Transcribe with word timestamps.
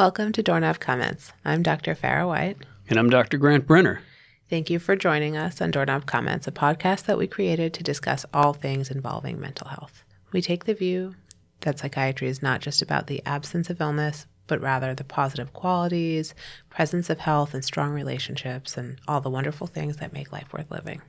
Welcome 0.00 0.32
to 0.32 0.42
Doorknob 0.42 0.80
Comments. 0.80 1.30
I'm 1.44 1.62
Dr. 1.62 1.94
Farah 1.94 2.26
White. 2.26 2.56
And 2.88 2.98
I'm 2.98 3.10
Dr. 3.10 3.36
Grant 3.36 3.66
Brenner. 3.66 4.00
Thank 4.48 4.70
you 4.70 4.78
for 4.78 4.96
joining 4.96 5.36
us 5.36 5.60
on 5.60 5.72
Doorknob 5.72 6.06
Comments, 6.06 6.46
a 6.46 6.50
podcast 6.50 7.04
that 7.04 7.18
we 7.18 7.26
created 7.26 7.74
to 7.74 7.82
discuss 7.82 8.24
all 8.32 8.54
things 8.54 8.90
involving 8.90 9.38
mental 9.38 9.68
health. 9.68 10.02
We 10.32 10.40
take 10.40 10.64
the 10.64 10.72
view 10.72 11.16
that 11.60 11.78
psychiatry 11.78 12.28
is 12.28 12.40
not 12.40 12.62
just 12.62 12.80
about 12.80 13.08
the 13.08 13.20
absence 13.26 13.68
of 13.68 13.78
illness, 13.78 14.24
but 14.46 14.62
rather 14.62 14.94
the 14.94 15.04
positive 15.04 15.52
qualities, 15.52 16.34
presence 16.70 17.10
of 17.10 17.18
health, 17.18 17.52
and 17.52 17.62
strong 17.62 17.90
relationships, 17.90 18.78
and 18.78 18.98
all 19.06 19.20
the 19.20 19.28
wonderful 19.28 19.66
things 19.66 19.98
that 19.98 20.14
make 20.14 20.32
life 20.32 20.50
worth 20.54 20.70
living. 20.70 21.02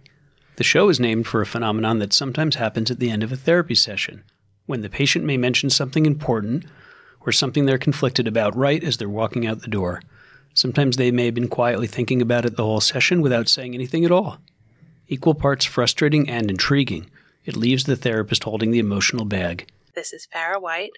The 0.58 0.66
show 0.66 0.90
is 0.90 0.99
named 0.99 1.27
for 1.27 1.40
a 1.40 1.46
phenomenon 1.46 1.99
that 1.99 2.12
sometimes 2.12 2.55
happens 2.55 2.91
at 2.91 2.99
the 2.99 3.10
end 3.10 3.23
of 3.23 3.32
a 3.32 3.38
therapy 3.38 3.76
session, 3.76 4.26
when 4.66 4.82
the 4.82 4.90
patient 4.90 5.23
may 5.23 5.38
mention 5.38 5.70
something 5.70 6.05
important 6.05 6.66
or 7.26 7.32
something 7.32 7.66
they're 7.66 7.78
conflicted 7.78 8.28
about 8.28 8.56
right 8.56 8.84
as 8.84 8.98
they're 8.98 9.10
walking 9.10 9.46
out 9.46 9.62
the 9.62 9.68
door. 9.68 10.02
Sometimes 10.54 10.98
they 10.98 11.12
may 11.12 11.26
have 11.26 11.34
been 11.34 11.48
quietly 11.48 11.88
thinking 11.88 12.22
about 12.22 12.46
it 12.46 12.58
the 12.58 12.64
whole 12.64 12.82
session 12.82 13.22
without 13.22 13.48
saying 13.48 13.74
anything 13.74 14.04
at 14.04 14.12
all. 14.12 14.38
Equal 15.08 15.34
parts 15.34 15.66
frustrating 15.66 16.30
and 16.30 16.50
intriguing, 16.50 17.10
it 17.46 17.56
leaves 17.56 17.86
the 17.86 17.96
therapist 17.96 18.44
holding 18.44 18.72
the 18.72 18.80
emotional 18.80 19.26
bag. 19.26 19.68
This 19.96 20.14
is 20.14 20.28
Farah 20.34 20.62
White 20.62 20.92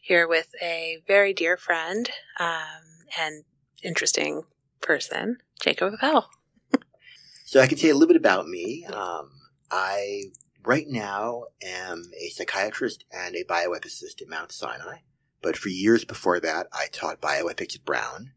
here 0.00 0.28
with 0.28 0.54
a 0.62 0.98
very 1.06 1.32
dear 1.32 1.56
friend 1.56 2.10
um, 2.38 3.06
and 3.18 3.44
interesting 3.82 4.44
person, 4.80 5.38
Jacob 5.60 5.94
Appel. 5.94 6.30
so 7.44 7.60
I 7.60 7.66
can 7.66 7.78
tell 7.78 7.88
you 7.88 7.94
a 7.94 7.98
little 7.98 8.12
bit 8.12 8.20
about 8.20 8.48
me. 8.48 8.84
Um, 8.86 9.30
I 9.70 10.24
right 10.64 10.86
now 10.88 11.44
am 11.62 12.10
a 12.20 12.28
psychiatrist 12.28 13.04
and 13.12 13.34
a 13.34 13.44
bioethicist 13.44 14.22
at 14.22 14.28
Mount 14.28 14.52
Sinai. 14.52 14.98
But 15.42 15.56
for 15.56 15.68
years 15.68 16.04
before 16.04 16.40
that, 16.40 16.66
I 16.72 16.86
taught 16.92 17.20
bioethics 17.20 17.76
at 17.76 17.84
Brown. 17.84 18.32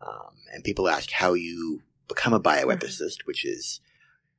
Um, 0.00 0.34
and 0.52 0.64
people 0.64 0.88
ask 0.88 1.10
how 1.10 1.34
you 1.34 1.82
become 2.08 2.32
a 2.32 2.40
bioethicist, 2.40 3.00
mm-hmm. 3.00 3.26
which 3.26 3.42
has 3.42 3.80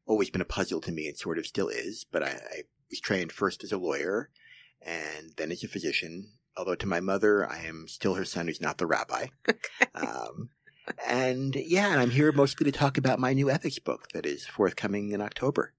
always 0.05 0.29
been 0.29 0.41
a 0.41 0.45
puzzle 0.45 0.81
to 0.81 0.91
me 0.91 1.07
and 1.07 1.17
sort 1.17 1.37
of 1.37 1.47
still 1.47 1.67
is. 1.67 2.05
But 2.09 2.23
I, 2.23 2.27
I 2.29 2.61
was 2.89 2.99
trained 2.99 3.31
first 3.31 3.63
as 3.63 3.71
a 3.71 3.77
lawyer 3.77 4.29
and 4.81 5.31
then 5.37 5.51
as 5.51 5.63
a 5.63 5.67
physician. 5.67 6.31
Although 6.57 6.75
to 6.75 6.87
my 6.87 6.99
mother, 6.99 7.49
I 7.49 7.65
am 7.65 7.87
still 7.87 8.13
her 8.13 8.25
son 8.25 8.47
who's 8.47 8.61
not 8.61 8.77
the 8.77 8.87
rabbi. 8.87 9.27
Um, 9.95 10.49
and 11.07 11.55
yeah, 11.55 11.91
and 11.91 12.01
I'm 12.01 12.09
here 12.09 12.31
mostly 12.31 12.65
to 12.65 12.77
talk 12.77 12.97
about 12.97 13.17
my 13.17 13.33
new 13.33 13.49
ethics 13.49 13.79
book 13.79 14.09
that 14.13 14.25
is 14.25 14.45
forthcoming 14.45 15.11
in 15.11 15.21
October. 15.21 15.73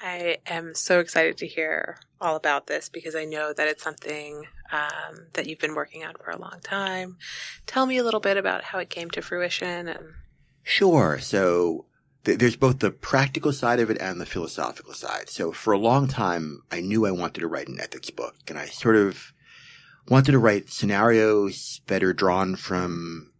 I 0.00 0.38
am 0.46 0.74
so 0.74 0.98
excited 0.98 1.36
to 1.38 1.46
hear 1.46 1.98
all 2.20 2.36
about 2.36 2.66
this 2.66 2.88
because 2.88 3.14
I 3.14 3.24
know 3.24 3.52
that 3.52 3.68
it's 3.68 3.82
something 3.82 4.44
um, 4.72 5.26
that 5.34 5.46
you've 5.46 5.58
been 5.58 5.74
working 5.74 6.04
on 6.04 6.14
for 6.14 6.30
a 6.30 6.38
long 6.38 6.60
time. 6.62 7.18
Tell 7.66 7.86
me 7.86 7.98
a 7.98 8.04
little 8.04 8.20
bit 8.20 8.36
about 8.36 8.64
how 8.64 8.78
it 8.78 8.88
came 8.88 9.10
to 9.10 9.22
fruition. 9.22 9.88
And 9.88 10.14
sure. 10.62 11.18
So 11.18 11.86
th- 12.24 12.38
there's 12.38 12.56
both 12.56 12.78
the 12.78 12.90
practical 12.90 13.52
side 13.52 13.78
of 13.78 13.90
it 13.90 14.00
and 14.00 14.20
the 14.20 14.26
philosophical 14.26 14.94
side. 14.94 15.28
So 15.28 15.52
for 15.52 15.72
a 15.72 15.78
long 15.78 16.08
time, 16.08 16.62
I 16.70 16.80
knew 16.80 17.04
I 17.04 17.10
wanted 17.10 17.40
to 17.40 17.48
write 17.48 17.68
an 17.68 17.80
ethics 17.80 18.10
book, 18.10 18.36
and 18.48 18.58
I 18.58 18.66
sort 18.66 18.96
of 18.96 19.32
wanted 20.08 20.32
to 20.32 20.38
write 20.38 20.70
scenarios 20.70 21.82
that 21.88 22.02
are 22.02 22.14
drawn 22.14 22.56
from 22.56 23.32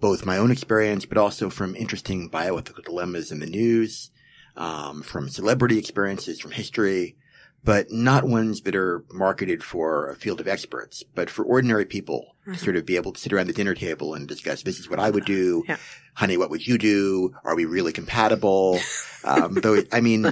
both 0.00 0.26
my 0.26 0.36
own 0.36 0.50
experience, 0.50 1.04
but 1.04 1.18
also 1.18 1.48
from 1.48 1.76
interesting 1.76 2.28
bioethical 2.28 2.84
dilemmas 2.84 3.30
in 3.30 3.38
the 3.40 3.46
news 3.46 4.10
um, 4.58 5.02
from 5.02 5.28
celebrity 5.28 5.78
experiences, 5.78 6.40
from 6.40 6.50
history, 6.50 7.16
but 7.64 7.90
not 7.90 8.24
ones 8.24 8.62
that 8.62 8.76
are 8.76 9.04
marketed 9.12 9.62
for 9.62 10.10
a 10.10 10.16
field 10.16 10.40
of 10.40 10.48
experts, 10.48 11.02
but 11.14 11.30
for 11.30 11.44
ordinary 11.44 11.84
people 11.84 12.34
mm-hmm. 12.42 12.52
to 12.52 12.58
sort 12.58 12.76
of 12.76 12.84
be 12.84 12.96
able 12.96 13.12
to 13.12 13.20
sit 13.20 13.32
around 13.32 13.46
the 13.46 13.52
dinner 13.52 13.74
table 13.74 14.14
and 14.14 14.28
discuss, 14.28 14.62
this 14.62 14.78
is 14.78 14.90
what 14.90 14.98
I 14.98 15.10
would 15.10 15.24
do. 15.24 15.64
Yeah. 15.66 15.76
Honey, 16.14 16.36
what 16.36 16.50
would 16.50 16.66
you 16.66 16.76
do? 16.76 17.34
Are 17.44 17.56
we 17.56 17.64
really 17.64 17.92
compatible? 17.92 18.80
um, 19.24 19.54
though, 19.54 19.82
I 19.92 20.00
mean, 20.00 20.26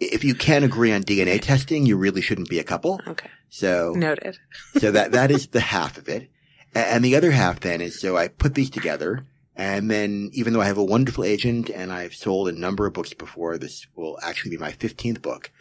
if 0.00 0.24
you 0.24 0.34
can 0.34 0.64
agree 0.64 0.92
on 0.92 1.02
DNA 1.02 1.40
testing, 1.40 1.86
you 1.86 1.96
really 1.96 2.20
shouldn't 2.20 2.48
be 2.48 2.58
a 2.58 2.64
couple. 2.64 3.00
Okay. 3.06 3.30
So 3.50 3.92
noted. 3.92 4.36
so 4.78 4.90
that, 4.90 5.12
that 5.12 5.30
is 5.30 5.48
the 5.48 5.60
half 5.60 5.98
of 5.98 6.08
it. 6.08 6.30
And 6.74 7.04
the 7.04 7.14
other 7.14 7.30
half 7.30 7.60
then 7.60 7.80
is 7.80 8.00
so 8.00 8.16
I 8.16 8.28
put 8.28 8.54
these 8.54 8.70
together 8.70 9.24
and 9.56 9.90
then, 9.90 10.30
even 10.32 10.52
though 10.52 10.60
I 10.60 10.66
have 10.66 10.78
a 10.78 10.84
wonderful 10.84 11.24
agent 11.24 11.70
and 11.70 11.92
I've 11.92 12.14
sold 12.14 12.48
a 12.48 12.52
number 12.52 12.86
of 12.86 12.92
books 12.92 13.14
before, 13.14 13.56
this 13.56 13.86
will 13.94 14.18
actually 14.22 14.50
be 14.50 14.58
my 14.58 14.72
15th 14.72 15.22
book. 15.22 15.52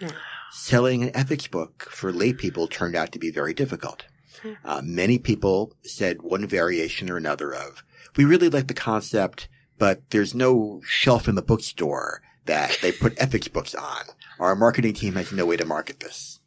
Selling 0.51 1.03
an 1.03 1.15
ethics 1.15 1.47
book 1.47 1.87
for 1.91 2.11
lay 2.11 2.33
people 2.33 2.67
turned 2.67 2.95
out 2.95 3.11
to 3.11 3.19
be 3.19 3.29
very 3.29 3.53
difficult. 3.53 4.05
Hmm. 4.41 4.53
Uh, 4.65 4.81
many 4.83 5.19
people 5.19 5.75
said 5.83 6.23
one 6.23 6.47
variation 6.47 7.09
or 7.09 7.17
another 7.17 7.53
of, 7.53 7.83
we 8.15 8.25
really 8.25 8.49
like 8.49 8.67
the 8.67 8.73
concept, 8.73 9.47
but 9.77 10.09
there's 10.09 10.33
no 10.33 10.81
shelf 10.83 11.27
in 11.27 11.35
the 11.35 11.41
bookstore 11.43 12.21
that 12.45 12.77
they 12.81 12.91
put 12.91 13.13
ethics 13.17 13.47
books 13.47 13.75
on. 13.75 14.05
Our 14.39 14.55
marketing 14.55 14.93
team 14.93 15.13
has 15.15 15.31
no 15.31 15.45
way 15.45 15.57
to 15.57 15.65
market 15.65 15.99
this. 15.99 16.39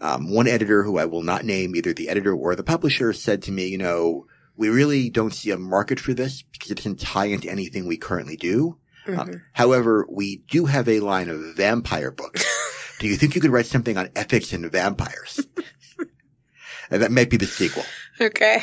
Um, 0.00 0.32
one 0.32 0.48
editor 0.48 0.82
who 0.82 0.98
I 0.98 1.04
will 1.04 1.22
not 1.22 1.44
name, 1.44 1.76
either 1.76 1.92
the 1.92 2.08
editor 2.08 2.34
or 2.34 2.56
the 2.56 2.64
publisher, 2.64 3.12
said 3.12 3.42
to 3.42 3.52
me, 3.52 3.68
you 3.68 3.78
know, 3.78 4.26
we 4.56 4.68
really 4.68 5.10
don't 5.10 5.32
see 5.32 5.50
a 5.50 5.58
market 5.58 5.98
for 5.98 6.14
this 6.14 6.42
because 6.42 6.70
it 6.70 6.76
doesn't 6.76 7.00
tie 7.00 7.26
into 7.26 7.50
anything 7.50 7.86
we 7.86 7.96
currently 7.96 8.36
do. 8.36 8.78
Mm-hmm. 9.06 9.20
Um, 9.20 9.42
however, 9.52 10.06
we 10.08 10.38
do 10.48 10.66
have 10.66 10.88
a 10.88 11.00
line 11.00 11.28
of 11.28 11.56
vampire 11.56 12.10
books. 12.10 12.44
do 12.98 13.08
you 13.08 13.16
think 13.16 13.34
you 13.34 13.40
could 13.40 13.50
write 13.50 13.66
something 13.66 13.96
on 13.96 14.10
ethics 14.14 14.52
and 14.52 14.70
vampires? 14.70 15.40
and 16.90 17.02
that 17.02 17.10
might 17.10 17.30
be 17.30 17.36
the 17.36 17.46
sequel. 17.46 17.84
Okay. 18.20 18.62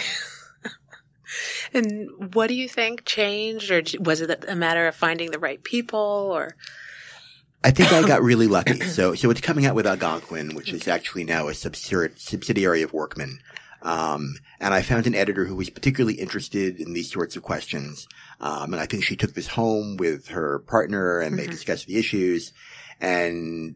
and 1.73 2.09
what 2.33 2.47
do 2.47 2.53
you 2.53 2.69
think 2.69 3.05
changed, 3.05 3.71
or 3.71 3.81
was 3.99 4.21
it 4.21 4.45
a 4.47 4.55
matter 4.55 4.87
of 4.87 4.95
finding 4.95 5.31
the 5.31 5.39
right 5.39 5.61
people, 5.63 5.99
or? 5.99 6.55
I 7.63 7.71
think 7.71 7.91
I 7.91 8.07
got 8.07 8.21
really 8.23 8.47
lucky. 8.47 8.79
So, 8.81 9.15
so 9.15 9.29
it's 9.29 9.41
coming 9.41 9.65
out 9.65 9.75
with 9.75 9.87
Algonquin, 9.87 10.55
which 10.55 10.69
okay. 10.69 10.77
is 10.77 10.87
actually 10.87 11.25
now 11.25 11.47
a 11.47 11.53
subsidiary 11.53 12.81
of 12.81 12.93
Workman. 12.93 13.39
Um, 13.81 14.35
and 14.59 14.73
I 14.73 14.81
found 14.81 15.07
an 15.07 15.15
editor 15.15 15.45
who 15.45 15.55
was 15.55 15.69
particularly 15.69 16.15
interested 16.15 16.79
in 16.79 16.93
these 16.93 17.11
sorts 17.11 17.35
of 17.35 17.43
questions. 17.43 18.07
Um, 18.39 18.73
and 18.73 18.81
I 18.81 18.85
think 18.85 19.03
she 19.03 19.15
took 19.15 19.33
this 19.33 19.47
home 19.47 19.97
with 19.97 20.27
her 20.29 20.59
partner 20.59 21.19
and 21.19 21.35
mm-hmm. 21.35 21.45
they 21.45 21.51
discussed 21.51 21.87
the 21.87 21.97
issues. 21.97 22.53
And 22.99 23.75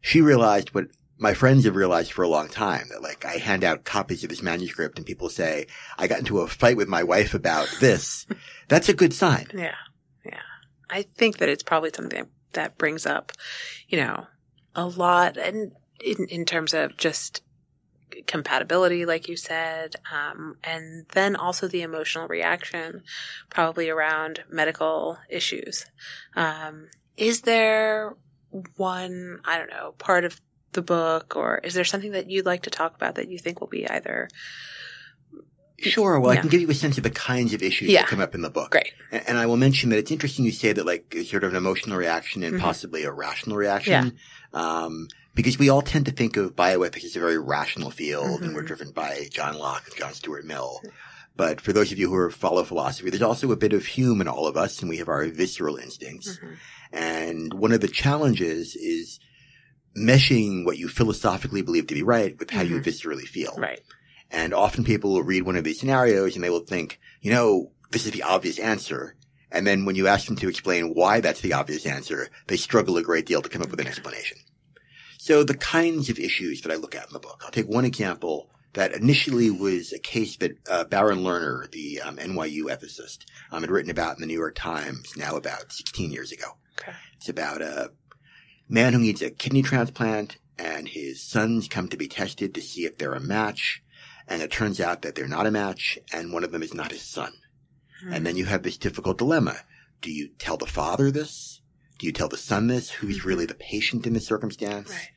she 0.00 0.20
realized 0.20 0.74
what 0.74 0.86
my 1.18 1.34
friends 1.34 1.64
have 1.64 1.76
realized 1.76 2.12
for 2.12 2.22
a 2.22 2.28
long 2.28 2.48
time 2.48 2.88
that 2.90 3.02
like 3.02 3.24
I 3.26 3.36
hand 3.36 3.62
out 3.62 3.84
copies 3.84 4.22
of 4.22 4.30
this 4.30 4.42
manuscript 4.42 4.96
and 4.96 5.06
people 5.06 5.28
say, 5.28 5.66
I 5.98 6.06
got 6.06 6.20
into 6.20 6.40
a 6.40 6.48
fight 6.48 6.76
with 6.76 6.88
my 6.88 7.02
wife 7.02 7.34
about 7.34 7.68
this. 7.80 8.26
That's 8.68 8.88
a 8.88 8.94
good 8.94 9.12
sign. 9.12 9.46
Yeah. 9.52 9.74
Yeah. 10.24 10.40
I 10.88 11.02
think 11.02 11.38
that 11.38 11.48
it's 11.48 11.62
probably 11.62 11.90
something 11.94 12.26
that 12.52 12.78
brings 12.78 13.04
up, 13.04 13.32
you 13.88 13.98
know, 13.98 14.26
a 14.74 14.86
lot 14.86 15.36
and 15.36 15.72
in, 16.02 16.26
in 16.28 16.44
terms 16.44 16.72
of 16.72 16.96
just 16.96 17.42
compatibility, 18.26 19.06
like 19.06 19.28
you 19.28 19.36
said, 19.36 19.96
um, 20.12 20.56
and 20.64 21.06
then 21.12 21.36
also 21.36 21.68
the 21.68 21.82
emotional 21.82 22.28
reaction, 22.28 23.02
probably 23.48 23.88
around 23.88 24.44
medical 24.50 25.18
issues. 25.28 25.86
Um, 26.34 26.88
is 27.16 27.42
there 27.42 28.16
one, 28.76 29.40
I 29.44 29.58
don't 29.58 29.70
know, 29.70 29.92
part 29.92 30.24
of 30.24 30.40
the 30.72 30.82
book, 30.82 31.36
or 31.36 31.58
is 31.58 31.74
there 31.74 31.84
something 31.84 32.12
that 32.12 32.30
you'd 32.30 32.46
like 32.46 32.62
to 32.62 32.70
talk 32.70 32.94
about 32.94 33.16
that 33.16 33.28
you 33.28 33.38
think 33.38 33.60
will 33.60 33.68
be 33.68 33.88
either? 33.88 34.28
Sure. 35.78 36.20
Well, 36.20 36.34
yeah. 36.34 36.38
I 36.38 36.42
can 36.42 36.50
give 36.50 36.60
you 36.60 36.70
a 36.70 36.74
sense 36.74 36.98
of 36.98 37.04
the 37.04 37.10
kinds 37.10 37.54
of 37.54 37.62
issues 37.62 37.88
yeah. 37.88 38.02
that 38.02 38.08
come 38.08 38.20
up 38.20 38.34
in 38.34 38.42
the 38.42 38.50
book. 38.50 38.72
Great. 38.72 38.92
And, 39.10 39.28
and, 39.28 39.38
I 39.38 39.46
will 39.46 39.56
mention 39.56 39.88
that 39.90 39.98
it's 39.98 40.10
interesting 40.10 40.44
you 40.44 40.52
say 40.52 40.72
that 40.72 40.84
like 40.84 41.16
sort 41.24 41.42
of 41.42 41.50
an 41.50 41.56
emotional 41.56 41.96
reaction 41.96 42.42
and 42.42 42.54
mm-hmm. 42.54 42.62
possibly 42.62 43.04
a 43.04 43.10
rational 43.10 43.56
reaction. 43.56 44.18
Yeah. 44.52 44.82
Um, 44.82 45.08
because 45.40 45.58
we 45.58 45.70
all 45.70 45.80
tend 45.80 46.04
to 46.04 46.12
think 46.12 46.36
of 46.36 46.54
bioethics 46.54 47.02
as 47.02 47.16
a 47.16 47.20
very 47.20 47.38
rational 47.38 47.90
field 47.90 48.26
mm-hmm. 48.26 48.44
and 48.44 48.54
we're 48.54 48.60
mm-hmm. 48.60 48.66
driven 48.66 48.90
by 48.90 49.26
John 49.30 49.56
Locke 49.56 49.86
and 49.86 49.96
John 49.96 50.12
Stuart 50.12 50.44
Mill. 50.44 50.82
But 51.34 51.62
for 51.62 51.72
those 51.72 51.92
of 51.92 51.98
you 51.98 52.10
who 52.10 52.16
are 52.16 52.30
follow 52.30 52.62
philosophy, 52.62 53.08
there's 53.08 53.22
also 53.22 53.50
a 53.50 53.56
bit 53.56 53.72
of 53.72 53.86
hume 53.86 54.20
in 54.20 54.28
all 54.28 54.46
of 54.46 54.58
us 54.58 54.82
and 54.82 54.90
we 54.90 54.98
have 54.98 55.08
our 55.08 55.24
visceral 55.28 55.76
instincts. 55.76 56.36
Mm-hmm. 56.36 56.54
And 56.92 57.54
one 57.54 57.72
of 57.72 57.80
the 57.80 57.88
challenges 57.88 58.76
is 58.76 59.18
meshing 59.96 60.66
what 60.66 60.76
you 60.76 60.88
philosophically 60.88 61.62
believe 61.62 61.86
to 61.86 61.94
be 61.94 62.02
right 62.02 62.38
with 62.38 62.50
how 62.50 62.62
mm-hmm. 62.62 62.74
you 62.74 62.80
viscerally 62.82 63.22
feel. 63.22 63.54
Right. 63.56 63.80
And 64.30 64.52
often 64.52 64.84
people 64.84 65.14
will 65.14 65.22
read 65.22 65.44
one 65.44 65.56
of 65.56 65.64
these 65.64 65.80
scenarios 65.80 66.34
and 66.34 66.44
they 66.44 66.50
will 66.50 66.66
think, 66.66 67.00
you 67.22 67.32
know, 67.32 67.72
this 67.92 68.04
is 68.04 68.12
the 68.12 68.24
obvious 68.24 68.58
answer. 68.58 69.16
And 69.50 69.66
then 69.66 69.86
when 69.86 69.96
you 69.96 70.06
ask 70.06 70.26
them 70.26 70.36
to 70.36 70.50
explain 70.50 70.92
why 70.92 71.20
that's 71.20 71.40
the 71.40 71.54
obvious 71.54 71.86
answer, 71.86 72.28
they 72.48 72.58
struggle 72.58 72.98
a 72.98 73.02
great 73.02 73.24
deal 73.24 73.40
to 73.40 73.48
come 73.48 73.62
up 73.62 73.70
with 73.70 73.80
an 73.80 73.86
explanation. 73.86 74.36
So 75.22 75.44
the 75.44 75.54
kinds 75.54 76.08
of 76.08 76.18
issues 76.18 76.62
that 76.62 76.72
I 76.72 76.76
look 76.76 76.94
at 76.94 77.06
in 77.06 77.12
the 77.12 77.20
book, 77.20 77.42
I'll 77.44 77.50
take 77.50 77.68
one 77.68 77.84
example 77.84 78.48
that 78.72 78.94
initially 78.94 79.50
was 79.50 79.92
a 79.92 79.98
case 79.98 80.36
that 80.38 80.52
uh, 80.66 80.84
Barron 80.84 81.18
Lerner, 81.18 81.70
the 81.70 82.00
um, 82.00 82.16
NYU 82.16 82.62
ethicist, 82.64 83.26
um, 83.52 83.60
had 83.60 83.70
written 83.70 83.90
about 83.90 84.16
in 84.16 84.22
the 84.22 84.26
New 84.26 84.38
York 84.38 84.54
Times 84.54 85.12
now 85.18 85.36
about 85.36 85.72
16 85.72 86.10
years 86.10 86.32
ago. 86.32 86.56
Okay. 86.80 86.92
It's 87.18 87.28
about 87.28 87.60
a 87.60 87.92
man 88.66 88.94
who 88.94 88.98
needs 89.00 89.20
a 89.20 89.28
kidney 89.28 89.60
transplant 89.60 90.38
and 90.58 90.88
his 90.88 91.22
sons 91.22 91.68
come 91.68 91.88
to 91.88 91.98
be 91.98 92.08
tested 92.08 92.54
to 92.54 92.62
see 92.62 92.86
if 92.86 92.96
they're 92.96 93.12
a 93.12 93.20
match. 93.20 93.82
and 94.26 94.40
it 94.40 94.50
turns 94.50 94.80
out 94.80 95.02
that 95.02 95.16
they're 95.16 95.28
not 95.28 95.46
a 95.46 95.50
match 95.50 95.98
and 96.14 96.32
one 96.32 96.44
of 96.44 96.50
them 96.50 96.62
is 96.62 96.72
not 96.72 96.92
his 96.92 97.02
son. 97.02 97.34
Hmm. 98.02 98.14
And 98.14 98.26
then 98.26 98.36
you 98.36 98.46
have 98.46 98.62
this 98.62 98.78
difficult 98.78 99.18
dilemma. 99.18 99.56
Do 100.00 100.10
you 100.10 100.30
tell 100.38 100.56
the 100.56 100.64
father 100.64 101.10
this? 101.10 101.59
Do 102.00 102.06
you 102.06 102.12
tell 102.12 102.28
the 102.28 102.38
son 102.38 102.66
this? 102.66 102.90
Who's 102.90 103.20
Mhm. 103.20 103.24
really 103.26 103.44
the 103.46 103.54
patient 103.54 104.06
in 104.06 104.14
this 104.14 104.26
circumstance? 104.26 104.88
Right. 104.88 105.10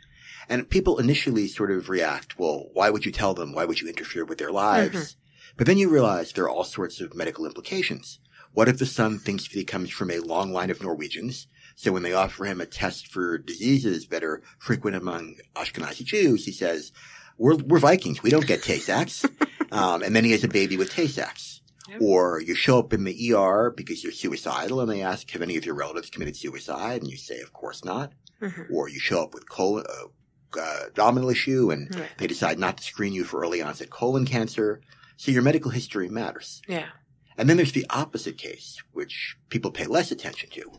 And 0.49 0.69
people 0.69 0.99
initially 0.99 1.47
sort 1.47 1.71
of 1.71 1.87
react, 1.89 2.37
well, 2.37 2.69
why 2.73 2.89
would 2.89 3.05
you 3.05 3.11
tell 3.13 3.33
them? 3.33 3.53
Why 3.53 3.63
would 3.63 3.79
you 3.79 3.87
interfere 3.87 4.25
with 4.25 4.37
their 4.37 4.51
lives? 4.51 4.95
Mhm. 4.95 5.15
But 5.55 5.65
then 5.67 5.77
you 5.77 5.87
realize 5.87 6.33
there 6.33 6.43
are 6.43 6.49
all 6.49 6.65
sorts 6.65 6.99
of 6.99 7.15
medical 7.15 7.45
implications. 7.45 8.19
What 8.51 8.67
if 8.67 8.77
the 8.79 8.85
son 8.85 9.17
thinks 9.17 9.43
that 9.47 9.53
he 9.57 9.63
comes 9.63 9.91
from 9.91 10.11
a 10.11 10.19
long 10.19 10.51
line 10.51 10.69
of 10.69 10.81
Norwegians? 10.83 11.47
So 11.77 11.93
when 11.93 12.03
they 12.03 12.11
offer 12.11 12.43
him 12.45 12.59
a 12.59 12.65
test 12.65 13.07
for 13.07 13.37
diseases 13.37 14.07
that 14.07 14.23
are 14.23 14.41
frequent 14.59 14.97
among 14.97 15.35
Ashkenazi 15.55 16.03
Jews, 16.03 16.43
he 16.45 16.51
says, 16.51 16.91
we're, 17.37 17.55
we're 17.55 17.79
Vikings. 17.79 18.21
We 18.21 18.29
don't 18.29 18.45
get 18.45 18.61
Tay-Sachs. 18.61 19.23
um, 19.71 20.03
and 20.03 20.13
then 20.13 20.25
he 20.25 20.31
has 20.33 20.43
a 20.43 20.49
baby 20.49 20.75
with 20.75 20.91
Tay-Sachs. 20.91 21.61
Yep. 21.89 22.01
Or 22.01 22.41
you 22.41 22.55
show 22.55 22.79
up 22.79 22.93
in 22.93 23.03
the 23.03 23.33
ER 23.33 23.69
because 23.75 24.03
you're 24.03 24.13
suicidal 24.13 24.79
and 24.79 24.89
they 24.89 25.01
ask, 25.01 25.29
have 25.31 25.41
any 25.41 25.57
of 25.57 25.65
your 25.65 25.75
relatives 25.75 26.09
committed 26.09 26.35
suicide? 26.37 27.01
And 27.01 27.11
you 27.11 27.17
say, 27.17 27.41
of 27.41 27.51
course 27.53 27.83
not. 27.83 28.13
Mhm. 28.41 28.71
Or 28.71 28.87
you 28.89 28.99
show 28.99 29.21
up 29.21 29.33
with 29.33 29.49
colon, 29.49 29.85
uh, 29.89 30.59
uh, 30.59 30.83
abdominal 30.87 31.29
issue 31.29 31.71
and 31.71 31.93
Right. 31.95 32.09
they 32.17 32.27
decide 32.27 32.57
not 32.59 32.77
to 32.77 32.83
screen 32.83 33.11
you 33.13 33.23
for 33.25 33.41
early 33.41 33.61
onset 33.61 33.89
colon 33.89 34.25
cancer. 34.25 34.81
So 35.17 35.31
your 35.31 35.41
medical 35.41 35.71
history 35.71 36.07
matters. 36.09 36.61
Yeah. 36.67 36.89
And 37.37 37.49
then 37.49 37.57
there's 37.57 37.71
the 37.71 37.87
opposite 37.89 38.37
case, 38.37 38.77
which 38.91 39.35
people 39.49 39.71
pay 39.71 39.85
less 39.87 40.11
attention 40.11 40.49
to, 40.51 40.71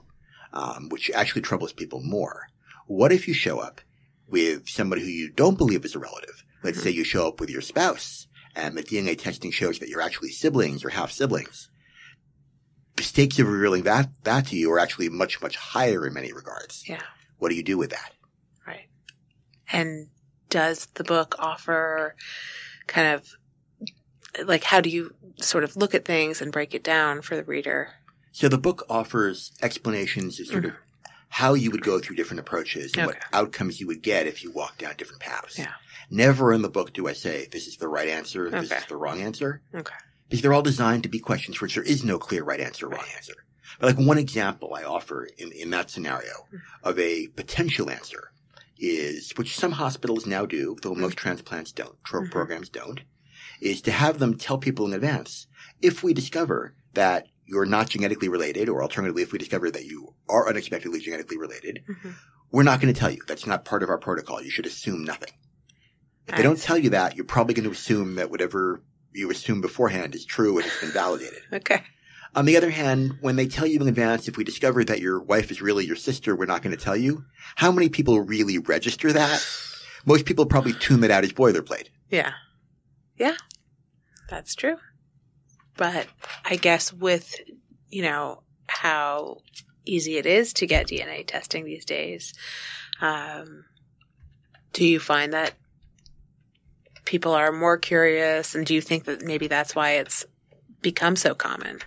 um, 0.52 0.88
which 0.88 1.10
actually 1.10 1.42
troubles 1.42 1.72
people 1.72 2.00
more. 2.00 2.46
What 2.86 3.12
if 3.12 3.26
you 3.26 3.34
show 3.34 3.58
up 3.58 3.80
with 4.28 4.68
somebody 4.68 5.02
who 5.02 5.08
you 5.08 5.30
don't 5.30 5.58
believe 5.58 5.84
is 5.84 5.94
a 5.94 5.98
relative? 5.98 6.44
Let's 6.62 6.80
say 6.82 6.90
you 6.90 7.04
show 7.04 7.26
up 7.28 7.40
with 7.40 7.50
your 7.50 7.60
spouse 7.60 8.23
and 8.56 8.76
the 8.76 8.82
DNA 8.82 9.18
testing 9.18 9.50
shows 9.50 9.78
that 9.78 9.88
you're 9.88 10.00
actually 10.00 10.30
siblings 10.30 10.84
or 10.84 10.90
half 10.90 11.10
siblings. 11.10 11.68
The 12.96 13.02
stakes 13.02 13.38
of 13.38 13.48
revealing 13.48 13.82
that, 13.84 14.10
that 14.22 14.46
to 14.48 14.56
you 14.56 14.70
are 14.72 14.78
actually 14.78 15.08
much, 15.08 15.42
much 15.42 15.56
higher 15.56 16.06
in 16.06 16.14
many 16.14 16.32
regards. 16.32 16.88
Yeah. 16.88 17.00
What 17.38 17.48
do 17.48 17.56
you 17.56 17.64
do 17.64 17.76
with 17.76 17.90
that? 17.90 18.12
Right. 18.66 18.88
And 19.72 20.08
does 20.48 20.86
the 20.94 21.04
book 21.04 21.34
offer 21.38 22.14
kind 22.86 23.08
of 23.08 23.28
like 24.44 24.64
how 24.64 24.80
do 24.80 24.90
you 24.90 25.14
sort 25.40 25.64
of 25.64 25.76
look 25.76 25.94
at 25.94 26.04
things 26.04 26.40
and 26.40 26.52
break 26.52 26.74
it 26.74 26.84
down 26.84 27.22
for 27.22 27.36
the 27.36 27.44
reader? 27.44 27.90
So 28.32 28.48
the 28.48 28.58
book 28.58 28.84
offers 28.88 29.52
explanations 29.62 30.40
of 30.40 30.46
sort 30.46 30.64
of 30.64 30.70
mm-hmm. 30.72 31.12
how 31.28 31.54
you 31.54 31.70
would 31.70 31.82
go 31.82 31.98
through 31.98 32.16
different 32.16 32.40
approaches 32.40 32.92
and 32.96 33.06
what 33.06 33.18
outcomes 33.32 33.80
you 33.80 33.86
would 33.86 34.02
get 34.02 34.26
if 34.26 34.42
you 34.42 34.50
walk 34.50 34.78
down 34.78 34.94
different 34.96 35.20
paths. 35.20 35.58
Yeah. 35.58 35.72
Never 36.14 36.52
in 36.52 36.62
the 36.62 36.68
book 36.70 36.92
do 36.92 37.08
I 37.08 37.12
say 37.12 37.48
this 37.50 37.66
is 37.66 37.76
the 37.78 37.88
right 37.88 38.06
answer, 38.08 38.48
this 38.48 38.70
Okay. 38.70 38.80
is 38.80 38.86
the 38.86 38.96
wrong 38.96 39.20
answer, 39.20 39.62
Okay. 39.74 39.94
because 40.28 40.42
they're 40.42 40.52
all 40.52 40.62
designed 40.62 41.02
to 41.02 41.08
be 41.08 41.18
questions 41.18 41.56
for 41.56 41.64
which 41.64 41.74
there 41.74 41.82
is 41.82 42.04
no 42.04 42.20
clear 42.20 42.44
right 42.44 42.60
answer, 42.60 42.86
wrong 42.88 43.00
Right. 43.00 43.16
answer. 43.16 43.34
But 43.80 43.96
like 43.96 44.06
one 44.06 44.18
example 44.18 44.74
I 44.74 44.84
offer 44.84 45.24
in, 45.36 45.50
in 45.50 45.70
that 45.70 45.90
scenario 45.90 46.46
of 46.84 47.00
a 47.00 47.26
potential 47.28 47.90
answer 47.90 48.30
is, 48.78 49.32
which 49.34 49.56
some 49.56 49.72
hospitals 49.72 50.24
now 50.24 50.46
do, 50.46 50.76
though 50.82 50.94
most 50.94 51.16
transplants 51.16 51.72
don't, 51.72 52.00
Mhm. 52.04 52.30
programs 52.30 52.68
don't, 52.68 53.00
is 53.60 53.80
to 53.82 53.90
have 53.90 54.20
them 54.20 54.36
tell 54.36 54.58
people 54.58 54.86
in 54.86 54.92
advance, 54.92 55.48
if 55.82 56.04
we 56.04 56.14
discover 56.14 56.76
that 56.92 57.26
you're 57.44 57.66
not 57.66 57.88
genetically 57.88 58.28
related, 58.28 58.68
or 58.68 58.82
alternatively, 58.82 59.22
if 59.22 59.32
we 59.32 59.38
discover 59.40 59.68
that 59.70 59.84
you 59.84 60.14
are 60.28 60.48
unexpectedly 60.48 61.00
genetically 61.00 61.36
related, 61.38 61.80
Mhm. 61.88 62.14
we're 62.52 62.62
not 62.62 62.80
going 62.80 62.92
to 62.94 62.98
tell 62.98 63.10
you. 63.10 63.20
That's 63.26 63.46
not 63.46 63.64
part 63.64 63.82
of 63.82 63.88
our 63.90 63.98
protocol. 63.98 64.40
You 64.40 64.50
should 64.50 64.66
assume 64.66 65.02
nothing. 65.02 65.30
If 66.26 66.36
they 66.36 66.42
don't 66.42 66.60
tell 66.60 66.78
you 66.78 66.90
that, 66.90 67.16
you're 67.16 67.24
probably 67.24 67.54
going 67.54 67.64
to 67.64 67.70
assume 67.70 68.14
that 68.14 68.30
whatever 68.30 68.82
you 69.12 69.30
assume 69.30 69.60
beforehand 69.60 70.14
is 70.14 70.24
true 70.24 70.56
and 70.58 70.66
it's 70.66 70.80
been 70.80 70.90
validated. 70.90 71.40
Okay. 71.52 71.82
On 72.36 72.46
the 72.46 72.56
other 72.56 72.70
hand, 72.70 73.18
when 73.20 73.36
they 73.36 73.46
tell 73.46 73.64
you 73.64 73.78
in 73.80 73.86
advance, 73.86 74.26
if 74.26 74.36
we 74.36 74.42
discover 74.42 74.82
that 74.84 75.00
your 75.00 75.20
wife 75.20 75.52
is 75.52 75.62
really 75.62 75.86
your 75.86 75.94
sister, 75.94 76.34
we're 76.34 76.46
not 76.46 76.62
going 76.62 76.76
to 76.76 76.82
tell 76.82 76.96
you. 76.96 77.24
How 77.54 77.70
many 77.70 77.88
people 77.88 78.18
really 78.20 78.58
register 78.58 79.12
that? 79.12 79.46
Most 80.04 80.24
people 80.24 80.44
probably 80.44 80.72
tune 80.72 81.04
it 81.04 81.12
out 81.12 81.22
as 81.22 81.32
boilerplate. 81.32 81.90
Yeah. 82.10 82.32
Yeah. 83.16 83.36
That's 84.28 84.56
true. 84.56 84.78
But 85.76 86.08
I 86.44 86.56
guess 86.56 86.92
with, 86.92 87.36
you 87.88 88.02
know, 88.02 88.42
how 88.66 89.38
easy 89.84 90.16
it 90.16 90.26
is 90.26 90.52
to 90.54 90.66
get 90.66 90.88
DNA 90.88 91.24
testing 91.24 91.64
these 91.64 91.84
days, 91.84 92.34
um, 93.00 93.64
do 94.72 94.84
you 94.84 94.98
find 94.98 95.32
that 95.32 95.54
people 97.04 97.32
are 97.32 97.52
more 97.52 97.76
curious? 97.78 98.54
And 98.54 98.66
do 98.66 98.74
you 98.74 98.80
think 98.80 99.04
that 99.04 99.22
maybe 99.22 99.46
that's 99.46 99.74
why 99.74 99.92
it's 99.92 100.24
become 100.82 101.16
so 101.16 101.34
common? 101.34 101.80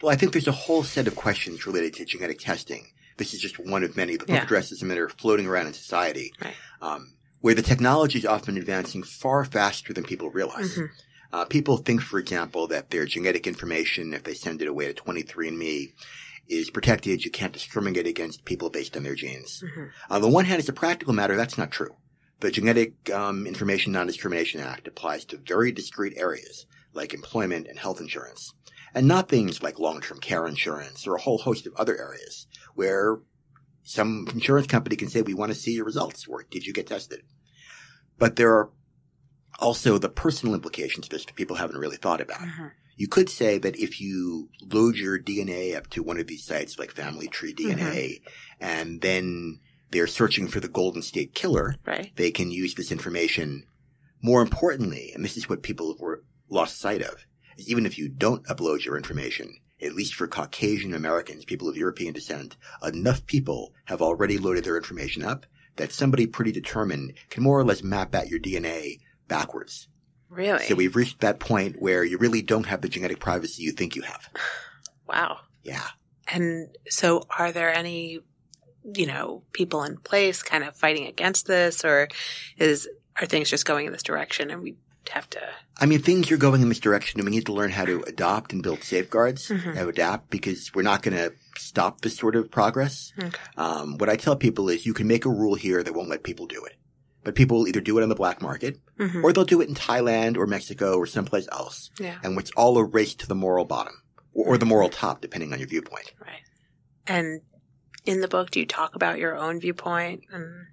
Well, 0.00 0.12
I 0.12 0.16
think 0.16 0.32
there's 0.32 0.48
a 0.48 0.52
whole 0.52 0.82
set 0.82 1.06
of 1.06 1.14
questions 1.16 1.66
related 1.66 1.94
to 1.94 2.04
genetic 2.04 2.38
testing. 2.40 2.88
This 3.18 3.34
is 3.34 3.40
just 3.40 3.58
one 3.58 3.84
of 3.84 3.96
many. 3.96 4.14
The 4.16 4.24
book 4.26 4.34
Yeah. 4.36 4.42
addresses 4.42 4.80
them 4.80 4.88
that 4.88 4.98
are 4.98 5.08
floating 5.08 5.46
around 5.46 5.68
in 5.68 5.74
society, 5.74 6.32
Right. 6.42 6.54
um, 6.80 7.14
where 7.40 7.54
the 7.54 7.62
technology 7.62 8.18
is 8.18 8.26
often 8.26 8.56
advancing 8.56 9.02
far 9.02 9.44
faster 9.44 9.92
than 9.92 10.04
people 10.04 10.30
realize. 10.30 10.76
Mhm. 10.76 10.88
Uh, 11.32 11.44
people 11.44 11.76
think, 11.78 12.02
for 12.02 12.18
example, 12.18 12.66
that 12.68 12.90
their 12.90 13.06
genetic 13.06 13.46
information, 13.46 14.12
if 14.12 14.24
they 14.24 14.34
send 14.34 14.60
it 14.60 14.68
away 14.68 14.86
to 14.86 14.94
23andMe, 14.94 15.92
is 16.48 16.68
protected. 16.70 17.24
You 17.24 17.30
can't 17.30 17.52
discriminate 17.52 18.06
against 18.06 18.44
people 18.44 18.68
based 18.70 18.96
on 18.96 19.04
their 19.04 19.14
genes. 19.14 19.62
Mhm. 19.64 19.90
On 20.10 20.20
the 20.20 20.28
one 20.28 20.44
hand, 20.46 20.58
as 20.58 20.68
a 20.68 20.72
practical 20.72 21.14
matter, 21.14 21.36
that's 21.36 21.56
not 21.56 21.70
true. 21.70 21.94
The 22.42 22.50
Genetic 22.50 23.08
um, 23.14 23.46
Information 23.46 23.92
Non-Discrimination 23.92 24.60
Act 24.60 24.88
applies 24.88 25.24
to 25.26 25.36
very 25.36 25.70
discrete 25.70 26.14
areas 26.16 26.66
like 26.92 27.14
employment 27.14 27.68
and 27.68 27.78
health 27.78 28.00
insurance, 28.00 28.52
and 28.92 29.06
not 29.06 29.28
things 29.28 29.62
like 29.62 29.78
long-term 29.78 30.18
care 30.18 30.48
insurance 30.48 31.06
or 31.06 31.14
a 31.14 31.20
whole 31.20 31.38
host 31.38 31.68
of 31.68 31.72
other 31.76 31.96
areas 31.96 32.48
where 32.74 33.20
some 33.84 34.26
insurance 34.32 34.66
company 34.66 34.96
can 34.96 35.08
say, 35.08 35.22
we 35.22 35.34
want 35.34 35.52
to 35.52 35.58
see 35.58 35.74
your 35.74 35.84
results, 35.84 36.26
or 36.26 36.42
did 36.42 36.66
you 36.66 36.72
get 36.72 36.88
tested? 36.88 37.22
But 38.18 38.34
there 38.34 38.52
are 38.52 38.70
also 39.60 39.96
the 39.96 40.08
personal 40.08 40.56
implications 40.56 41.06
of 41.06 41.10
this 41.10 41.24
that 41.24 41.36
people 41.36 41.56
haven't 41.56 41.78
really 41.78 41.96
thought 41.96 42.20
about. 42.20 42.40
Mhm. 42.40 42.72
You 42.96 43.06
could 43.06 43.30
say 43.30 43.56
that 43.58 43.76
if 43.76 44.00
you 44.00 44.50
load 44.60 44.96
your 44.96 45.16
DNA 45.16 45.76
up 45.76 45.88
to 45.90 46.02
one 46.02 46.18
of 46.18 46.26
these 46.26 46.44
sites 46.44 46.76
like 46.76 46.90
Family 46.90 47.28
Tree 47.28 47.54
DNA, 47.54 48.20
and 48.60 49.00
then 49.00 49.60
they're 49.92 50.06
searching 50.06 50.48
for 50.48 50.58
the 50.60 50.68
Golden 50.68 51.02
State 51.02 51.34
Killer, 51.34 51.76
Right. 51.86 52.10
they 52.16 52.30
can 52.30 52.50
use 52.50 52.74
this 52.74 52.90
information. 52.92 53.64
More 54.22 54.42
importantly, 54.42 55.12
and 55.14 55.24
this 55.24 55.36
is 55.36 55.48
what 55.48 55.62
people 55.62 55.96
were 55.98 56.24
lost 56.48 56.78
sight 56.80 57.02
of, 57.02 57.24
is 57.56 57.68
even 57.68 57.86
if 57.86 57.98
you 57.98 58.08
don't 58.08 58.44
upload 58.46 58.84
your 58.84 58.96
information, 58.96 59.54
at 59.80 59.94
least 59.94 60.14
for 60.14 60.26
Caucasian 60.28 60.94
Americans, 60.94 61.44
people 61.44 61.68
of 61.68 61.76
European 61.76 62.12
descent, 62.12 62.56
enough 62.82 63.26
people 63.26 63.72
have 63.86 64.00
already 64.02 64.38
loaded 64.38 64.64
their 64.64 64.76
information 64.76 65.22
up 65.24 65.46
that 65.76 65.92
somebody 65.92 66.26
pretty 66.26 66.52
determined 66.52 67.14
can 67.30 67.42
more 67.42 67.58
or 67.58 67.64
less 67.64 67.82
map 67.82 68.14
out 68.14 68.28
your 68.28 68.38
DNA 68.38 69.00
backwards. 69.28 69.88
Really? 70.28 70.64
So 70.66 70.74
we've 70.74 70.96
reached 70.96 71.20
that 71.20 71.40
point 71.40 71.76
where 71.80 72.04
you 72.04 72.16
really 72.18 72.42
don't 72.42 72.66
have 72.66 72.80
the 72.80 72.88
genetic 72.88 73.20
privacy 73.20 73.62
you 73.62 73.72
think 73.72 73.96
you 73.96 74.02
have. 74.02 74.28
wow. 75.08 75.38
Yeah. 75.62 75.86
And 76.28 76.68
so 76.88 77.24
are 77.38 77.52
there 77.52 77.74
any, 77.74 78.20
you 78.94 79.06
know, 79.06 79.42
people 79.52 79.82
in 79.84 79.96
place 79.98 80.42
kind 80.42 80.64
of 80.64 80.74
fighting 80.76 81.06
against 81.06 81.46
this 81.46 81.84
or 81.84 82.08
is, 82.58 82.88
are 83.20 83.26
things 83.26 83.48
just 83.50 83.64
going 83.66 83.86
in 83.86 83.92
this 83.92 84.02
direction 84.02 84.50
and 84.50 84.62
we 84.62 84.76
have 85.10 85.28
to, 85.30 85.40
I 85.80 85.86
mean, 85.86 86.00
things 86.00 86.30
are 86.30 86.36
going 86.36 86.62
in 86.62 86.68
this 86.68 86.78
direction, 86.78 87.18
and 87.18 87.28
we 87.28 87.34
need 87.34 87.46
to 87.46 87.52
learn 87.52 87.70
how 87.70 87.84
to 87.84 88.02
adopt 88.06 88.52
and 88.52 88.62
build 88.62 88.84
safeguards, 88.84 89.48
Mhm. 89.48 89.74
how 89.74 89.82
to 89.82 89.88
adapt, 89.88 90.30
because 90.30 90.72
we're 90.74 90.82
not 90.82 91.02
going 91.02 91.16
to 91.16 91.32
stop 91.58 92.02
this 92.02 92.16
sort 92.16 92.36
of 92.36 92.50
progress. 92.52 93.12
okay. 93.18 93.36
Um, 93.56 93.98
what 93.98 94.08
I 94.08 94.14
tell 94.16 94.36
people 94.36 94.68
is 94.68 94.86
you 94.86 94.94
can 94.94 95.08
make 95.08 95.24
a 95.24 95.28
rule 95.28 95.56
here 95.56 95.82
that 95.82 95.92
won't 95.94 96.08
let 96.08 96.22
people 96.22 96.46
do 96.46 96.64
it. 96.64 96.74
But 97.24 97.34
people 97.34 97.58
will 97.58 97.68
either 97.68 97.80
do 97.80 97.98
it 97.98 98.02
on 98.04 98.08
the 98.10 98.14
black 98.14 98.40
market, 98.40 98.78
Mhm. 99.00 99.24
or 99.24 99.32
they'll 99.32 99.44
do 99.44 99.60
it 99.60 99.68
in 99.68 99.74
Thailand 99.74 100.36
or 100.36 100.46
Mexico 100.46 100.96
or 100.96 101.06
someplace 101.06 101.48
else. 101.50 101.90
yeah. 101.98 102.18
And 102.22 102.38
it's 102.38 102.52
all 102.56 102.78
a 102.78 102.84
race 102.84 103.14
to 103.16 103.26
the 103.26 103.34
moral 103.34 103.64
bottom, 103.64 103.94
or, 104.32 104.54
or 104.54 104.58
the 104.58 104.66
moral 104.66 104.88
top, 104.88 105.20
depending 105.20 105.52
on 105.52 105.58
your 105.58 105.68
viewpoint. 105.68 106.12
Right. 106.20 106.42
And 107.08 107.40
in 108.04 108.20
the 108.20 108.28
book, 108.28 108.50
do 108.50 108.60
you 108.60 108.66
talk 108.66 108.94
about 108.94 109.18
your 109.18 109.36
own 109.36 109.60
viewpoint? 109.60 110.24
And 110.32 110.66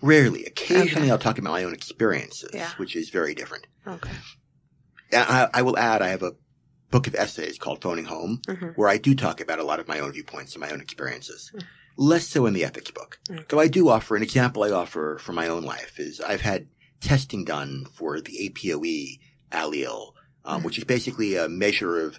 Rarely. 0.00 0.44
Occasionally 0.44 1.02
Okay. 1.06 1.10
I'll 1.10 1.18
talk 1.18 1.38
about 1.38 1.52
my 1.52 1.64
own 1.64 1.74
experiences, 1.74 2.50
Yeah. 2.52 2.70
which 2.76 2.96
is 2.96 3.10
very 3.10 3.34
different. 3.34 3.66
okay. 3.86 4.10
And 5.12 5.22
I, 5.28 5.48
I 5.54 5.62
will 5.62 5.78
add, 5.78 6.00
I 6.02 6.08
have 6.08 6.22
a 6.22 6.32
book 6.90 7.06
of 7.06 7.14
essays 7.14 7.58
called 7.58 7.82
Phoning 7.82 8.06
Home, 8.06 8.40
hmm 8.48 8.66
where 8.76 8.88
I 8.88 8.98
do 8.98 9.14
talk 9.14 9.40
about 9.40 9.58
a 9.58 9.64
lot 9.64 9.78
of 9.80 9.86
my 9.88 9.98
own 10.00 10.12
viewpoints 10.12 10.54
and 10.54 10.60
my 10.60 10.70
own 10.70 10.80
experiences. 10.80 11.52
Mm. 11.54 11.62
Less 11.98 12.26
so 12.26 12.46
in 12.46 12.54
the 12.54 12.64
ethics 12.64 12.90
book. 12.90 13.18
Okay. 13.30 13.44
Though 13.48 13.60
I 13.60 13.68
do 13.68 13.88
offer, 13.90 14.16
an 14.16 14.22
example 14.22 14.64
I 14.64 14.70
offer 14.70 15.18
for 15.20 15.32
my 15.32 15.48
own 15.48 15.62
life 15.62 16.00
is 16.00 16.20
I've 16.20 16.40
had 16.40 16.68
testing 17.00 17.44
done 17.44 17.86
for 17.94 18.20
the 18.20 18.32
APOE 18.48 19.18
allele, 19.52 20.12
um, 20.44 20.62
Mm. 20.62 20.64
which 20.64 20.78
is 20.78 20.84
basically 20.84 21.36
a 21.36 21.48
measure 21.48 22.00
of 22.06 22.18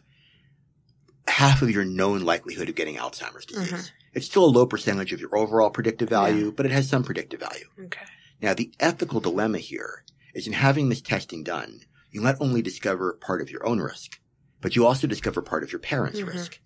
half 1.28 1.62
of 1.62 1.72
your 1.72 1.86
known 1.86 2.22
likelihood 2.22 2.70
of 2.70 2.75
getting 2.75 2.98
Alzheimer's 2.98 3.46
disease. 3.46 3.92
It's 4.13 4.25
still 4.25 4.46
a 4.46 4.55
low 4.58 4.65
percentage 4.65 5.12
of 5.13 5.20
your 5.20 5.36
overall 5.36 5.70
predictive 5.70 6.10
value, 6.10 6.51
but 6.51 6.65
it 6.65 6.72
has 6.72 6.88
some 6.88 7.03
predictive 7.03 7.39
value. 7.39 7.65
Okay. 7.86 8.05
Now, 8.41 8.53
the 8.53 8.72
ethical 8.79 9.20
dilemma 9.20 9.58
here 9.60 10.03
is 10.34 10.48
in 10.48 10.53
having 10.53 10.89
this 10.89 11.01
testing 11.01 11.43
done, 11.43 11.82
you 12.12 12.22
not 12.22 12.36
only 12.39 12.62
discover 12.62 13.13
part 13.22 13.41
of 13.41 13.50
your 13.50 13.65
own 13.65 13.79
risk, 13.79 14.20
but 14.62 14.75
you 14.75 14.86
also 14.86 15.08
discover 15.08 15.41
part 15.41 15.63
of 15.63 15.72
your 15.72 15.79
parents' 15.79 16.20
Mhm. 16.20 16.27
risk. 16.27 16.60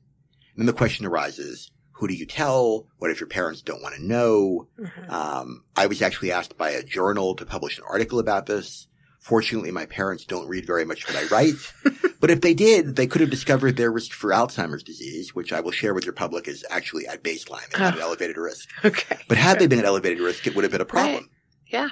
And 0.53 0.59
then 0.59 0.65
the 0.65 0.73
question 0.73 1.05
arises, 1.05 1.71
who 1.93 2.07
do 2.07 2.13
you 2.13 2.25
tell? 2.25 2.87
What 2.97 3.11
if 3.11 3.19
your 3.19 3.27
parents 3.29 3.61
don't 3.61 3.81
want 3.81 3.95
to 3.95 4.03
know? 4.05 4.67
Mhm. 4.79 5.09
Um, 5.11 5.63
I 5.75 5.87
was 5.87 6.01
actually 6.01 6.31
asked 6.31 6.57
by 6.57 6.71
a 6.71 6.83
journal 6.83 7.35
to 7.35 7.45
publish 7.45 7.77
an 7.77 7.85
article 7.89 8.19
about 8.19 8.45
this. 8.45 8.87
Fortunately, 9.27 9.71
my 9.71 9.85
parents 9.85 10.23
don't 10.23 10.47
read 10.47 10.65
very 10.65 10.85
much 10.85 11.05
what 11.07 11.17
I 11.17 11.27
write. 11.27 11.55
but 12.21 12.29
if 12.31 12.39
they 12.39 12.53
did, 12.53 12.95
they 12.95 13.07
could 13.07 13.19
have 13.19 13.29
discovered 13.29 13.75
their 13.75 13.91
risk 13.91 14.11
for 14.13 14.29
Alzheimer's 14.31 14.83
disease, 14.83 15.35
which 15.35 15.51
I 15.51 15.59
will 15.59 15.71
share 15.71 15.93
with 15.93 16.05
your 16.05 16.13
public 16.13 16.47
is 16.47 16.65
actually 16.69 17.07
at 17.07 17.23
baseline. 17.23 17.67
They're 17.69 17.81
not 17.81 17.95
Oh. 17.95 17.97
at 17.97 18.03
elevated 18.03 18.37
risk. 18.37 18.69
Okay. 18.85 19.17
But 19.27 19.37
had 19.37 19.59
they 19.59 19.67
been 19.67 19.79
at 19.79 19.85
elevated 19.85 20.19
risk, 20.21 20.47
it 20.47 20.55
would 20.55 20.63
have 20.63 20.71
been 20.71 20.79
a 20.81 20.85
problem. 20.85 21.29
Yeah. 21.67 21.89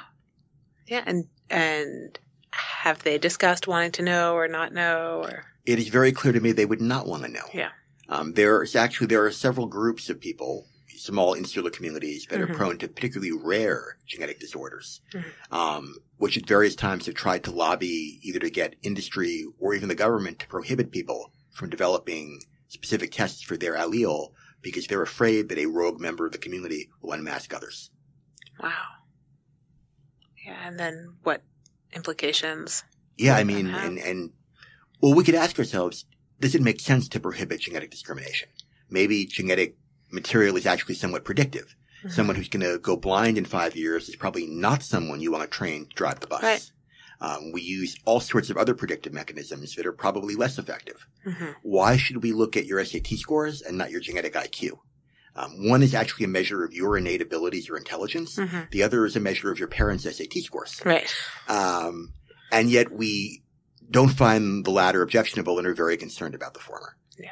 Yeah. 0.87 1.03
And, 1.05 1.25
and 1.49 2.17
have 2.51 3.03
they 3.03 3.17
discussed 3.17 3.67
wanting 3.67 3.91
to 3.93 4.01
know 4.01 4.35
or 4.35 4.47
not 4.47 4.73
know 4.73 5.23
or? 5.25 5.43
It 5.65 5.77
is 5.77 5.89
very 5.89 6.13
clear 6.13 6.31
to 6.31 6.39
me 6.39 6.53
they 6.53 6.65
would 6.65 6.79
not 6.81 7.05
want 7.05 7.23
to 7.23 7.29
know. 7.29 7.45
Yeah. 7.53 7.71
Um, 8.07 8.31
there's 8.33 8.77
actually, 8.77 9.07
there 9.07 9.25
are 9.25 9.31
several 9.31 9.65
groups 9.65 10.09
of 10.09 10.21
people, 10.21 10.67
small 10.95 11.33
insular 11.33 11.69
communities 11.69 12.27
that 12.29 12.39
Mhm. 12.39 12.49
are 12.49 12.53
prone 12.53 12.77
to 12.77 12.87
particularly 12.87 13.31
rare 13.33 13.97
genetic 14.07 14.39
disorders, 14.39 15.01
Mhm. 15.13 15.25
um, 15.51 15.97
which 16.17 16.37
at 16.37 16.47
various 16.47 16.75
times 16.75 17.05
have 17.05 17.15
tried 17.15 17.43
to 17.43 17.51
lobby 17.51 18.19
either 18.23 18.39
to 18.39 18.49
get 18.49 18.75
industry 18.81 19.45
or 19.59 19.73
even 19.73 19.89
the 19.89 19.95
government 19.95 20.39
to 20.39 20.47
prohibit 20.47 20.91
people 20.91 21.31
from 21.51 21.69
developing 21.69 22.39
specific 22.67 23.11
tests 23.11 23.41
for 23.41 23.57
their 23.57 23.75
allele 23.75 24.29
because 24.61 24.87
they're 24.87 25.01
afraid 25.01 25.49
that 25.49 25.57
a 25.57 25.65
rogue 25.67 25.99
member 25.99 26.25
of 26.25 26.31
the 26.31 26.37
community 26.37 26.89
will 27.01 27.11
unmask 27.11 27.53
others. 27.53 27.91
Wow. 28.61 28.71
Yeah. 30.45 30.57
And 30.65 30.79
then 30.79 31.15
what 31.23 31.43
implications? 31.93 32.83
Yeah, 33.17 33.35
I 33.35 33.43
mean, 33.43 33.67
and, 33.67 33.97
and, 33.97 34.31
well, 35.01 35.13
we 35.13 35.23
could 35.23 35.35
ask 35.35 35.57
ourselves, 35.57 36.05
does 36.39 36.55
it 36.55 36.61
make 36.61 36.79
sense 36.79 37.07
to 37.09 37.19
prohibit 37.19 37.61
genetic 37.61 37.91
discrimination? 37.91 38.49
Maybe 38.89 39.25
genetic 39.25 39.77
material 40.11 40.57
is 40.57 40.65
actually 40.65 40.95
somewhat 40.95 41.23
predictive. 41.23 41.75
Someone 42.09 42.35
who's 42.35 42.49
going 42.49 42.65
to 42.65 42.77
go 42.79 42.95
blind 42.95 43.37
in 43.37 43.45
five 43.45 43.75
years 43.75 44.09
is 44.09 44.15
probably 44.15 44.45
not 44.45 44.83
someone 44.83 45.21
you 45.21 45.31
want 45.31 45.43
to 45.43 45.49
train 45.57 45.85
to 45.87 45.95
drive 45.95 46.19
the 46.19 46.27
bus. 46.27 46.43
Right. 46.43 46.71
Um, 47.21 47.51
we 47.53 47.61
use 47.61 47.95
all 48.05 48.19
sorts 48.19 48.49
of 48.49 48.57
other 48.57 48.73
predictive 48.75 49.13
mechanisms 49.13 49.75
that 49.75 49.85
are 49.85 49.93
probably 49.93 50.35
less 50.35 50.57
effective. 50.59 51.07
Mhm. 51.25 51.55
Why 51.61 51.95
should 51.97 52.21
we 52.21 52.33
look 52.33 52.57
at 52.57 52.65
your 52.65 52.79
SAT 52.83 53.15
scores 53.17 53.61
and 53.61 53.77
not 53.77 53.89
your 53.89 54.01
genetic 54.01 54.33
IQ? 54.35 54.79
Um, 55.37 55.67
one 55.69 55.81
is 55.83 55.93
actually 55.95 56.25
a 56.25 56.29
measure 56.29 56.63
of 56.63 56.73
your 56.73 56.97
innate 56.97 57.21
abilities 57.21 57.69
or 57.69 57.77
intelligence. 57.77 58.35
Mhm. 58.35 58.69
The 58.71 58.83
other 58.83 59.05
is 59.05 59.15
a 59.15 59.19
measure 59.19 59.51
of 59.51 59.59
your 59.59 59.67
parents' 59.67 60.05
SAT 60.05 60.41
scores. 60.41 60.81
Right. 60.85 61.13
Um, 61.47 62.13
and 62.51 62.69
yet 62.69 62.91
we 62.91 63.43
don't 63.89 64.09
find 64.09 64.63
the 64.65 64.71
latter 64.71 65.01
objectionable 65.01 65.57
and 65.57 65.67
are 65.67 65.73
very 65.73 65.97
concerned 65.97 66.35
about 66.35 66.53
the 66.53 66.59
former. 66.59 66.95
Yeah. 67.17 67.31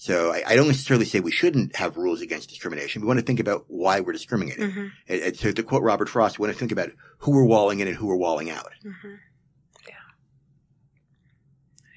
So 0.00 0.32
I, 0.32 0.44
I 0.46 0.54
don't 0.56 0.68
necessarily 0.68 1.04
say 1.04 1.18
we 1.18 1.32
shouldn't 1.32 1.74
have 1.74 1.96
rules 1.96 2.20
against 2.20 2.48
discrimination. 2.50 3.02
We 3.02 3.08
want 3.08 3.18
to 3.18 3.26
think 3.26 3.40
about 3.40 3.64
why 3.66 3.98
we're 3.98 4.12
discriminating. 4.12 4.70
Mhm. 4.70 4.90
And, 5.08 5.20
and 5.22 5.36
so 5.36 5.50
to 5.50 5.62
quote 5.64 5.82
Robert 5.82 6.08
Frost, 6.08 6.38
we 6.38 6.44
want 6.46 6.54
to 6.54 6.58
think 6.58 6.70
about 6.70 6.90
who 7.18 7.32
we're 7.32 7.44
walling 7.44 7.80
in 7.80 7.88
and 7.88 7.96
who 7.96 8.06
we're 8.06 8.16
walling 8.16 8.48
out. 8.48 8.70
Mhm. 8.84 9.18
Yeah. 9.88 9.94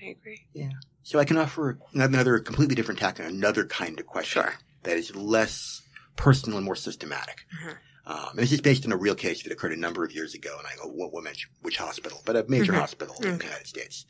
I 0.02 0.06
agree. 0.10 0.46
Yeah. 0.54 0.72
So 1.04 1.20
I 1.20 1.26
can 1.26 1.38
offer 1.38 1.78
another 1.94 2.40
completely 2.40 2.74
different 2.76 3.00
tack 3.00 3.20
on 3.20 3.28
another 3.28 3.66
kind 3.66 4.00
of 4.00 4.08
question 4.08 4.42
Sure. 4.44 4.54
that 4.84 4.98
is 4.98 5.16
less 5.16 5.82
personal 6.16 6.58
and 6.58 6.66
more 6.66 6.76
systematic. 6.76 7.46
Mhm. 7.64 7.78
Um, 8.08 8.30
and 8.32 8.40
this 8.40 8.52
is 8.52 8.62
based 8.62 8.84
on 8.86 8.92
a 8.92 8.98
real 8.98 9.14
case 9.16 9.44
that 9.44 9.52
occurred 9.52 9.74
a 9.74 9.78
number 9.80 10.04
of 10.04 10.12
years 10.12 10.34
ago, 10.34 10.56
and 10.58 10.66
I 10.68 10.76
go, 10.76 10.90
what, 10.90 11.14
what 11.14 11.24
mention, 11.24 11.52
which 11.62 11.78
hospital? 11.78 12.22
But 12.26 12.36
a 12.36 12.46
major 12.48 12.72
Mhm. 12.74 12.80
hospital 12.80 13.16
in 13.22 13.38
the 13.38 13.44
United 13.46 13.68
States. 13.68 14.06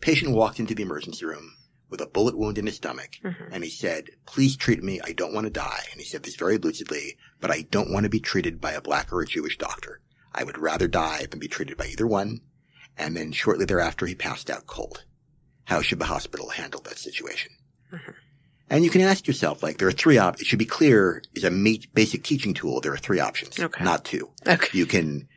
Patient 0.00 0.32
walked 0.32 0.58
into 0.58 0.74
the 0.74 0.82
emergency 0.82 1.24
room 1.24 1.54
with 1.88 2.00
a 2.00 2.06
bullet 2.06 2.36
wound 2.36 2.58
in 2.58 2.66
his 2.66 2.76
stomach, 2.76 3.18
Mhm. 3.24 3.48
and 3.52 3.62
he 3.64 3.70
said, 3.70 4.10
"Please 4.26 4.56
treat 4.56 4.82
me. 4.82 5.00
I 5.02 5.12
don't 5.12 5.32
want 5.32 5.44
to 5.46 5.50
die." 5.50 5.84
And 5.92 6.00
he 6.00 6.06
said 6.06 6.22
this 6.24 6.36
very 6.36 6.58
lucidly, 6.58 7.16
"But 7.40 7.50
I 7.50 7.62
don't 7.62 7.90
want 7.92 8.04
to 8.04 8.10
be 8.10 8.20
treated 8.20 8.60
by 8.60 8.72
a 8.72 8.80
black 8.80 9.12
or 9.12 9.20
a 9.20 9.26
Jewish 9.26 9.56
doctor. 9.58 10.00
I 10.34 10.44
would 10.44 10.58
rather 10.58 10.88
die 10.88 11.26
than 11.30 11.38
be 11.38 11.48
treated 11.48 11.76
by 11.76 11.86
either 11.86 12.06
one." 12.06 12.40
And 12.98 13.16
then 13.16 13.32
shortly 13.32 13.64
thereafter, 13.66 14.06
he 14.06 14.14
passed 14.14 14.50
out 14.50 14.66
cold. 14.66 15.04
How 15.64 15.82
should 15.82 15.98
the 15.98 16.06
hospital 16.06 16.50
handle 16.50 16.80
that 16.82 16.98
situation? 16.98 17.52
Mhm. 17.92 18.14
And 18.68 18.84
you 18.84 18.90
can 18.90 19.00
ask 19.02 19.26
yourself, 19.28 19.62
like, 19.62 19.78
there 19.78 19.86
are 19.86 19.92
three 19.92 20.18
options. 20.18 20.42
It 20.42 20.46
should 20.48 20.58
be 20.58 20.64
clear, 20.64 21.22
is 21.34 21.44
a 21.44 21.50
ma- 21.50 21.74
basic 21.94 22.24
teaching 22.24 22.52
tool. 22.54 22.80
There 22.80 22.92
are 22.92 22.98
three 22.98 23.20
options, 23.20 23.60
Okay. 23.60 23.84
not 23.84 24.04
two. 24.04 24.30
Okay. 24.46 24.76
You 24.76 24.86
can 24.86 25.28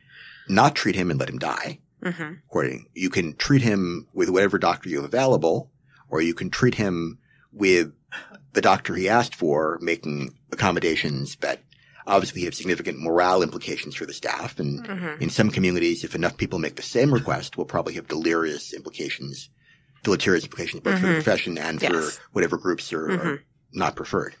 not 0.48 0.74
treat 0.74 0.96
him 0.96 1.10
and 1.10 1.20
let 1.20 1.28
him 1.28 1.38
die. 1.38 1.78
hmm 2.02 2.32
According, 2.48 2.86
you 2.94 3.08
can 3.10 3.36
treat 3.36 3.62
him 3.62 4.08
with 4.14 4.30
whatever 4.30 4.58
doctor 4.58 4.88
you 4.88 4.96
have 4.96 5.04
available, 5.04 5.69
or 6.10 6.20
you 6.20 6.34
can 6.34 6.50
treat 6.50 6.74
him 6.74 7.18
with 7.52 7.92
the 8.52 8.60
doctor 8.60 8.94
he 8.94 9.08
asked 9.08 9.34
for, 9.34 9.78
making 9.80 10.36
accommodations 10.52 11.36
that 11.36 11.62
obviously 12.06 12.42
have 12.44 12.54
significant 12.54 12.98
morale 13.00 13.42
implications 13.42 13.94
for 13.94 14.06
the 14.06 14.12
staff. 14.12 14.58
And 14.58 14.86
hmm 14.86 15.06
in 15.20 15.30
some 15.30 15.50
communities, 15.50 16.02
if 16.02 16.14
enough 16.14 16.36
people 16.36 16.58
make 16.58 16.76
the 16.76 16.82
same 16.82 17.12
request, 17.12 17.56
will 17.56 17.64
probably 17.66 17.94
have 17.94 18.08
delirious 18.08 18.72
implications, 18.72 19.50
deleterious 20.02 20.44
implications 20.44 20.82
both 20.82 20.98
for 20.98 21.06
the 21.06 21.12
Mhm. 21.12 21.16
profession 21.16 21.58
and 21.58 21.80
for 21.80 22.10
whatever 22.32 22.56
groups 22.56 22.92
are, 22.92 23.08
Mhm. 23.08 23.18
are 23.26 23.42
not 23.72 23.96
preferred. 23.96 24.34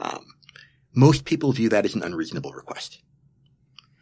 Um, 0.00 0.24
most 0.94 1.24
people 1.24 1.52
view 1.52 1.68
that 1.70 1.84
as 1.86 1.94
an 1.94 2.02
unreasonable 2.02 2.52
request. 2.52 3.00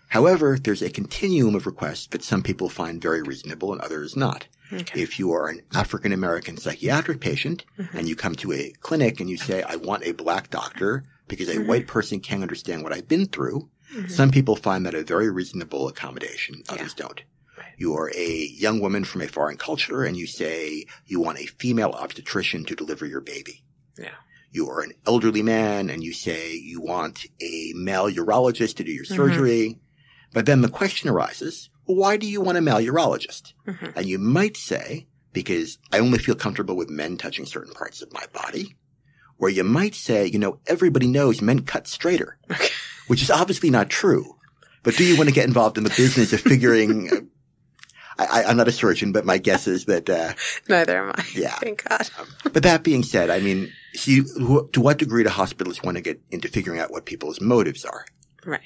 However, 0.08 0.58
there's 0.60 0.82
a 0.82 0.90
continuum 0.90 1.54
of 1.54 1.66
requests 1.66 2.08
that 2.08 2.24
some 2.24 2.42
people 2.42 2.68
find 2.68 3.00
very 3.00 3.22
reasonable 3.22 3.72
and 3.72 3.80
others 3.80 4.16
not. 4.16 4.48
Okay. 4.72 5.00
If 5.00 5.18
you 5.18 5.32
are 5.32 5.48
an 5.48 5.62
African 5.74 6.12
American 6.12 6.56
psychiatric 6.56 7.20
patient 7.20 7.64
Mhm. 7.78 7.94
and 7.94 8.08
you 8.08 8.14
come 8.16 8.34
to 8.36 8.52
a 8.52 8.72
clinic 8.80 9.20
and 9.20 9.28
you 9.28 9.36
say, 9.36 9.62
I 9.62 9.76
want 9.76 10.04
a 10.04 10.12
black 10.12 10.50
doctor 10.50 11.04
because 11.28 11.48
a 11.48 11.56
Mhm. 11.56 11.66
white 11.66 11.86
person 11.86 12.20
can't 12.20 12.42
understand 12.42 12.82
what 12.82 12.92
I've 12.92 13.08
been 13.08 13.26
through, 13.26 13.68
Mhm. 13.94 14.10
some 14.10 14.30
people 14.30 14.56
find 14.56 14.86
that 14.86 14.94
a 14.94 15.02
very 15.02 15.30
reasonable 15.30 15.88
accommodation. 15.88 16.62
Others 16.68 16.94
don't. 16.94 17.20
Right. 17.58 17.66
You 17.78 17.94
are 17.96 18.10
a 18.14 18.46
young 18.46 18.80
woman 18.80 19.04
from 19.04 19.20
a 19.22 19.28
foreign 19.28 19.56
culture 19.56 20.04
and 20.04 20.16
you 20.16 20.26
say 20.26 20.86
you 21.06 21.20
want 21.20 21.38
a 21.38 21.46
female 21.46 21.90
obstetrician 21.90 22.64
to 22.66 22.74
deliver 22.76 23.06
your 23.06 23.20
baby. 23.20 23.64
Yeah. 23.98 24.14
You 24.52 24.68
are 24.70 24.80
an 24.80 24.92
elderly 25.06 25.42
man 25.42 25.90
and 25.90 26.02
you 26.02 26.12
say 26.12 26.54
you 26.54 26.80
want 26.80 27.26
a 27.40 27.72
male 27.76 28.10
urologist 28.10 28.74
to 28.76 28.84
do 28.84 28.92
your 28.92 29.04
Mhm. 29.04 29.16
surgery. 29.16 29.78
But 30.32 30.46
then 30.46 30.60
the 30.62 30.68
question 30.68 31.08
arises, 31.08 31.70
why 31.84 32.16
do 32.16 32.26
you 32.26 32.40
want 32.40 32.58
a 32.58 32.60
male 32.60 32.76
urologist? 32.78 33.52
Mhm. 33.66 33.92
And 33.96 34.06
you 34.06 34.18
might 34.18 34.56
say, 34.56 35.06
because 35.32 35.78
I 35.92 35.98
only 35.98 36.18
feel 36.18 36.34
comfortable 36.34 36.76
with 36.76 36.88
men 36.90 37.16
touching 37.16 37.46
certain 37.46 37.72
parts 37.72 38.02
of 38.02 38.12
my 38.12 38.24
body. 38.32 38.76
Or 39.38 39.48
you 39.48 39.64
might 39.64 39.94
say, 39.94 40.26
you 40.26 40.38
know, 40.38 40.60
everybody 40.66 41.06
knows 41.06 41.40
men 41.40 41.60
cut 41.62 41.86
straighter, 41.88 42.38
which 43.06 43.22
is 43.22 43.30
obviously 43.30 43.70
not 43.70 43.88
true. 43.88 44.36
But 44.82 44.96
do 44.96 45.04
you 45.04 45.16
want 45.16 45.28
to 45.28 45.34
get 45.34 45.46
involved 45.46 45.78
in 45.78 45.84
the 45.84 45.90
business 45.96 46.32
of 46.32 46.40
figuring? 46.40 47.30
I, 48.18 48.44
I'm 48.44 48.56
not 48.58 48.68
a 48.68 48.72
surgeon, 48.72 49.12
but 49.12 49.24
my 49.24 49.38
guess 49.38 49.66
is 49.66 49.86
that. 49.86 50.10
Uh, 50.10 50.34
Neither 50.68 50.98
am 50.98 51.12
I. 51.16 51.24
Yeah. 51.34 51.54
Thank 51.56 51.88
God. 51.88 52.10
but 52.52 52.62
that 52.64 52.82
being 52.82 53.02
said, 53.02 53.30
I 53.30 53.40
mean, 53.40 53.72
see, 53.94 54.20
wh- 54.20 54.70
to 54.72 54.80
what 54.80 54.98
degree 54.98 55.22
do 55.22 55.30
hospitals 55.30 55.82
want 55.82 55.96
to 55.96 56.02
get 56.02 56.20
into 56.30 56.48
figuring 56.48 56.80
out 56.80 56.90
what 56.90 57.06
people's 57.06 57.40
motives 57.40 57.84
are? 57.86 58.04
Right. 58.44 58.60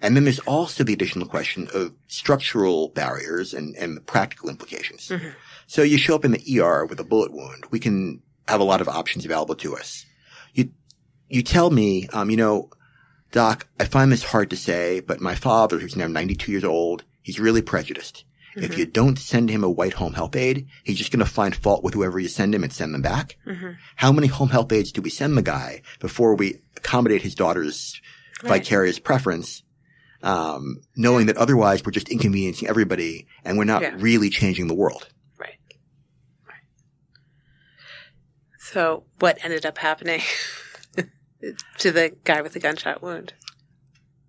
And 0.00 0.14
then 0.14 0.24
there's 0.24 0.38
also 0.40 0.84
the 0.84 0.92
additional 0.92 1.26
question 1.26 1.68
of 1.74 1.92
structural 2.06 2.88
barriers 2.90 3.52
and, 3.52 3.74
and 3.76 4.04
practical 4.06 4.48
implications. 4.48 5.08
Mhm. 5.08 5.32
So 5.66 5.82
you 5.82 5.98
show 5.98 6.14
up 6.14 6.24
in 6.24 6.30
the 6.32 6.60
ER 6.60 6.86
with 6.86 7.00
a 7.00 7.04
bullet 7.04 7.32
wound. 7.32 7.64
We 7.70 7.80
can 7.80 8.22
have 8.46 8.60
a 8.60 8.64
lot 8.64 8.80
of 8.80 8.88
options 8.88 9.24
available 9.24 9.56
to 9.56 9.76
us. 9.76 10.06
You, 10.54 10.70
you 11.28 11.42
tell 11.42 11.70
me, 11.70 12.06
um, 12.12 12.30
you 12.30 12.36
know, 12.36 12.70
doc, 13.32 13.66
I 13.80 13.84
find 13.84 14.10
this 14.12 14.22
hard 14.24 14.50
to 14.50 14.56
say, 14.56 15.00
but 15.00 15.20
my 15.20 15.34
father, 15.34 15.78
who's 15.78 15.96
now 15.96 16.06
92 16.06 16.52
years 16.52 16.64
old, 16.64 17.04
he's 17.22 17.40
really 17.40 17.60
prejudiced. 17.62 18.24
If 18.56 18.72
Mhm. 18.72 18.78
you 18.78 18.86
don't 18.86 19.18
send 19.18 19.50
him 19.50 19.62
a 19.62 19.70
white 19.70 19.92
home 19.94 20.14
help 20.14 20.34
aide, 20.34 20.66
he's 20.84 20.96
just 20.98 21.12
going 21.12 21.24
to 21.24 21.30
find 21.30 21.54
fault 21.54 21.84
with 21.84 21.94
whoever 21.94 22.18
you 22.18 22.28
send 22.28 22.54
him 22.54 22.64
and 22.64 22.72
send 22.72 22.94
them 22.94 23.02
back. 23.02 23.36
hmm 23.44 23.72
How 23.96 24.10
many 24.12 24.26
home 24.28 24.48
help 24.48 24.72
aides 24.72 24.90
do 24.92 25.02
we 25.02 25.10
send 25.10 25.36
the 25.36 25.42
guy 25.42 25.82
before 26.00 26.34
we 26.34 26.60
accommodate 26.76 27.22
his 27.22 27.34
daughter's 27.34 28.00
Right. 28.42 28.62
vicarious 28.62 28.98
preference, 29.00 29.62
um, 30.22 30.80
knowing 30.96 31.26
that 31.26 31.36
otherwise 31.36 31.84
we're 31.84 31.92
just 31.92 32.08
inconveniencing 32.08 32.68
everybody 32.68 33.26
and 33.44 33.56
we're 33.58 33.64
not 33.64 33.82
Yeah. 33.82 33.94
really 33.98 34.30
changing 34.30 34.66
the 34.66 34.74
world. 34.74 35.08
Right. 35.38 35.58
Right. 36.46 36.62
So, 38.58 39.04
what 39.20 39.38
ended 39.44 39.64
up 39.64 39.78
happening 39.78 40.20
to 41.78 41.92
the 41.92 42.16
guy 42.24 42.42
with 42.42 42.52
the 42.52 42.60
gunshot 42.60 43.02
wound? 43.02 43.32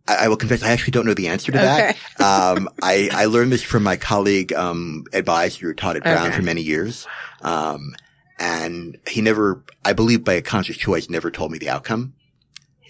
I, 0.07 0.25
I 0.25 0.27
will 0.27 0.37
confess, 0.37 0.63
I 0.63 0.69
actually 0.71 0.91
don't 0.91 1.05
know 1.05 1.13
the 1.13 1.27
answer 1.27 1.51
to 1.51 1.57
that. 1.57 1.95
Okay. 1.95 1.99
um, 2.23 2.69
I, 2.81 3.09
I 3.11 3.25
learned 3.25 3.51
this 3.51 3.63
from 3.63 3.83
my 3.83 3.95
colleague, 3.97 4.53
um, 4.53 5.05
who 5.13 5.73
taught 5.73 5.95
at 5.95 6.03
Brown 6.03 6.27
Okay. 6.27 6.35
for 6.35 6.41
many 6.41 6.61
years. 6.61 7.07
Um, 7.41 7.95
and 8.39 8.97
he 9.07 9.21
never, 9.21 9.63
I 9.83 9.93
believe 9.93 10.23
by 10.23 10.33
a 10.33 10.41
conscious 10.41 10.77
choice, 10.77 11.09
never 11.09 11.29
told 11.29 11.51
me 11.51 11.57
the 11.57 11.69
outcome. 11.69 12.13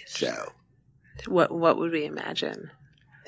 So 0.06 0.54
What 1.28 1.52
What 1.52 1.78
would 1.78 1.92
we 1.92 2.06
imagine 2.06 2.72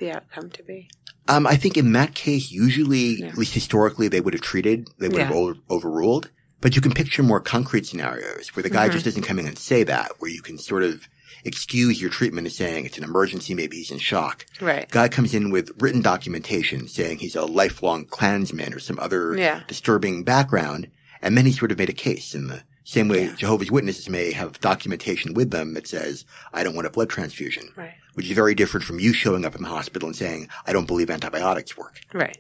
the 0.02 0.12
outcome 0.12 0.50
to 0.50 0.64
be? 0.64 0.90
Um, 1.30 1.48
I 1.48 1.56
think 1.56 1.78
in 1.78 1.94
that 1.94 2.14
case, 2.14 2.52
usually, 2.52 3.20
Yeah. 3.22 3.28
at 3.28 3.38
least 3.38 3.54
historically, 3.54 4.10
they 4.10 4.20
would 4.20 4.34
have 4.34 4.42
treated, 4.42 4.90
they 5.00 5.08
would 5.08 5.22
have 5.22 5.32
Yeah. 5.32 5.38
over- 5.38 5.56
overruled. 5.70 6.30
But 6.60 6.76
you 6.76 6.82
can 6.82 6.92
picture 6.92 7.24
more 7.24 7.40
concrete 7.40 7.86
scenarios 7.88 8.50
where 8.56 8.62
the 8.64 8.70
guy 8.70 8.90
Mhm. 8.90 8.92
just 8.94 9.06
doesn't 9.06 9.24
come 9.24 9.40
in 9.40 9.48
and 9.48 9.58
say 9.58 9.84
that, 9.84 10.12
where 10.20 10.30
you 10.30 10.42
can 10.42 10.58
sort 10.58 10.84
of 10.84 11.08
excuse 11.44 12.00
your 12.00 12.10
treatment 12.12 12.46
as 12.46 12.56
saying 12.56 12.86
it's 12.86 12.98
an 13.00 13.04
emergency, 13.04 13.54
maybe 13.56 13.78
he's 13.78 13.90
in 13.90 13.98
shock. 13.98 14.46
Right. 14.60 14.88
Guy 14.92 15.08
comes 15.08 15.34
in 15.34 15.50
with 15.50 15.72
written 15.80 16.02
documentation 16.02 16.88
saying 16.88 17.18
he's 17.20 17.36
a 17.36 17.46
lifelong 17.46 18.06
Klansman 18.06 18.74
or 18.76 18.80
some 18.80 19.00
other 19.00 19.36
Yeah. 19.36 19.62
disturbing 19.68 20.24
background, 20.24 20.88
and 21.22 21.36
then 21.38 21.46
he 21.48 21.52
sort 21.52 21.72
of 21.72 21.80
made 21.80 21.90
a 21.90 21.94
case 21.94 22.36
in 22.36 22.48
the 22.48 22.62
same 22.84 23.08
way 23.08 23.26
Yeah. 23.26 23.36
Jehovah's 23.36 23.72
Witnesses 23.72 24.10
may 24.10 24.32
have 24.32 24.60
documentation 24.60 25.34
with 25.34 25.52
them 25.52 25.74
that 25.76 25.88
says, 25.88 26.26
I 26.54 26.64
don't 26.64 26.76
want 26.76 26.88
a 26.88 26.92
blood 26.92 27.10
transfusion, 27.10 27.72
Right. 27.76 27.94
which 28.16 28.26
is 28.28 28.32
very 28.32 28.56
different 28.56 28.86
from 28.86 29.00
you 29.00 29.14
showing 29.14 29.46
up 29.46 29.56
in 29.56 29.62
the 29.62 29.70
hospital 29.70 30.08
and 30.08 30.16
saying, 30.16 30.50
I 30.66 30.74
don't 30.74 30.88
believe 30.88 31.10
antibiotics 31.10 31.78
work. 31.78 32.00
Right. 32.14 32.38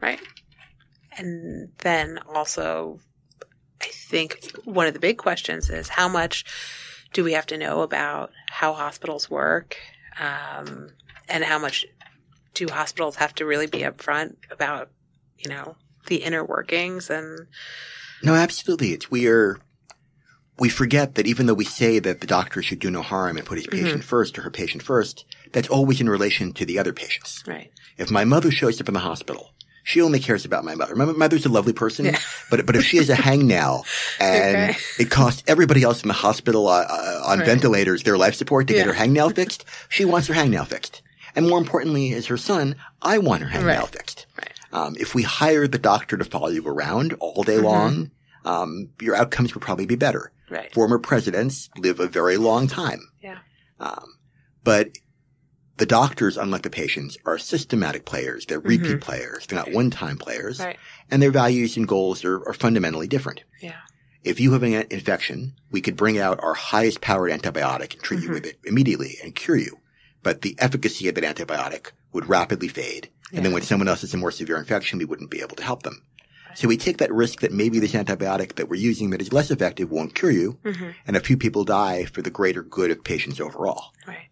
Right. 0.00 0.20
And 1.16 1.70
then 1.78 2.20
also, 2.32 3.00
I 3.82 3.86
think 3.86 4.52
one 4.64 4.86
of 4.86 4.94
the 4.94 5.00
big 5.00 5.18
questions 5.18 5.68
is 5.70 5.88
how 5.88 6.08
much 6.08 6.44
do 7.12 7.24
we 7.24 7.32
have 7.32 7.46
to 7.46 7.58
know 7.58 7.82
about 7.82 8.30
how 8.50 8.72
hospitals 8.74 9.28
work? 9.28 9.76
Um, 10.20 10.90
and 11.28 11.44
how 11.44 11.58
much 11.58 11.84
do 12.54 12.66
hospitals 12.68 13.16
have 13.16 13.34
to 13.36 13.44
really 13.46 13.66
be 13.66 13.80
upfront 13.80 14.36
about, 14.50 14.90
you 15.36 15.50
know, 15.50 15.76
the 16.06 16.16
inner 16.16 16.44
workings 16.44 17.10
and 17.10 17.46
No, 18.22 18.34
absolutely. 18.34 18.92
It's 18.92 19.10
we 19.10 19.26
are 19.28 19.58
we 20.58 20.68
forget 20.68 21.14
that 21.14 21.26
even 21.26 21.46
though 21.46 21.54
we 21.54 21.64
say 21.64 21.98
that 22.00 22.20
the 22.20 22.26
doctor 22.26 22.62
should 22.62 22.80
do 22.80 22.90
no 22.90 23.02
harm 23.02 23.36
and 23.36 23.46
put 23.46 23.58
his 23.58 23.66
Mm-hmm. 23.68 23.84
patient 23.84 24.04
first 24.04 24.38
or 24.38 24.42
her 24.42 24.50
patient 24.50 24.82
first, 24.82 25.24
that's 25.52 25.68
always 25.68 26.00
in 26.00 26.08
relation 26.08 26.52
to 26.54 26.64
the 26.66 26.78
other 26.78 26.92
patients. 26.92 27.44
right. 27.46 27.70
If 27.96 28.10
my 28.10 28.24
mother 28.24 28.50
shows 28.50 28.80
up 28.80 28.88
in 28.88 28.94
the 28.94 29.00
hospital, 29.00 29.50
she 29.84 30.00
only 30.02 30.20
cares 30.20 30.44
about 30.44 30.64
my 30.64 30.74
mother. 30.74 30.94
My 30.94 31.04
mother's 31.06 31.46
a 31.46 31.48
lovely 31.48 31.72
person, 31.72 32.06
Yeah. 32.06 32.18
but 32.50 32.64
but 32.66 32.76
if 32.76 32.84
she 32.84 32.96
has 32.98 33.08
a 33.08 33.14
hangnail 33.16 33.84
and 34.20 34.70
Okay. 34.70 34.78
it 34.98 35.10
costs 35.10 35.42
everybody 35.46 35.82
else 35.82 36.02
in 36.02 36.08
the 36.08 36.14
hospital 36.14 36.68
uh, 36.68 36.84
uh, 36.88 37.22
on 37.26 37.38
Right. 37.38 37.46
ventilators 37.46 38.02
their 38.02 38.18
life 38.18 38.34
support 38.34 38.66
to 38.68 38.72
get 38.74 38.86
her 38.86 38.92
hangnail 38.94 39.34
fixed, 39.34 39.64
she 39.88 40.04
wants 40.04 40.26
her 40.28 40.34
hangnail 40.34 40.66
fixed. 40.66 41.02
And 41.36 41.48
more 41.48 41.58
importantly, 41.58 42.12
as 42.14 42.26
her 42.26 42.36
son, 42.36 42.74
I 43.00 43.18
want 43.18 43.42
her 43.42 43.48
hangnail 43.48 43.64
Right. 43.82 43.88
fixed. 43.88 44.26
Um, 44.72 44.96
if 44.98 45.14
we 45.14 45.22
hire 45.22 45.66
the 45.66 45.78
doctor 45.78 46.16
to 46.16 46.24
follow 46.24 46.48
you 46.48 46.66
around 46.66 47.14
all 47.20 47.42
day 47.42 47.56
Mhm. 47.58 47.62
long, 47.62 48.10
um, 48.44 48.90
your 49.00 49.14
outcomes 49.16 49.54
would 49.54 49.62
probably 49.62 49.86
be 49.86 49.96
better. 49.96 50.32
Right. 50.50 50.72
Former 50.72 50.98
presidents 50.98 51.68
live 51.76 52.00
a 52.00 52.06
very 52.08 52.36
long 52.36 52.66
time. 52.68 53.08
Yeah. 53.22 53.38
Um, 53.80 54.18
but 54.64 54.90
the 55.76 55.86
doctors, 55.86 56.36
unlike 56.36 56.62
the 56.62 56.70
patients, 56.70 57.16
are 57.24 57.38
systematic 57.38 58.04
players. 58.04 58.46
They're 58.46 58.58
repeat 58.60 58.96
Mhm. 58.96 59.00
players. 59.00 59.46
They're 59.46 59.58
not 59.58 59.72
one-time 59.72 60.18
players. 60.18 60.58
Right. 60.58 60.78
And 61.10 61.22
their 61.22 61.30
values 61.30 61.76
and 61.76 61.86
goals 61.86 62.24
are, 62.24 62.44
are 62.48 62.54
fundamentally 62.54 63.06
different. 63.06 63.44
Yeah. 63.60 63.76
If 64.24 64.40
you 64.40 64.52
have 64.52 64.62
an 64.64 64.86
infection, 64.90 65.54
we 65.70 65.80
could 65.80 65.96
bring 65.96 66.18
out 66.18 66.40
our 66.42 66.54
highest 66.54 67.00
powered 67.00 67.30
antibiotic 67.30 67.94
and 67.94 68.02
treat 68.02 68.20
you 68.22 68.30
Mhm. 68.30 68.34
with 68.34 68.46
it 68.46 68.58
immediately 68.64 69.18
and 69.22 69.34
cure 69.34 69.56
you. 69.56 69.78
But 70.24 70.42
the 70.42 70.56
efficacy 70.58 71.08
of 71.08 71.14
that 71.14 71.24
antibiotic 71.24 71.92
would 72.12 72.28
rapidly 72.28 72.68
fade. 72.68 73.10
And 73.32 73.44
then 73.44 73.52
when 73.52 73.62
someone 73.62 73.88
else 73.88 74.00
has 74.00 74.14
a 74.14 74.16
more 74.16 74.30
severe 74.30 74.56
infection, 74.56 74.98
we 74.98 75.04
wouldn't 75.04 75.30
be 75.30 75.40
able 75.42 75.56
to 75.56 75.62
help 75.62 75.82
them. 75.82 76.02
So 76.54 76.66
we 76.66 76.76
take 76.76 76.98
that 76.98 77.12
risk 77.12 77.40
that 77.40 77.52
maybe 77.52 77.78
this 77.78 77.92
antibiotic 77.92 78.54
that 78.56 78.68
we're 78.68 78.80
using 78.80 79.10
that 79.10 79.20
is 79.20 79.32
less 79.32 79.50
effective 79.50 79.90
won't 79.90 80.14
cure 80.14 80.30
you, 80.30 80.58
hmm 80.64 80.90
and 81.06 81.16
a 81.16 81.20
few 81.20 81.36
people 81.36 81.64
die 81.64 82.04
for 82.06 82.22
the 82.22 82.30
greater 82.30 82.62
good 82.62 82.90
of 82.90 83.04
patients 83.04 83.38
overall. 83.40 83.92
Right. 84.06 84.28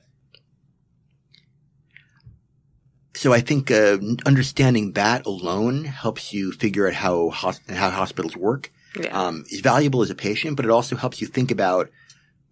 So 3.14 3.32
I 3.32 3.40
think 3.40 3.70
uh, 3.70 3.98
understanding 4.26 4.92
that 4.92 5.24
alone 5.24 5.84
helps 5.84 6.32
you 6.32 6.52
figure 6.52 6.86
out 6.86 6.94
how 6.94 7.30
hos- 7.30 7.60
how 7.68 7.90
hospitals 7.90 8.36
work. 8.36 8.72
Yeah. 8.98 9.08
Um, 9.08 9.44
is 9.50 9.60
valuable 9.60 10.00
as 10.02 10.08
a 10.08 10.14
patient, 10.14 10.56
but 10.56 10.64
it 10.64 10.70
also 10.70 10.96
helps 10.96 11.20
you 11.20 11.26
think 11.26 11.50
about 11.50 11.90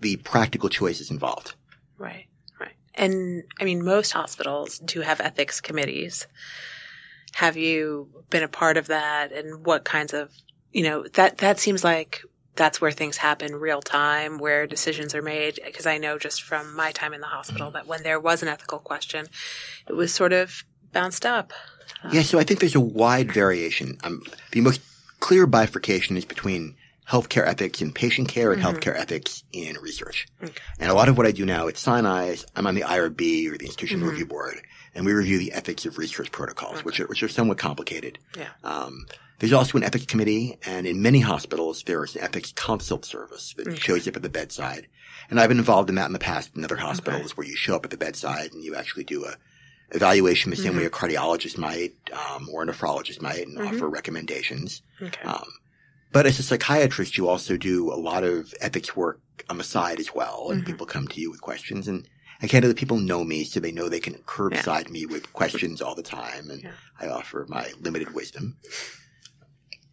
the 0.01 0.17
practical 0.17 0.69
choices 0.69 1.11
involved. 1.11 1.55
Right. 1.97 2.27
And 2.95 3.45
I 3.61 3.65
mean, 3.65 3.85
most 3.85 4.13
hospitals 4.13 4.79
do 4.79 5.01
have 5.01 5.21
ethics 5.21 5.61
committees. 5.61 6.27
Have 7.35 7.57
you 7.57 8.09
been 8.31 8.43
a 8.43 8.49
part 8.49 8.77
of 8.77 8.87
that? 8.87 9.33
And 9.33 9.67
what 9.67 9.85
kinds 9.85 10.15
of, 10.15 10.31
you 10.73 10.85
know, 10.85 11.05
that, 11.15 11.39
that 11.39 11.59
seems 11.59 11.83
like 11.83 12.23
that's 12.57 12.81
where 12.81 12.93
things 12.93 13.17
happen 13.17 13.57
real 13.57 13.83
time, 13.83 14.39
where 14.39 14.67
decisions 14.67 15.15
are 15.15 15.23
made. 15.23 15.59
Because 15.65 15.87
I 15.87 15.99
know 15.99 16.19
just 16.19 16.43
from 16.43 16.77
my 16.77 16.93
time 16.93 17.13
in 17.13 17.21
the 17.21 17.27
hospital 17.27 17.71
that 17.73 17.87
when 17.89 18.05
there 18.05 18.21
was 18.21 18.43
an 18.43 18.49
ethical 18.49 18.79
question, 18.79 19.27
it 19.89 19.95
was 19.95 20.15
sort 20.15 20.33
of 20.33 20.65
bounced 20.93 21.27
up. 21.27 21.53
Yeah, 22.13 22.23
so 22.23 22.39
I 22.39 22.45
think 22.45 22.61
there's 22.61 22.75
a 22.75 22.81
wide 22.81 23.33
variation. 23.33 23.99
Um, 24.05 24.23
the 24.53 24.61
most 24.61 24.81
clear 25.21 25.47
bifurcation 25.47 26.17
is 26.17 26.25
between 26.25 26.77
healthcare 27.11 27.47
ethics 27.47 27.83
in 27.83 27.93
patient 27.93 28.29
care 28.29 28.53
and 28.53 28.63
Mhm. 28.63 28.75
healthcare 28.75 28.97
ethics 28.97 29.45
in 29.53 29.77
research. 29.81 30.27
Okay. 30.43 30.53
And 30.79 30.91
a 30.91 30.95
lot 30.95 31.09
of 31.09 31.17
what 31.19 31.27
I 31.27 31.33
do 31.33 31.45
now 31.45 31.69
at 31.69 31.77
Sinai 31.77 32.29
is 32.31 32.47
I'm 32.57 32.67
on 32.67 32.75
the 32.75 32.83
IRB 32.85 33.49
or 33.49 33.59
the 33.59 33.67
Institutional 33.67 34.07
Mhm. 34.07 34.11
Review 34.11 34.27
Board, 34.27 34.61
and 34.95 35.05
we 35.05 35.13
review 35.13 35.39
the 35.39 35.53
ethics 35.53 35.85
of 35.85 35.99
research 35.99 36.33
protocols, 36.33 36.85
which 36.85 37.01
are 37.01 37.07
which 37.07 37.23
are 37.23 37.29
somewhat 37.29 37.59
complicated. 37.59 38.19
Yeah. 38.39 38.49
Um, 38.63 39.07
there's 39.41 39.53
also 39.53 39.77
an 39.77 39.85
ethics 39.85 40.07
committee, 40.07 40.59
and 40.65 40.87
in 40.87 41.03
many 41.03 41.21
hospitals 41.21 41.83
there 41.85 42.03
is 42.05 42.17
an 42.17 42.23
ethics 42.23 42.53
consult 42.57 43.05
service 43.05 43.53
that 43.59 43.69
Okay. 43.69 43.79
shows 43.79 44.09
up 44.09 44.17
at 44.17 44.23
the 44.23 44.29
bedside. 44.31 44.87
And 45.29 45.39
I've 45.41 45.49
been 45.49 45.59
involved 45.59 45.89
in 45.91 45.97
that 45.97 46.07
in 46.07 46.13
the 46.13 46.19
past 46.19 46.51
in 46.57 46.65
other 46.65 46.77
hospitals 46.77 47.37
where 47.37 47.47
you 47.47 47.57
show 47.57 47.77
up 47.77 47.85
at 47.85 47.91
the 47.91 47.97
bedside 47.99 48.53
and 48.53 48.63
you 48.65 48.75
actually 48.77 49.05
do 49.05 49.25
a 49.27 49.37
evaluation 49.91 50.51
the 50.51 50.57
same 50.57 50.77
way 50.77 50.85
a 50.87 50.91
cardiologist 50.91 51.57
might 51.59 51.93
um, 52.13 52.49
or 52.51 52.63
a 52.63 52.67
nephrologist 52.67 53.21
might 53.21 53.47
and 53.47 53.59
Mhm. 53.59 53.67
offer 53.75 53.89
recommendations. 53.89 54.83
Okay. 55.01 55.23
Um, 55.23 55.45
but 56.15 56.27
as 56.27 56.39
a 56.39 56.45
psychiatrist, 56.45 57.19
you 57.19 57.29
also 57.29 57.57
do 57.57 57.93
a 57.93 57.99
lot 57.99 58.23
of 58.23 58.55
ethics 58.61 58.95
work 58.95 59.21
on 59.51 59.59
the 59.59 59.65
side 59.65 59.99
as 59.99 60.15
well, 60.15 60.51
and 60.51 60.63
Mhm. 60.63 60.67
people 60.67 60.87
come 60.87 61.09
to 61.09 61.21
you 61.21 61.29
with 61.29 61.41
questions. 61.43 61.89
And, 61.89 62.09
and 62.41 62.49
candidly, 62.49 62.75
people 62.75 62.99
know 62.99 63.25
me, 63.25 63.43
so 63.45 63.59
they 63.59 63.73
know 63.73 63.89
they 63.89 63.99
can 63.99 64.15
curbside 64.23 64.89
me 64.91 65.07
with 65.07 65.33
questions 65.33 65.83
all 65.83 65.97
the 65.97 66.05
time, 66.05 66.51
and 66.51 66.63
Yeah. 66.63 66.71
I 67.01 67.09
offer 67.09 67.47
my 67.49 67.73
limited 67.81 68.15
wisdom. 68.15 68.59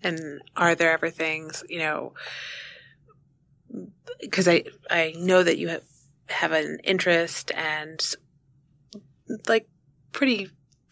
And 0.04 0.42
are 0.56 0.76
there 0.76 0.92
ever 0.92 1.10
things, 1.10 1.64
you 1.68 1.80
know, 1.80 2.14
because 4.20 4.48
I, 4.48 4.66
I 4.92 5.14
know 5.18 5.42
that 5.42 5.58
you 5.58 5.70
have, 5.70 5.84
have 6.30 6.52
an 6.52 6.80
interest 6.84 7.52
and 7.56 8.00
like 9.48 9.68
pretty 10.12 10.52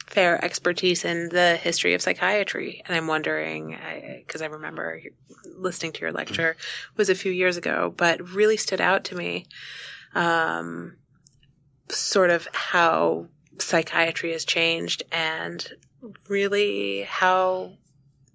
fair 0.09 0.43
expertise 0.43 1.05
in 1.05 1.29
the 1.29 1.55
history 1.55 1.93
of 1.93 2.01
psychiatry. 2.01 2.81
And 2.85 2.95
I'm 2.95 3.07
wondering, 3.07 3.77
because 4.25 4.41
I, 4.41 4.47
remember 4.47 5.01
listening 5.55 5.91
to 5.93 6.01
your 6.01 6.11
lecture 6.11 6.57
was 6.97 7.09
a 7.09 7.15
few 7.15 7.31
years 7.31 7.57
ago, 7.57 7.93
but 7.95 8.27
really 8.27 8.57
stood 8.57 8.81
out 8.81 9.03
to 9.05 9.15
me, 9.15 9.45
um, 10.15 10.97
sort 11.89 12.31
of 12.31 12.47
how 12.53 13.27
psychiatry 13.59 14.31
has 14.31 14.45
changed 14.45 15.03
and 15.11 15.67
really 16.27 17.03
how 17.03 17.73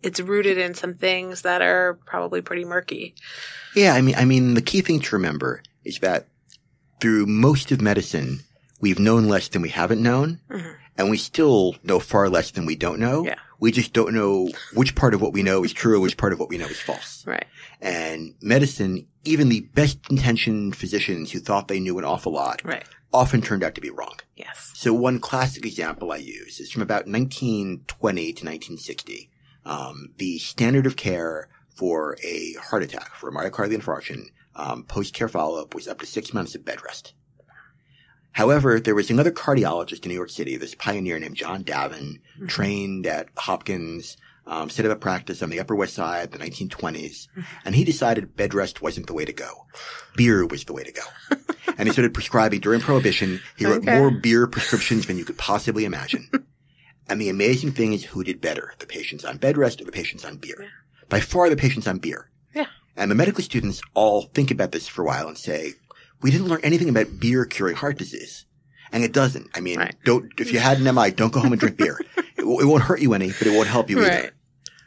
it's 0.03 0.21
rooted 0.21 0.59
in 0.59 0.75
some 0.75 0.95
things 0.95 1.43
that 1.43 1.63
are 1.63 1.99
probably 2.07 2.41
pretty 2.41 2.65
murky. 2.65 3.15
Yeah, 3.75 3.95
I 3.95 4.01
mean, 4.01 4.15
I 4.17 4.25
mean, 4.25 4.55
the 4.55 4.63
key 4.63 4.81
thing 4.81 5.01
to 5.01 5.17
remember 5.17 5.63
is 5.85 5.99
that 6.01 6.27
through 7.01 7.27
most 7.27 7.73
of 7.73 7.81
medicine, 7.81 8.41
we've 8.81 8.99
known 8.99 9.27
less 9.29 9.49
than 9.49 9.63
we 9.63 9.71
haven't 9.71 10.03
known, 10.03 10.41
Mhm. 10.51 10.77
And 10.97 11.11
we 11.11 11.17
still 11.17 11.77
know 11.83 11.99
far 12.01 12.29
less 12.29 12.51
than 12.51 12.67
we 12.67 12.77
don't 12.77 13.01
know. 13.01 13.25
Yeah. 13.25 13.37
We 13.61 13.73
just 13.73 13.93
don't 13.93 14.15
know 14.15 14.51
which 14.75 14.95
part 14.95 15.15
of 15.15 15.23
what 15.23 15.33
we 15.33 15.43
know 15.43 15.65
is 15.65 15.73
true, 15.73 15.97
or 15.97 16.01
which 16.01 16.17
part 16.17 16.33
of 16.33 16.39
what 16.41 16.49
we 16.51 16.59
know 16.59 16.67
is 16.67 16.81
false. 16.81 17.25
Right. 17.27 17.47
And 17.81 18.35
medicine, 18.43 19.07
even 19.25 19.49
the 19.49 19.61
best 19.61 19.99
intentioned 20.11 20.77
physicians 20.77 21.31
who 21.33 21.41
thought 21.41 21.69
they 21.69 21.81
knew 21.81 21.99
an 21.99 22.05
awful 22.05 22.33
lot, 22.33 22.63
Right. 22.65 22.85
often 23.13 23.41
turned 23.43 23.63
out 23.65 23.75
to 23.77 23.81
be 23.81 23.91
wrong. 23.91 24.17
Yes. 24.37 24.73
So 24.75 24.93
one 24.93 25.19
classic 25.19 25.65
example 25.65 26.13
I 26.13 26.17
use 26.17 26.61
is 26.61 26.71
from 26.71 26.83
about 26.83 27.07
1920 27.07 28.33
to 28.33 28.45
1960. 28.45 29.31
Um, 29.65 30.09
the 30.19 30.39
standard 30.39 30.85
of 30.87 30.97
care 30.97 31.49
for 31.75 32.17
a 32.23 32.55
heart 32.55 32.83
attack, 32.83 33.15
for 33.15 33.29
a 33.29 33.33
myocardial 33.33 33.79
infarction, 33.81 34.27
um, 34.57 34.85
post-care 34.85 35.29
follow-up 35.29 35.75
was 35.75 35.89
up 35.89 36.01
to 36.01 36.07
six 36.07 36.33
months 36.35 36.55
of 36.55 36.65
bed 36.65 36.79
rest. 36.85 37.15
However, 38.35 38.79
there 38.81 38.95
was 38.95 39.11
another 39.11 39.31
cardiologist 39.33 40.05
in 40.05 40.11
New 40.11 40.15
York 40.17 40.31
City, 40.31 40.57
this 40.57 40.75
pioneer 40.75 41.19
named 41.19 41.37
John 41.37 41.65
Davin, 41.65 42.19
Mhm. 42.41 42.49
trained 42.49 43.07
at 43.07 43.29
Hopkins, 43.37 44.17
um, 44.47 44.69
set 44.71 44.85
up 44.85 44.93
a 44.93 44.97
practice 44.97 45.43
on 45.43 45.51
the 45.51 45.59
Upper 45.61 45.75
West 45.75 45.95
Side, 45.95 46.27
in 46.27 46.31
the 46.33 46.39
1920s, 46.39 47.29
Mhm. 47.37 47.45
and 47.65 47.75
he 47.75 47.85
decided 47.85 48.37
bed 48.37 48.53
rest 48.53 48.83
wasn't 48.83 49.07
the 49.07 49.15
way 49.15 49.25
to 49.25 49.33
go. 49.33 49.67
Beer 50.17 50.45
was 50.45 50.65
the 50.65 50.73
way 50.73 50.83
to 50.85 50.93
go. 50.93 51.03
and 51.79 51.89
he 51.89 51.93
started 51.93 52.13
prescribing 52.13 52.61
during 52.61 52.81
Prohibition. 52.81 53.41
He 53.57 53.65
wrote 53.67 53.83
Okay. 53.83 53.99
more 53.99 54.11
beer 54.11 54.47
prescriptions 54.47 55.07
than 55.07 55.17
you 55.17 55.25
could 55.25 55.39
possibly 55.39 55.85
imagine. 55.85 56.29
and 57.09 57.21
the 57.21 57.29
amazing 57.31 57.73
thing 57.73 57.93
is 57.93 58.05
who 58.07 58.23
did 58.25 58.41
better, 58.41 58.75
the 58.81 58.87
patients 58.87 59.25
on 59.25 59.39
bed 59.39 59.57
rest 59.57 59.81
or 59.81 59.85
the 59.85 59.93
patients 59.93 60.25
on 60.25 60.37
beer? 60.37 60.57
Yeah. 60.61 60.67
By 61.09 61.21
far 61.21 61.49
the 61.49 61.57
patients 61.57 61.87
on 61.87 61.99
beer. 61.99 62.31
Yeah. 62.55 62.67
And 62.97 63.11
the 63.11 63.15
medical 63.15 63.43
students 63.45 63.81
all 63.95 64.23
think 64.35 64.51
about 64.51 64.73
this 64.73 64.89
for 64.89 65.03
a 65.03 65.07
while 65.07 65.29
and 65.29 65.39
say, 65.39 65.75
we 66.23 66.31
didn't 66.31 66.49
learn 66.49 66.61
anything 66.63 66.89
about 66.89 67.19
beer 67.21 67.45
curing 67.45 67.77
heart 67.77 67.99
disease. 67.99 68.47
And 68.93 69.03
it 69.03 69.13
doesn't. 69.13 69.49
I 69.55 69.61
mean, 69.61 69.79
Right. 69.79 69.95
don't, 70.05 70.31
if 70.39 70.53
you 70.53 70.61
had 70.61 70.79
an 70.79 70.85
MI, 70.95 71.11
don't 71.11 71.33
go 71.33 71.41
home 71.41 71.53
and 71.53 71.61
drink 71.61 71.77
beer. 71.77 71.99
it, 72.17 72.45
it 72.45 72.45
won't 72.67 72.85
hurt 72.85 73.01
you 73.01 73.13
any, 73.15 73.29
but 73.29 73.47
it 73.47 73.51
won't 73.55 73.69
help 73.69 73.91
you 73.91 74.01
either. 74.05 74.31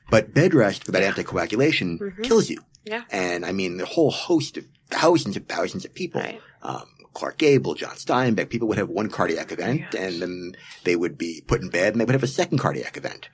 But 0.10 0.34
bed 0.34 0.54
rest 0.54 0.86
without 0.86 1.04
anticoagulation 1.04 2.00
Mhm. 2.00 2.24
kills 2.24 2.50
you. 2.50 2.60
Yeah. 2.86 3.04
And 3.12 3.46
I 3.46 3.52
mean, 3.52 3.76
the 3.78 3.86
whole 3.86 4.12
host 4.12 4.56
of 4.58 4.66
thousands 4.90 5.36
and 5.36 5.48
thousands 5.48 5.84
of 5.84 5.94
people, 5.94 6.22
Right. 6.22 6.40
um, 6.62 6.86
Clark 7.14 7.38
Gable, 7.38 7.74
John 7.76 7.96
Steinbeck, 7.96 8.50
people 8.50 8.68
would 8.70 8.78
have 8.78 8.88
one 8.90 9.10
cardiac 9.10 9.52
event 9.52 9.92
gosh. 9.92 10.00
and 10.02 10.22
then 10.22 10.56
they 10.86 10.96
would 10.96 11.18
be 11.18 11.44
put 11.46 11.62
in 11.62 11.68
bed 11.70 11.94
and 11.94 12.00
they 12.00 12.06
would 12.06 12.16
have 12.16 12.24
a 12.24 12.28
second 12.28 12.60
cardiac 12.60 12.96
event. 12.96 13.28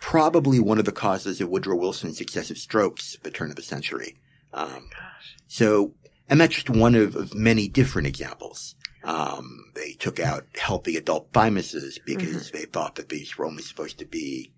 Probably 0.00 0.58
one 0.58 0.78
of 0.78 0.84
the 0.86 0.92
causes 0.92 1.40
of 1.40 1.48
Woodrow 1.48 1.76
Wilson's 1.76 2.18
successive 2.18 2.58
strokes 2.58 3.14
at 3.14 3.22
the 3.22 3.30
turn 3.30 3.50
of 3.50 3.56
the 3.56 3.62
century. 3.62 4.16
Um, 4.52 4.88
Gosh. 4.90 5.36
so, 5.46 5.94
and 6.28 6.40
that's 6.40 6.54
just 6.54 6.70
one 6.70 6.94
of, 6.94 7.16
of 7.16 7.34
many 7.34 7.68
different 7.68 8.08
examples. 8.08 8.74
Um, 9.04 9.70
they 9.74 9.92
took 9.92 10.18
out 10.18 10.46
healthy 10.58 10.96
adult 10.96 11.32
thymuses 11.32 11.98
because 12.04 12.50
they 12.50 12.64
thought 12.64 12.96
that 12.96 13.08
these 13.08 13.38
were 13.38 13.46
only 13.46 13.62
supposed 13.62 13.98
to 13.98 14.04
be 14.04 14.52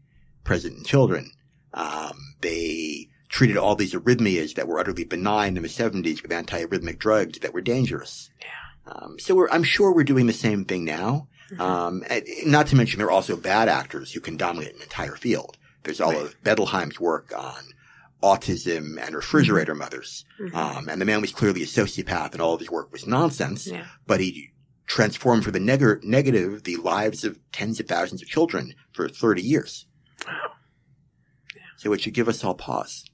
present 0.45 0.79
in 0.79 0.85
children. 0.85 1.31
Um, 1.75 2.19
they 2.41 3.09
treated 3.29 3.59
all 3.59 3.75
these 3.77 3.93
arrhythmias 3.93 4.55
that 4.55 4.67
were 4.67 4.79
utterly 4.79 5.05
benign 5.05 5.59
in 5.59 5.63
the 5.63 5.69
70s 5.69 6.23
with 6.23 6.31
antiarrhythmic 6.31 6.99
drugs 6.99 7.41
that 7.41 7.53
were 7.53 7.61
dangerous. 7.61 8.31
Yeah. 8.41 8.93
Um, 8.93 9.19
so 9.19 9.35
we're, 9.35 9.51
I'm 9.51 9.65
sure 9.65 9.93
we're 9.95 10.03
doing 10.05 10.27
the 10.27 10.33
same 10.33 10.65
thing 10.65 10.85
now. 10.87 11.29
Mhm. 11.53 11.61
Um, 11.61 12.05
and 12.09 12.25
not 12.47 12.69
to 12.69 12.77
mention 12.77 12.99
there 12.99 13.09
are 13.09 13.11
also 13.11 13.37
bad 13.37 13.69
actors 13.69 14.13
who 14.13 14.21
can 14.21 14.39
dominate 14.39 14.75
an 14.77 14.81
entire 14.83 15.17
field. 15.17 15.59
There's 15.83 16.01
all 16.01 16.13
Right. 16.13 16.23
of 16.23 16.43
Bettelheim's 16.43 16.99
work 16.99 17.33
on 17.37 17.63
autism 18.23 18.99
and 19.05 19.15
refrigerator 19.15 19.75
mothers. 19.75 20.25
Mhm. 20.41 20.55
Um, 20.55 20.89
and 20.89 21.01
the 21.01 21.05
man 21.05 21.21
was 21.21 21.33
clearly 21.33 21.63
a 21.63 21.67
sociopath 21.67 22.33
and 22.33 22.41
all 22.41 22.55
of 22.55 22.61
his 22.61 22.71
work 22.71 22.91
was 22.93 23.07
nonsense, 23.07 23.67
yeah. 23.67 23.87
but 24.07 24.21
he 24.21 24.51
transformed 24.87 25.45
for 25.45 25.51
the 25.51 25.61
neg- 25.61 26.03
negative 26.03 26.65
the 26.65 26.77
lives 26.77 27.23
of 27.25 27.39
tens 27.53 27.79
of 27.79 27.87
thousands 27.87 28.23
of 28.23 28.29
children 28.29 28.75
for 28.93 29.09
30 29.09 29.43
years. 29.43 29.87
Wow. 30.27 30.53
So 31.77 31.93
it 31.93 32.01
should 32.01 32.15
give 32.15 32.29
us 32.29 32.43
all 32.43 32.55
pause. 32.55 33.05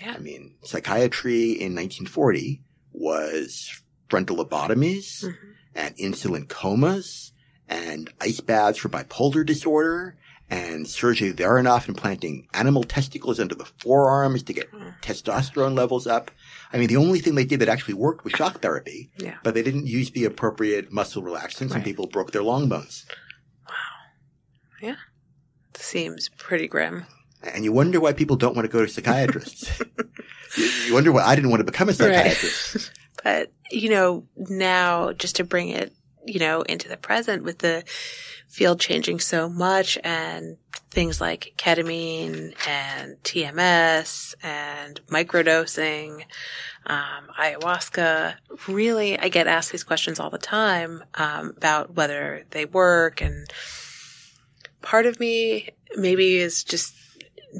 Yeah. 0.00 0.14
I 0.16 0.18
mean, 0.18 0.56
psychiatry 0.64 1.50
in 1.52 1.74
1940 1.74 2.62
was 2.92 3.80
frontal 4.08 4.36
lobotomies 4.44 5.22
Mhm. 5.24 5.34
and 5.74 5.96
insulin 5.98 6.48
comas 6.48 7.32
and 7.68 8.12
ice 8.20 8.40
baths 8.40 8.78
for 8.78 8.88
bipolar 8.88 9.46
disorder 9.46 10.16
and 10.52 10.86
Sergei 10.86 11.32
Voronov 11.32 11.88
implanting 11.88 12.46
animal 12.52 12.84
testicles 12.84 13.40
under 13.40 13.54
the 13.54 13.64
forearms 13.64 14.42
to 14.44 14.52
get 14.52 14.70
Mm. 14.70 14.94
testosterone 15.00 15.74
levels 15.74 16.06
up. 16.06 16.30
I 16.72 16.76
mean, 16.78 16.88
the 16.88 16.96
only 16.98 17.20
thing 17.20 17.34
they 17.34 17.44
did 17.46 17.60
that 17.60 17.68
actually 17.68 17.94
worked 17.94 18.22
was 18.24 18.34
shock 18.34 18.60
therapy, 18.60 19.10
Yeah. 19.16 19.36
but 19.42 19.54
they 19.54 19.62
didn't 19.62 19.86
use 19.86 20.10
the 20.10 20.24
appropriate 20.26 20.92
muscle 20.92 21.22
relaxants 21.22 21.74
and 21.74 21.82
people 21.82 22.06
broke 22.06 22.32
their 22.32 22.42
long 22.42 22.68
bones. 22.68 23.06
Wow. 23.68 23.74
Yeah. 24.88 24.96
Seems 25.74 26.28
pretty 26.36 26.68
grim. 26.68 27.06
And 27.42 27.64
you 27.64 27.72
wonder 27.72 27.98
why 27.98 28.12
people 28.12 28.36
don't 28.36 28.54
want 28.54 28.66
to 28.66 28.72
go 28.72 28.84
to 28.84 28.88
psychiatrists. 28.92 29.80
you, 30.58 30.64
you 30.86 30.94
wonder 30.94 31.12
why 31.12 31.22
I 31.24 31.34
didn't 31.34 31.50
want 31.50 31.60
to 31.60 31.64
become 31.72 31.88
a 31.88 31.94
psychiatrist. 31.94 32.90
But, 33.24 33.52
you 33.70 33.88
know, 33.88 34.26
now 34.36 35.12
just 35.12 35.36
to 35.36 35.44
bring 35.44 35.68
it, 35.68 35.94
you 36.24 36.38
know, 36.38 36.62
into 36.62 36.88
the 36.88 36.96
present 36.96 37.42
with 37.42 37.58
the 37.58 37.84
field 38.46 38.80
changing 38.80 39.18
so 39.18 39.48
much 39.48 39.98
and 40.04 40.56
things 40.90 41.20
like 41.20 41.54
ketamine 41.56 42.54
and 42.68 43.16
TMS 43.22 44.34
and 44.42 45.00
microdosing, 45.06 46.24
um, 46.86 47.28
ayahuasca, 47.38 48.34
really, 48.68 49.18
I 49.18 49.28
get 49.28 49.46
asked 49.46 49.72
these 49.72 49.84
questions 49.84 50.20
all 50.20 50.30
the 50.30 50.38
time, 50.38 51.02
um, 51.14 51.54
about 51.56 51.94
whether 51.94 52.44
they 52.50 52.66
work 52.66 53.22
and 53.22 53.48
part 54.82 55.06
of 55.06 55.18
me 55.18 55.70
maybe 55.96 56.36
is 56.36 56.62
just 56.62 56.94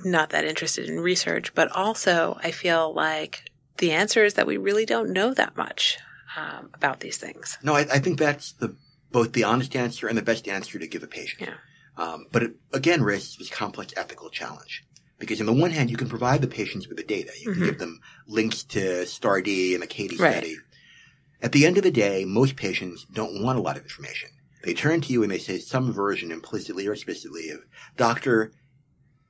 not 0.05 0.31
that 0.31 0.44
interested 0.44 0.88
in 0.88 1.01
research, 1.01 1.55
but 1.55 1.70
also 1.72 2.38
I 2.42 2.51
feel 2.51 2.92
like 2.92 3.51
the 3.79 3.92
answer 3.92 4.25
is 4.25 4.35
that 4.35 4.46
we 4.46 4.57
really 4.57 4.85
don't 4.85 5.12
know 5.12 5.33
that 5.35 5.57
much 5.57 5.98
um, 6.37 6.71
about 6.75 7.01
these 7.01 7.18
things. 7.18 7.59
No, 7.62 7.75
I, 7.75 7.81
I 7.81 7.99
think 7.99 8.18
that's 8.18 8.53
the 8.53 8.75
both 9.11 9.33
the 9.33 9.45
honest 9.45 9.77
answer 9.77 10.09
and 10.09 10.16
the 10.16 10.23
best 10.23 10.49
answer 10.49 10.79
to 10.79 10.87
give 10.87 11.03
a 11.03 11.07
patient. 11.07 11.42
Yeah. 11.51 11.55
Um, 12.03 12.27
but 12.33 12.42
it 12.42 12.53
again 12.73 13.03
raises 13.03 13.37
this 13.37 13.51
complex 13.51 13.92
ethical 13.97 14.31
challenge. 14.31 14.85
Because 15.18 15.38
on 15.40 15.47
the 15.47 15.53
one 15.53 15.71
hand, 15.71 15.88
you 15.90 15.97
can 15.97 16.09
provide 16.09 16.40
the 16.40 16.49
patients 16.49 16.88
with 16.88 16.97
the 16.97 17.05
data. 17.05 17.31
You 17.40 17.53
can 17.53 17.62
Mhm. 17.62 17.66
give 17.66 17.79
them 17.79 18.01
links 18.27 18.64
to 18.64 19.07
STAR*D 19.07 19.75
and 19.75 19.83
the 19.83 19.87
CATIE 19.87 20.16
Right. 20.16 20.33
study. 20.33 20.57
At 21.40 21.53
the 21.53 21.64
end 21.66 21.77
of 21.77 21.85
the 21.85 21.90
day, 21.92 22.25
most 22.25 22.57
patients 22.57 23.05
don't 23.12 23.40
want 23.42 23.59
a 23.59 23.62
lot 23.62 23.77
of 23.77 23.83
information. 23.85 24.31
They 24.64 24.75
turn 24.75 25.01
to 25.03 25.12
you 25.12 25.23
and 25.23 25.31
they 25.31 25.38
say 25.38 25.59
some 25.59 25.92
version 25.92 26.33
implicitly 26.33 26.87
or 26.88 26.92
explicitly 26.92 27.51
of, 27.51 27.61
doctor, 27.97 28.53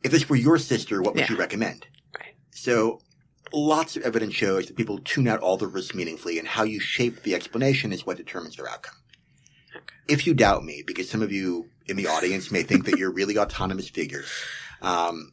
if 0.03 0.12
this 0.12 0.29
were 0.29 0.37
your 0.37 0.59
sister, 0.59 1.03
what 1.03 1.15
would 1.15 1.21
Yeah. 1.23 1.31
you 1.33 1.37
recommend? 1.37 1.87
Right. 2.19 2.35
So 2.53 3.01
lots 3.53 3.97
of 3.97 4.03
evidence 4.03 4.35
shows 4.35 4.67
that 4.67 4.77
people 4.77 4.99
tune 5.05 5.29
out 5.29 5.41
all 5.41 5.57
the 5.57 5.67
risks 5.67 5.95
meaningfully 5.95 6.38
and 6.38 6.49
how 6.49 6.65
you 6.65 6.81
shape 6.81 7.23
the 7.23 7.35
explanation 7.35 7.93
is 7.93 8.07
what 8.07 8.17
determines 8.17 8.57
their 8.57 8.69
outcome. 8.69 8.95
Okay. 9.75 9.85
If 10.09 10.27
you 10.27 10.35
doubt 10.35 10.65
me, 10.65 10.83
because 10.87 11.09
some 11.11 11.23
of 11.23 11.33
you 11.33 11.67
in 11.87 11.97
the 11.97 12.07
audience 12.07 12.51
may 12.51 12.62
think 12.62 12.85
that 12.87 12.99
you're 12.99 13.12
really 13.12 13.38
autonomous 13.45 13.88
figures, 13.88 14.31
um, 14.81 15.33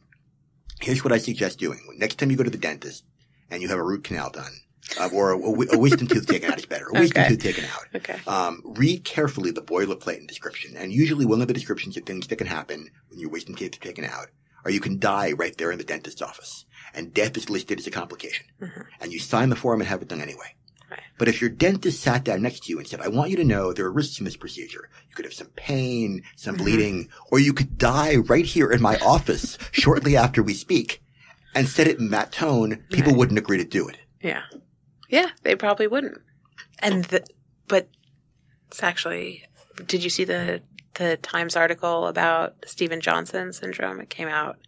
here's 0.80 1.04
what 1.04 1.12
I 1.12 1.18
suggest 1.18 1.58
doing. 1.58 1.80
Next 1.96 2.18
time 2.18 2.30
you 2.30 2.36
go 2.36 2.44
to 2.44 2.50
the 2.50 2.58
dentist 2.58 3.04
and 3.50 3.62
you 3.62 3.68
have 3.68 3.78
a 3.78 3.84
root 3.84 4.04
canal 4.04 4.30
done, 4.30 4.52
uh, 4.98 5.08
or 5.12 5.32
a, 5.32 5.38
a 5.74 5.78
wisdom 5.78 6.06
tooth 6.06 6.26
taken 6.26 6.50
out 6.50 6.58
is 6.58 6.66
better, 6.66 6.88
a 6.88 6.94
wisdom 6.94 7.22
Okay. 7.22 7.30
tooth 7.30 7.42
taken 7.42 7.64
out. 7.64 7.86
Okay. 7.94 8.18
Um, 8.26 8.62
read 8.64 9.04
carefully 9.04 9.50
the 9.50 9.62
boilerplate 9.62 10.18
and 10.18 10.28
description. 10.28 10.76
And 10.76 10.92
usually 10.92 11.26
one 11.26 11.42
of 11.42 11.48
the 11.48 11.54
descriptions 11.54 11.96
of 11.96 12.04
things 12.04 12.26
that 12.28 12.36
can 12.36 12.46
happen 12.46 12.88
when 13.08 13.18
your 13.20 13.30
wisdom 13.30 13.54
teeth 13.54 13.76
are 13.76 13.80
taken 13.84 14.04
out 14.04 14.28
are 14.64 14.70
you 14.70 14.80
can 14.80 14.98
die 14.98 15.32
right 15.32 15.56
there 15.56 15.70
in 15.72 15.78
the 15.78 15.84
dentist's 15.84 16.22
office. 16.22 16.64
And 16.94 17.14
death 17.14 17.36
is 17.36 17.48
listed 17.50 17.78
as 17.78 17.86
a 17.86 17.90
complication. 17.90 18.46
Mhm. 18.60 18.86
And 19.00 19.12
you 19.12 19.18
sign 19.18 19.48
the 19.50 19.56
form 19.56 19.80
and 19.80 19.88
have 19.88 20.02
it 20.02 20.08
done 20.08 20.20
anyway. 20.20 20.54
Right. 20.90 21.00
But 21.18 21.28
if 21.28 21.40
your 21.40 21.50
dentist 21.50 22.00
sat 22.00 22.24
down 22.24 22.42
next 22.42 22.64
to 22.64 22.70
you 22.70 22.78
and 22.78 22.88
said, 22.88 23.00
I 23.00 23.06
want 23.08 23.30
you 23.30 23.36
to 23.36 23.44
know 23.44 23.72
there 23.72 23.84
are 23.86 23.92
risks 23.92 24.18
in 24.18 24.24
this 24.24 24.36
procedure. 24.36 24.90
You 25.08 25.14
could 25.14 25.24
have 25.24 25.34
some 25.34 25.50
pain, 25.54 26.22
some 26.36 26.56
Mhm. 26.56 26.58
bleeding, 26.58 27.08
or 27.30 27.38
you 27.38 27.52
could 27.52 27.78
die 27.78 28.16
right 28.16 28.44
here 28.44 28.70
in 28.72 28.82
my 28.82 28.96
office 28.98 29.56
shortly 29.72 30.16
after 30.16 30.42
we 30.42 30.52
speak 30.54 31.00
and 31.54 31.68
said 31.68 31.86
it 31.86 31.98
in 32.00 32.10
that 32.10 32.32
tone, 32.32 32.84
people 32.90 33.12
Right. 33.12 33.18
wouldn't 33.18 33.38
agree 33.38 33.58
to 33.58 33.64
do 33.64 33.88
it. 33.88 33.98
Yeah. 34.20 34.42
Yeah, 35.08 35.30
they 35.42 35.54
probably 35.54 35.86
wouldn't. 35.86 36.18
And 36.80 37.04
the, 37.04 37.24
but 37.68 37.88
it's 38.68 38.82
actually, 38.82 39.44
did 39.86 40.02
you 40.02 40.10
see 40.10 40.24
the, 40.24 40.62
the 40.94 41.16
Times 41.18 41.54
article 41.56 42.06
about 42.08 42.56
Stevens-Johnson 42.66 43.52
syndrome? 43.52 44.00
It 44.00 44.10
came 44.10 44.28
out, 44.28 44.58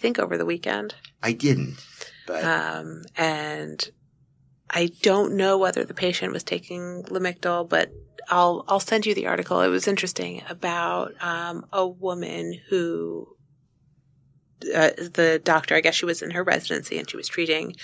think, 0.00 0.18
over 0.18 0.36
the 0.36 0.46
weekend. 0.46 0.94
I 1.22 1.32
didn't, 1.32 1.84
but 2.26 2.44
Um, 2.44 3.02
and 3.16 3.90
I 4.68 4.90
don't 5.02 5.36
know 5.36 5.58
whether 5.58 5.84
the 5.84 5.94
patient 5.94 6.32
was 6.32 6.44
taking 6.44 7.04
Lamictal, 7.04 7.68
but 7.68 7.90
I'll 8.28 8.64
I'll 8.68 8.80
send 8.80 9.06
you 9.06 9.14
the 9.14 9.26
article. 9.26 9.60
It 9.60 9.68
was 9.68 9.88
interesting 9.88 10.42
about 10.48 11.12
um, 11.20 11.66
a 11.72 11.86
woman 11.86 12.60
who 12.68 13.26
uh, 14.74 14.90
the 14.96 15.40
doctor. 15.42 15.74
I 15.74 15.80
guess 15.80 15.94
she 15.94 16.06
was 16.06 16.22
in 16.22 16.30
her 16.30 16.44
residency 16.44 16.98
and 16.98 17.08
she 17.08 17.16
was 17.16 17.28
treating 17.28 17.74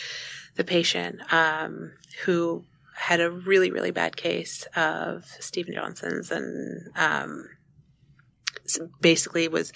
the 0.57 0.64
patient 0.64 1.20
um, 1.33 1.92
who 2.24 2.64
had 2.94 3.20
a 3.20 3.31
really 3.31 3.70
really 3.70 3.90
bad 3.90 4.16
case 4.16 4.66
of 4.76 5.24
Stephen 5.40 5.74
Johnson's 5.74 6.31
and 6.31 6.88
um, 6.96 7.48
basically 9.00 9.48
was 9.48 9.72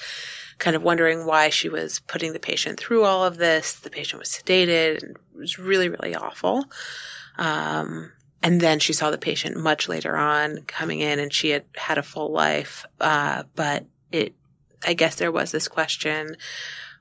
kind 0.58 0.76
of 0.76 0.82
wondering 0.82 1.26
why 1.26 1.48
she 1.48 1.68
was 1.68 2.00
putting 2.00 2.32
the 2.32 2.38
patient 2.38 2.78
through 2.78 3.04
all 3.04 3.24
of 3.24 3.36
this. 3.36 3.74
The 3.74 3.90
patient 3.90 4.20
was 4.20 4.28
sedated 4.28 5.02
and 5.02 5.16
it 5.16 5.38
was 5.38 5.58
really, 5.58 5.88
really 5.88 6.14
awful. 6.14 6.64
Um, 7.38 8.12
and 8.42 8.60
then 8.60 8.78
she 8.78 8.92
saw 8.92 9.10
the 9.10 9.18
patient 9.18 9.56
much 9.56 9.88
later 9.88 10.16
on 10.16 10.62
coming 10.66 11.00
in 11.00 11.18
and 11.18 11.32
she 11.32 11.50
had 11.50 11.64
had 11.76 11.98
a 11.98 12.02
full 12.02 12.30
life. 12.30 12.86
Uh, 13.00 13.44
but 13.54 13.86
it, 14.12 14.34
I 14.86 14.94
guess 14.94 15.16
there 15.16 15.32
was 15.32 15.50
this 15.50 15.68
question, 15.68 16.36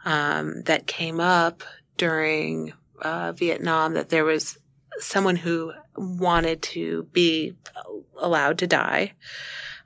um, 0.05 0.63
that 0.63 0.87
came 0.87 1.19
up 1.19 1.63
during, 1.97 2.73
uh, 3.01 3.31
Vietnam 3.33 3.93
that 3.93 4.09
there 4.09 4.25
was 4.25 4.57
someone 4.99 5.37
who 5.37 5.73
wanted 5.95 6.61
to 6.61 7.03
be 7.11 7.55
allowed 8.17 8.57
to 8.59 8.67
die. 8.67 9.13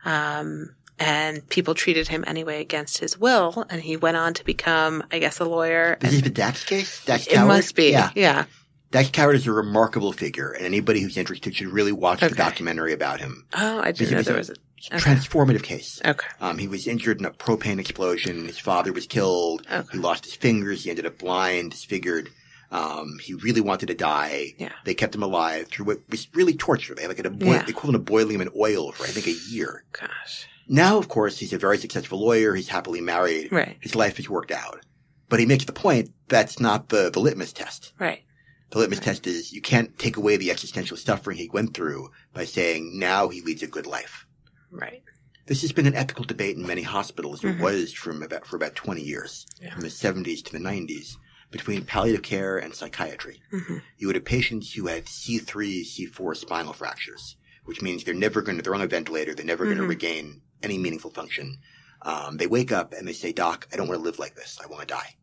Um, 0.05 0.75
and 0.99 1.47
people 1.49 1.73
treated 1.73 2.07
him 2.07 2.23
anyway 2.27 2.61
against 2.61 2.99
his 2.99 3.17
will, 3.19 3.65
and 3.69 3.81
he 3.81 3.97
went 3.97 4.17
on 4.17 4.33
to 4.35 4.45
become, 4.45 5.03
I 5.11 5.19
guess, 5.19 5.39
a 5.39 5.45
lawyer. 5.45 5.97
is 6.01 6.11
this 6.11 6.21
the 6.21 6.29
Dax 6.29 6.63
case? 6.63 7.03
Dax 7.05 7.27
it 7.27 7.39
must 7.45 7.75
be, 7.75 7.91
Yeah. 7.91 8.11
yeah. 8.15 8.45
Dax 8.91 9.09
Cowart 9.09 9.33
is 9.33 9.47
a 9.47 9.51
remarkable 9.51 10.11
figure, 10.13 10.51
and 10.51 10.65
anybody 10.65 11.01
who's 11.01 11.17
interested 11.17 11.55
should 11.55 11.67
really 11.69 11.91
watch 11.91 12.19
the 12.19 12.29
documentary 12.29 12.93
about 12.93 13.19
him. 13.19 13.45
Oh, 13.53 13.79
I 13.81 13.91
didn't 13.91 14.13
know 14.13 14.21
there 14.21 14.37
was. 14.37 14.49
A, 14.51 14.53
a 14.91 14.97
transformative 14.99 15.63
case. 15.63 15.99
okay, 16.05 16.27
Um, 16.41 16.57
he 16.59 16.67
was 16.67 16.85
injured 16.87 17.19
in 17.19 17.25
a 17.25 17.31
propane 17.31 17.79
explosion. 17.79 18.45
His 18.45 18.59
father 18.59 18.91
was 18.93 19.07
killed. 19.07 19.65
Okay. 19.71 19.87
He 19.93 19.97
lost 19.97 20.25
his 20.25 20.35
fingers. 20.35 20.83
He 20.83 20.89
ended 20.91 21.05
up 21.07 21.17
blind, 21.17 21.71
disfigured. 21.71 22.29
Um, 22.69 23.17
he 23.21 23.33
really 23.33 23.61
wanted 23.61 23.87
to 23.87 23.93
die. 23.95 24.53
Yeah. 24.57 24.73
They 24.83 24.93
kept 24.93 25.15
him 25.15 25.23
alive 25.23 25.67
through 25.69 25.85
what 25.85 25.99
was 26.09 26.27
really 26.33 26.53
torture. 26.53 26.93
They 26.95 27.03
had 27.03 27.09
like 27.15 27.25
a 27.25 27.29
boi- 27.29 27.53
Yeah. 27.53 27.65
equivalent 27.67 27.95
of 27.95 28.05
boiling 28.05 28.35
him 28.35 28.41
in 28.41 28.49
oil 28.59 28.91
for 28.91 29.03
I 29.05 29.07
think 29.07 29.27
a 29.27 29.39
year. 29.49 29.83
Gosh. 29.93 30.47
Now, 30.67 30.97
of 30.97 31.07
course, 31.09 31.37
he's 31.39 31.53
a 31.53 31.57
very 31.57 31.77
successful 31.77 32.19
lawyer. 32.19 32.55
He's 32.55 32.69
happily 32.69 33.01
married. 33.01 33.51
Right. 33.51 33.77
His 33.81 33.95
life 33.95 34.17
has 34.17 34.29
worked 34.29 34.51
out. 34.51 34.85
But 35.29 35.39
he 35.39 35.45
makes 35.45 35.65
the 35.65 35.73
point 35.73 36.11
that's 36.27 36.59
not 36.59 36.89
the, 36.89 37.09
the 37.09 37.19
litmus 37.19 37.53
test. 37.53 37.91
Right. 37.99 38.23
The 38.71 38.79
litmus 38.79 38.99
test 38.99 39.27
is 39.27 39.51
you 39.53 39.61
can't 39.61 39.97
take 39.99 40.17
away 40.17 40.37
the 40.37 40.51
existential 40.51 40.97
suffering 40.97 41.37
he 41.37 41.49
went 41.49 41.73
through 41.73 42.11
by 42.33 42.45
saying 42.45 42.97
now 42.97 43.29
he 43.29 43.41
leads 43.41 43.61
a 43.63 43.67
good 43.67 43.85
life. 43.85 44.25
Right. 44.71 45.03
This 45.45 45.61
has 45.61 45.71
been 45.71 45.85
an 45.87 45.95
ethical 45.95 46.23
debate 46.25 46.55
in 46.55 46.65
many 46.65 46.83
hospitals. 46.83 47.43
It 47.43 47.57
Mhm. 47.57 47.59
was 47.59 47.93
from 47.93 48.23
about, 48.23 48.47
for 48.47 48.55
about 48.55 48.75
20 48.75 49.01
years, 49.01 49.45
Yeah. 49.61 49.73
from 49.73 49.81
the 49.81 49.89
70s 49.89 50.41
to 50.43 50.51
the 50.51 50.59
90s, 50.59 51.17
between 51.51 51.83
palliative 51.85 52.23
care 52.23 52.57
and 52.57 52.73
psychiatry. 52.73 53.41
hmm 53.51 53.77
You 53.97 54.07
would 54.07 54.15
have 54.15 54.25
patients 54.25 54.73
who 54.73 54.87
had 54.87 55.05
C3, 55.09 55.83
C4 55.83 56.33
spinal 56.35 56.73
fractures, 56.73 57.35
which 57.65 57.81
means 57.81 58.03
they're 58.03 58.13
never 58.13 58.41
going 58.41 58.57
to, 58.57 58.63
they're 58.63 58.75
on 58.75 58.81
a 58.81 58.87
ventilator, 58.87 59.33
they're 59.33 59.45
never 59.45 59.65
going 59.65 59.77
to 59.77 59.83
regain 59.87 60.41
any 60.61 60.77
meaningful 60.77 61.11
function. 61.11 61.57
Um, 62.01 62.37
they 62.37 62.47
wake 62.47 62.71
up 62.71 62.93
and 62.93 63.07
they 63.07 63.13
say, 63.13 63.31
Doc, 63.31 63.67
I 63.71 63.77
don't 63.77 63.87
want 63.87 63.99
to 63.99 64.03
live 64.03 64.19
like 64.19 64.35
this. 64.35 64.59
I 64.63 64.67
want 64.67 64.81
to 64.81 64.93
die. 64.93 65.15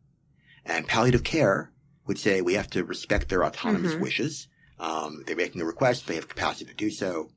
And 0.65 0.87
palliative 0.89 1.25
care 1.25 1.73
would 2.07 2.19
say 2.19 2.41
we 2.41 2.55
have 2.55 2.71
to 2.71 2.85
respect 2.85 3.29
their 3.29 3.45
autonomous 3.45 3.95
Mhm. 3.95 4.01
wishes. 4.01 4.49
Um, 4.79 5.23
they're 5.27 5.37
making 5.37 5.61
a 5.61 5.67
request. 5.67 6.07
They 6.07 6.15
have 6.15 6.29
capacity 6.29 6.65
to 6.67 6.75
do 6.75 6.91
so. 6.91 7.31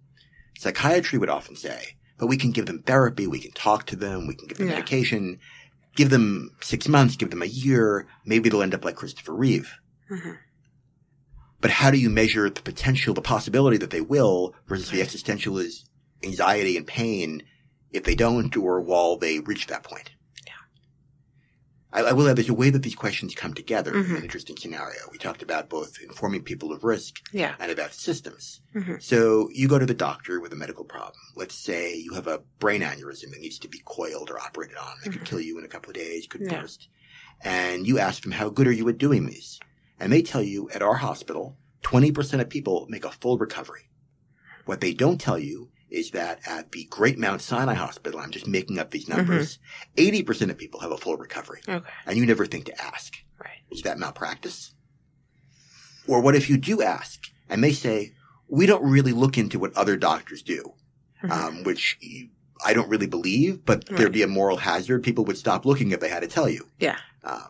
Psychiatry 0.58 1.20
would 1.20 1.30
often 1.30 1.56
say, 1.56 1.98
but 2.18 2.28
we 2.28 2.38
can 2.38 2.52
give 2.52 2.66
them 2.68 2.82
therapy. 2.84 3.28
We 3.28 3.40
can 3.42 3.52
talk 3.52 3.86
to 3.88 3.96
them. 3.96 4.28
We 4.28 4.36
can 4.36 4.48
give 4.48 4.58
them 4.58 4.68
Yeah. 4.68 4.76
medication. 4.76 5.40
Give 5.96 6.10
them 6.10 6.52
six 6.62 6.88
months. 6.88 7.16
Give 7.18 7.30
them 7.30 7.42
a 7.42 7.46
year. 7.48 8.08
Maybe 8.26 8.50
they'll 8.50 8.64
end 8.64 8.74
up 8.74 8.86
like 8.86 8.96
Christopher 8.96 9.34
Reeve. 9.36 9.74
hmm 10.08 10.32
But 11.64 11.72
how 11.72 11.92
do 11.92 11.98
you 11.98 12.10
measure 12.10 12.50
the 12.50 12.62
potential, 12.62 13.14
the 13.14 13.22
possibility 13.22 13.78
that 13.78 13.90
they 13.90 14.02
will 14.02 14.54
versus 14.68 14.92
the 14.92 15.02
existential 15.02 15.58
is 15.58 15.86
anxiety 16.22 16.76
and 16.76 16.86
pain 16.86 17.42
if 17.92 18.04
they 18.04 18.16
don't 18.16 18.54
or 18.58 18.82
while 18.82 19.16
they 19.16 19.40
reach 19.40 19.68
that 19.68 19.84
point? 19.84 20.12
Yeah. 20.46 20.52
I, 21.94 22.02
I 22.10 22.12
will 22.12 22.28
add 22.28 22.36
there's 22.36 22.50
a 22.50 22.54
way 22.54 22.70
that 22.70 22.84
these 22.84 22.96
questions 22.96 23.34
come 23.34 23.54
together 23.54 23.96
in 23.96 24.04
Mhm. 24.04 24.18
an 24.18 24.24
interesting 24.24 24.58
scenario. 24.58 25.00
We 25.10 25.18
talked 25.18 25.42
about 25.42 25.70
both 25.70 25.94
informing 26.04 26.44
people 26.44 26.74
of 26.74 26.84
risk 26.84 27.22
Yeah. 27.32 27.56
and 27.62 27.72
about 27.72 27.94
systems. 27.94 28.60
Mhm. 28.76 29.02
So 29.02 29.50
you 29.54 29.70
go 29.70 29.80
to 29.80 29.86
the 29.86 29.94
doctor 29.94 30.42
with 30.42 30.52
a 30.52 30.58
medical 30.58 30.84
problem. 30.84 31.22
Let's 31.38 31.56
say 31.56 31.96
you 31.96 32.14
have 32.16 32.28
a 32.28 32.42
brain 32.60 32.82
aneurysm 32.82 33.32
that 33.32 33.40
needs 33.40 33.58
to 33.60 33.70
be 33.70 33.82
coiled 33.86 34.30
or 34.30 34.38
operated 34.38 34.76
on. 34.76 34.96
That 35.06 35.12
could 35.14 35.22
Mhm. 35.22 35.26
kill 35.28 35.40
you 35.40 35.58
in 35.60 35.64
a 35.64 35.70
couple 35.70 35.92
of 35.92 35.96
days, 35.96 36.28
could 36.28 36.42
Yeah. 36.42 36.60
burst. 36.60 36.90
And 37.42 37.88
you 37.88 38.00
ask 38.00 38.22
them, 38.24 38.34
how 38.34 38.50
good 38.50 38.68
are 38.68 38.74
you 38.74 38.90
at 38.90 38.98
doing 38.98 39.28
these? 39.28 39.62
And 40.04 40.12
they 40.12 40.22
tell 40.22 40.44
you 40.44 40.70
at 40.72 40.82
our 40.82 40.96
hospital, 40.96 41.58
20% 41.84 42.42
of 42.42 42.50
people 42.50 42.86
make 42.90 43.06
a 43.06 43.12
full 43.12 43.38
recovery. 43.38 43.90
What 44.66 44.82
they 44.82 44.94
don't 44.94 45.20
tell 45.20 45.40
you 45.40 45.70
is 45.90 46.12
that 46.12 46.42
at 46.46 46.74
the 46.74 46.84
Great 46.90 47.18
Mount 47.18 47.42
Sinai 47.42 47.76
Hospital, 47.76 48.20
I'm 48.20 48.32
just 48.32 48.46
making 48.46 48.80
up 48.80 48.92
these 48.92 49.08
numbers, 49.08 49.60
80% 49.96 50.50
of 50.50 50.58
people 50.58 50.82
have 50.82 50.92
a 50.92 50.98
full 50.98 51.16
recovery. 51.16 51.62
Okay. 51.70 51.90
And 52.06 52.18
you 52.18 52.26
never 52.26 52.46
think 52.46 52.66
to 52.66 52.82
ask. 52.84 53.14
Right. 53.40 53.60
Is 53.72 53.84
that 53.84 53.98
malpractice? 53.98 54.74
Or 56.06 56.20
what 56.20 56.36
if 56.36 56.50
you 56.50 56.58
do 56.58 56.82
ask 56.82 57.22
and 57.48 57.64
they 57.64 57.72
say, 57.72 58.14
we 58.50 58.66
don't 58.66 58.84
really 58.84 59.14
look 59.14 59.38
into 59.38 59.58
what 59.58 59.74
other 59.74 59.96
doctors 59.96 60.42
do, 60.44 60.74
Mhm. 61.24 61.32
um, 61.32 61.64
which 61.64 61.98
I 62.66 62.74
don't 62.74 62.90
really 62.90 63.08
believe, 63.08 63.64
but 63.64 63.86
Right. 63.90 64.00
there'd 64.00 64.12
be 64.12 64.22
a 64.24 64.28
moral 64.28 64.58
hazard. 64.58 65.04
People 65.04 65.24
would 65.26 65.38
stop 65.38 65.66
looking 65.66 65.92
if 65.92 66.02
they 66.02 66.10
had 66.10 66.24
to 66.24 66.28
tell 66.28 66.50
you. 66.50 66.68
yeah. 66.78 66.98
Um, 67.24 67.48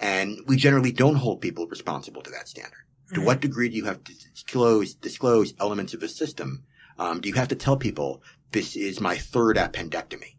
and 0.00 0.38
we 0.46 0.56
generally 0.56 0.90
don't 0.92 1.16
hold 1.16 1.40
people 1.40 1.66
responsible 1.66 2.22
to 2.22 2.30
that 2.30 2.48
standard. 2.48 2.84
To 3.14 3.20
Mhm. 3.20 3.24
what 3.24 3.40
degree 3.40 3.68
do 3.68 3.76
you 3.76 3.84
have 3.84 4.02
to 4.04 4.14
disclose, 4.14 4.94
disclose 4.94 5.54
elements 5.60 5.94
of 5.94 6.00
the 6.00 6.08
system? 6.08 6.64
Um, 6.98 7.20
do 7.20 7.28
you 7.28 7.34
have 7.34 7.48
to 7.48 7.54
tell 7.54 7.76
people 7.76 8.22
this 8.52 8.76
is 8.76 9.00
my 9.00 9.16
third 9.16 9.56
appendectomy? 9.56 10.36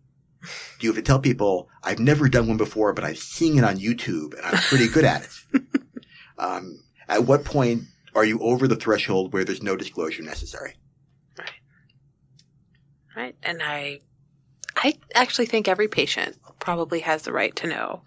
Do 0.79 0.87
you 0.87 0.89
have 0.89 0.95
to 0.95 1.01
tell 1.01 1.19
people 1.19 1.69
I've 1.83 1.99
never 1.99 2.27
done 2.27 2.47
one 2.47 2.57
before, 2.57 2.93
but 2.93 3.03
I've 3.03 3.19
seen 3.19 3.57
it 3.57 3.63
on 3.63 3.77
YouTube 3.77 4.33
and 4.35 4.45
I'm 4.45 4.61
pretty 4.63 4.87
good 4.87 5.05
at 5.05 5.23
it? 5.23 5.61
um, 6.37 6.83
at 7.07 7.25
what 7.25 7.45
point 7.45 7.83
are 8.15 8.25
you 8.25 8.39
over 8.39 8.67
the 8.67 8.75
threshold 8.75 9.33
where 9.33 9.43
there's 9.43 9.61
no 9.61 9.75
disclosure 9.75 10.23
necessary? 10.23 10.75
Right. 11.37 11.51
Right. 13.15 13.35
And 13.43 13.61
I, 13.61 13.99
I 14.75 14.97
actually 15.13 15.45
think 15.45 15.67
every 15.67 15.87
patient 15.87 16.37
probably 16.59 17.01
has 17.01 17.23
the 17.23 17.33
right 17.33 17.55
to 17.57 17.67
know. 17.67 18.03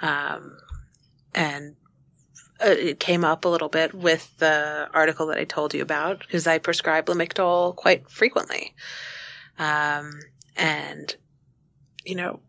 Um, 0.00 0.56
and 1.36 1.76
uh, 2.64 2.70
it 2.70 2.98
came 2.98 3.24
up 3.24 3.44
a 3.44 3.48
little 3.48 3.68
bit 3.68 3.94
with 3.94 4.36
the 4.38 4.88
article 4.92 5.26
that 5.26 5.38
I 5.38 5.44
told 5.44 5.74
you 5.74 5.82
about 5.82 6.20
because 6.20 6.46
I 6.46 6.58
prescribe 6.58 7.06
Lamictal 7.06 7.76
quite 7.76 8.10
frequently. 8.10 8.74
Um, 9.58 10.20
and, 10.56 11.14
you 12.04 12.14
know, 12.14 12.40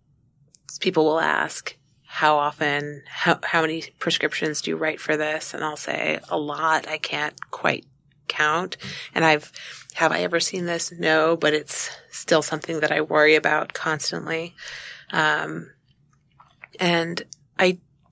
people 0.80 1.04
will 1.04 1.19
ask, 1.19 1.76
how 2.06 2.38
often, 2.38 3.04
how, 3.06 3.38
how 3.43 3.62
many 3.62 3.84
prescriptions 4.00 4.62
do 4.62 4.71
you 4.71 4.78
write 4.78 5.02
for 5.02 5.17
this? 5.17 5.54
And 5.54 5.63
I'll 5.63 5.78
say 5.78 6.19
a 6.30 6.38
lot. 6.38 6.88
I 6.88 6.97
can't 6.97 7.39
quite 7.52 7.86
count. 8.30 8.78
And 9.13 9.26
I've, 9.26 9.52
have 9.95 10.13
I 10.13 10.21
ever 10.21 10.39
seen 10.39 10.65
this? 10.65 10.91
No, 10.91 11.36
but 11.36 11.54
it's 11.54 11.91
still 12.10 12.41
something 12.41 12.80
that 12.80 12.93
I 12.93 13.02
worry 13.02 13.36
about 13.36 13.73
constantly. 13.73 14.56
Um, 15.12 15.71
and 16.80 17.23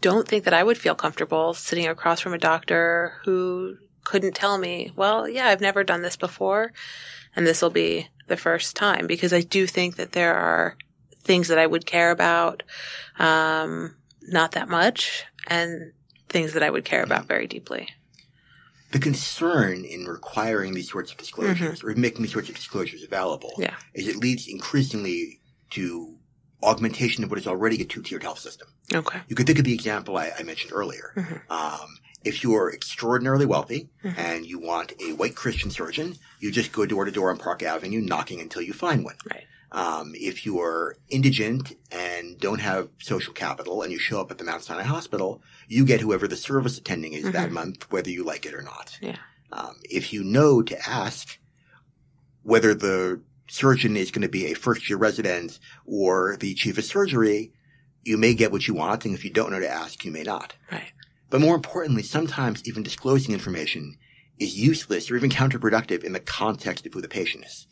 don't 0.05 0.27
think 0.27 0.43
that 0.43 0.53
I 0.53 0.63
would 0.63 0.77
feel 0.77 0.93
comfortable 0.93 1.55
sitting 1.55 1.87
across 1.87 2.19
from 2.19 2.35
a 2.35 2.37
doctor 2.37 3.13
who 3.23 3.77
couldn't 4.03 4.35
tell 4.35 4.59
me, 4.59 4.91
well, 4.95 5.27
yeah, 5.27 5.47
I've 5.47 5.61
never 5.61 5.83
done 5.83 6.03
this 6.03 6.15
before, 6.15 6.71
and 7.35 7.47
this 7.47 7.59
will 7.59 7.71
be 7.71 8.09
the 8.27 8.37
first 8.37 8.75
time, 8.75 9.07
because 9.07 9.33
I 9.33 9.41
do 9.41 9.65
think 9.65 9.95
that 9.95 10.11
there 10.11 10.35
are 10.35 10.77
things 11.23 11.47
that 11.47 11.57
I 11.57 11.65
would 11.65 11.87
care 11.87 12.11
about, 12.11 12.61
um, 13.17 13.95
not 14.21 14.51
that 14.51 14.69
much, 14.69 15.25
and 15.47 15.91
things 16.29 16.53
that 16.53 16.61
I 16.61 16.69
would 16.69 16.85
care 16.85 17.01
about 17.01 17.25
very 17.25 17.47
deeply. 17.47 17.89
The 18.91 18.99
concern 18.99 19.85
in 19.85 20.05
requiring 20.05 20.75
these 20.75 20.91
sorts 20.91 21.11
of 21.11 21.17
disclosures 21.17 21.83
or 21.83 21.95
making 21.95 22.21
these 22.21 22.33
sorts 22.33 22.49
of 22.49 22.55
disclosures 22.55 23.03
available 23.03 23.53
Mm-hmm. 23.53 23.63
Yeah. 23.63 23.75
is 23.95 24.07
it 24.07 24.17
leads 24.17 24.47
increasingly 24.47 25.39
to 25.71 26.14
augmentation 26.65 27.23
of 27.23 27.29
what 27.29 27.39
is 27.39 27.47
already 27.47 27.81
a 27.81 27.85
two-tiered 27.85 28.23
health 28.23 28.39
system. 28.39 28.67
Okay. 28.93 29.19
You 29.27 29.35
could 29.35 29.45
think 29.45 29.59
of 29.59 29.65
the 29.65 29.73
example 29.73 30.17
I, 30.17 30.31
I 30.37 30.43
mentioned 30.43 30.73
earlier. 30.73 31.13
Mhm. 31.15 31.41
Um, 31.49 31.97
if 32.23 32.43
you're 32.43 32.73
extraordinarily 32.73 33.45
wealthy 33.45 33.89
Mhm. 34.03 34.17
and 34.17 34.45
you 34.45 34.59
want 34.59 34.93
a 34.99 35.13
white 35.13 35.35
Christian 35.35 35.69
surgeon, 35.69 36.17
you 36.39 36.51
just 36.51 36.71
go 36.71 36.85
door 36.85 37.05
to 37.05 37.11
door 37.11 37.29
on 37.29 37.37
Park 37.37 37.61
Avenue 37.63 38.01
knocking 38.01 38.41
until 38.41 38.61
you 38.63 38.73
find 38.73 39.03
one. 39.05 39.15
Right. 39.31 39.45
Um, 39.71 40.13
if 40.15 40.45
you 40.45 40.59
are 40.61 40.95
indigent 41.09 41.73
and 41.91 42.39
don't 42.39 42.61
have 42.61 42.89
social 42.99 43.33
capital 43.33 43.81
and 43.81 43.91
you 43.91 43.99
show 43.99 44.19
up 44.21 44.31
at 44.31 44.37
the 44.37 44.43
Mount 44.43 44.63
Sinai 44.63 44.83
Hospital, 44.83 45.41
you 45.67 45.85
get 45.85 46.01
whoever 46.01 46.27
the 46.27 46.37
service 46.37 46.77
attending 46.77 47.13
is 47.13 47.25
that 47.31 47.49
Mhm. 47.49 47.53
month, 47.53 47.91
whether 47.91 48.09
you 48.09 48.23
like 48.23 48.45
it 48.45 48.53
or 48.53 48.61
not. 48.61 48.97
Yeah. 49.01 49.17
Um, 49.51 49.75
if 49.83 50.11
you 50.13 50.23
know 50.23 50.61
to 50.63 50.89
ask 50.89 51.37
whether 52.43 52.73
the 52.73 53.21
surgeon 53.47 53.95
is 53.97 54.11
going 54.11 54.21
to 54.23 54.29
be 54.29 54.47
a 54.47 54.53
first 54.55 54.89
year 54.89 54.97
resident 54.97 55.59
or 55.85 56.37
the 56.39 56.53
chief 56.55 56.77
of 56.77 56.83
surgery, 56.85 57.51
you 58.03 58.17
may 58.17 58.33
get 58.33 58.51
what 58.51 58.67
you 58.67 58.73
want. 58.73 59.05
And 59.05 59.13
if 59.15 59.23
you 59.25 59.31
don't 59.31 59.51
know 59.51 59.59
to 59.59 59.69
ask, 59.69 60.03
you 60.05 60.11
may 60.11 60.23
not. 60.23 60.53
Right. 60.71 60.91
But 61.29 61.41
more 61.41 61.55
importantly, 61.55 62.03
sometimes 62.03 62.61
even 62.67 62.83
disclosing 62.83 63.33
information 63.33 63.97
is 64.39 64.57
useless 64.57 65.09
or 65.09 65.15
even 65.15 65.29
counterproductive 65.29 66.03
in 66.03 66.13
the 66.13 66.19
context 66.19 66.85
of 66.85 66.93
who 66.93 67.01
the 67.01 67.07
patient 67.07 67.45
is. 67.45 67.67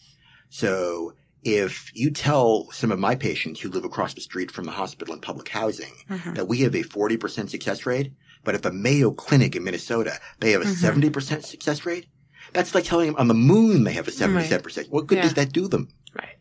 So 0.49 1.13
if 1.43 1.91
you 1.93 2.09
tell 2.09 2.71
some 2.71 2.91
of 2.91 2.99
my 2.99 3.15
patients 3.15 3.59
who 3.59 3.69
live 3.69 3.83
across 3.83 4.13
the 4.13 4.21
street 4.21 4.49
from 4.51 4.63
the 4.65 4.71
hospital 4.71 5.13
in 5.13 5.19
public 5.19 5.49
housing 5.49 5.91
Mhm. 6.09 6.35
that 6.35 6.47
we 6.47 6.59
have 6.59 6.73
a 6.75 6.83
40% 6.83 7.49
success 7.49 7.85
rate, 7.85 8.13
but 8.45 8.55
at 8.55 8.61
the 8.63 8.71
Mayo 8.71 9.11
Clinic 9.11 9.55
in 9.55 9.63
Minnesota, 9.63 10.19
they 10.39 10.51
have 10.51 10.61
a 10.61 10.65
Mhm. 10.65 10.75
70% 10.75 11.43
success 11.45 11.85
rate, 11.85 12.07
that's 12.53 12.73
like 12.75 12.83
telling 12.85 13.07
them 13.07 13.15
on 13.17 13.27
the 13.27 13.33
moon 13.33 13.83
they 13.83 13.93
have 13.93 14.07
a 14.07 14.11
77%. 14.11 14.89
What 14.89 15.07
good 15.07 15.17
Yeah. 15.17 15.21
does 15.23 15.33
that 15.35 15.51
do 15.51 15.67
them? 15.67 15.89
Right. 16.13 16.37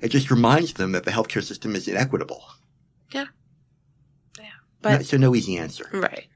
It 0.00 0.08
just 0.08 0.30
reminds 0.30 0.74
them 0.74 0.92
that 0.92 1.04
the 1.04 1.10
healthcare 1.10 1.42
system 1.44 1.76
is 1.76 1.86
inequitable. 1.88 2.42
Yeah. 3.12 3.26
Yeah. 4.38 4.44
But 4.80 4.92
No- 4.98 5.02
so 5.02 5.16
no 5.16 5.34
easy 5.34 5.56
answer. 5.58 5.88
Right. 5.92 6.28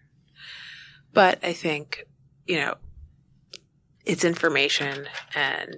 But 1.12 1.38
I 1.44 1.52
think, 1.54 2.06
you 2.46 2.58
know, 2.58 2.74
it's 4.04 4.24
information 4.24 5.08
and 5.34 5.76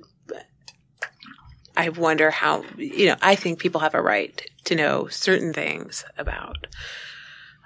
I 1.76 1.90
wonder 1.90 2.30
how, 2.32 2.64
you 2.76 3.06
know, 3.06 3.16
I 3.22 3.36
think 3.36 3.60
people 3.60 3.80
have 3.80 3.94
a 3.94 4.02
right 4.02 4.42
to 4.64 4.74
know 4.74 5.06
certain 5.08 5.52
things 5.52 6.04
about. 6.18 6.66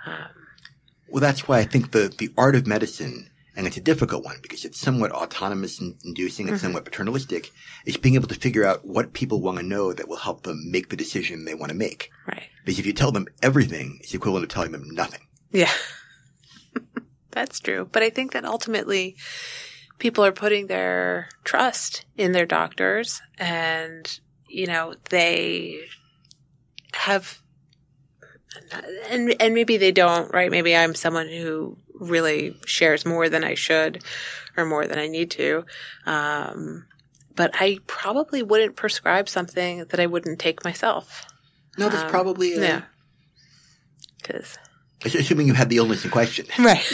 Um, 0.04 0.28
Well, 1.08 1.20
that's 1.22 1.48
why 1.48 1.58
I 1.60 1.64
think 1.64 1.92
the, 1.92 2.12
the 2.16 2.30
art 2.36 2.54
of 2.54 2.66
medicine, 2.66 3.30
and 3.56 3.66
it's 3.66 3.76
a 3.76 3.80
difficult 3.80 4.24
one 4.24 4.36
because 4.42 4.64
it's 4.64 4.78
somewhat 4.80 5.12
autonomous 5.12 5.80
and 5.80 5.96
inducing 6.04 6.48
and 6.48 6.56
Mhm. 6.56 6.60
somewhat 6.60 6.84
paternalistic, 6.84 7.50
is 7.84 7.96
being 7.96 8.14
able 8.14 8.28
to 8.28 8.34
figure 8.34 8.64
out 8.64 8.84
what 8.86 9.12
people 9.12 9.40
want 9.40 9.58
to 9.58 9.62
know 9.64 9.92
that 9.92 10.08
will 10.08 10.16
help 10.18 10.42
them 10.44 10.70
make 10.70 10.88
the 10.88 10.96
decision 10.96 11.44
they 11.44 11.54
want 11.54 11.70
to 11.70 11.76
make. 11.76 12.10
right. 12.26 12.48
Because 12.64 12.78
if 12.78 12.86
you 12.86 12.92
tell 12.92 13.10
them 13.12 13.26
everything, 13.42 13.98
it's 14.02 14.14
equivalent 14.14 14.48
to 14.48 14.54
telling 14.54 14.72
them 14.72 14.88
nothing. 14.90 15.26
Yeah. 15.50 15.72
That's 17.32 17.60
true. 17.60 17.88
But 17.90 18.02
I 18.02 18.10
think 18.10 18.32
that 18.32 18.44
ultimately 18.44 19.16
people 19.98 20.24
are 20.24 20.32
putting 20.32 20.66
their 20.66 21.28
trust 21.44 22.04
in 22.16 22.32
their 22.32 22.46
doctors 22.46 23.20
and, 23.38 24.18
you 24.48 24.66
know, 24.66 24.94
they 25.10 25.80
have 26.94 27.38
and 29.10 29.34
and 29.40 29.54
maybe 29.54 29.78
they 29.78 29.92
don't, 29.92 30.30
right? 30.32 30.50
Maybe 30.50 30.76
I'm 30.76 30.94
someone 30.94 31.28
who 31.28 31.78
really 32.02 32.56
shares 32.66 33.06
more 33.06 33.28
than 33.28 33.44
I 33.44 33.54
should 33.54 34.02
or 34.56 34.64
more 34.66 34.86
than 34.86 34.98
I 34.98 35.06
need 35.08 35.30
to. 35.32 35.64
Um, 36.06 36.86
but 37.34 37.50
I 37.54 37.78
probably 37.86 38.42
wouldn't 38.42 38.76
prescribe 38.76 39.28
something 39.28 39.84
that 39.86 39.98
I 40.00 40.06
wouldn't 40.06 40.38
take 40.38 40.64
myself. 40.64 41.26
No, 41.78 41.88
that's 41.88 42.02
Um, 42.04 42.10
probably, 42.10 42.54
uh, 42.56 42.60
Yeah. 42.62 42.82
Cause, 44.22 44.56
assuming 45.04 45.46
you 45.48 45.54
had 45.54 45.68
the 45.68 45.78
illness 45.78 46.04
in 46.04 46.10
question. 46.10 46.46
right. 46.58 46.84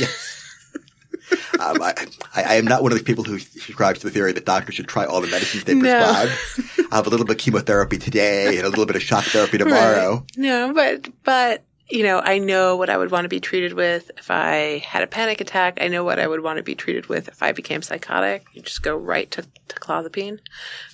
Um, 1.60 1.82
I, 1.82 1.92
I, 2.34 2.42
I 2.42 2.54
am 2.54 2.64
not 2.64 2.82
one 2.82 2.92
of 2.92 2.96
those 2.98 3.04
people 3.04 3.24
who 3.24 3.38
subscribes 3.38 3.98
to 4.00 4.06
the 4.06 4.12
theory 4.12 4.32
that 4.32 4.46
doctors 4.46 4.76
should 4.76 4.86
try 4.88 5.04
all 5.04 5.20
the 5.20 5.26
medicines 5.26 5.64
they 5.64 5.74
No. 5.74 5.80
prescribe. 5.82 6.86
I 6.92 6.96
have 6.96 7.06
a 7.06 7.10
little 7.10 7.26
bit 7.26 7.34
of 7.36 7.38
chemotherapy 7.38 7.98
today 7.98 8.56
and 8.56 8.64
a 8.66 8.70
little 8.70 8.86
bit 8.86 8.96
of 8.96 9.02
shock 9.02 9.24
therapy 9.24 9.58
tomorrow. 9.58 10.24
No, 10.36 10.72
but 10.72 11.08
but 11.24 11.64
you 11.90 12.02
know, 12.02 12.20
I 12.20 12.38
know 12.38 12.76
what 12.76 12.90
I 12.90 12.96
would 12.98 13.10
want 13.10 13.24
to 13.24 13.28
be 13.28 13.40
treated 13.40 13.72
with 13.72 14.10
if 14.18 14.30
I 14.30 14.78
had 14.86 15.02
a 15.02 15.06
panic 15.06 15.40
attack. 15.40 15.78
I 15.80 15.88
know 15.88 16.04
what 16.04 16.18
I 16.18 16.26
would 16.26 16.40
want 16.42 16.58
to 16.58 16.62
be 16.62 16.74
treated 16.74 17.06
with 17.06 17.28
if 17.28 17.42
I 17.42 17.52
became 17.52 17.82
psychotic. 17.82 18.44
You 18.52 18.62
just 18.62 18.82
go 18.82 18.96
right 18.96 19.30
to, 19.30 19.42
to 19.68 19.76
clozapine. 19.76 20.38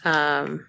Um, 0.05 0.67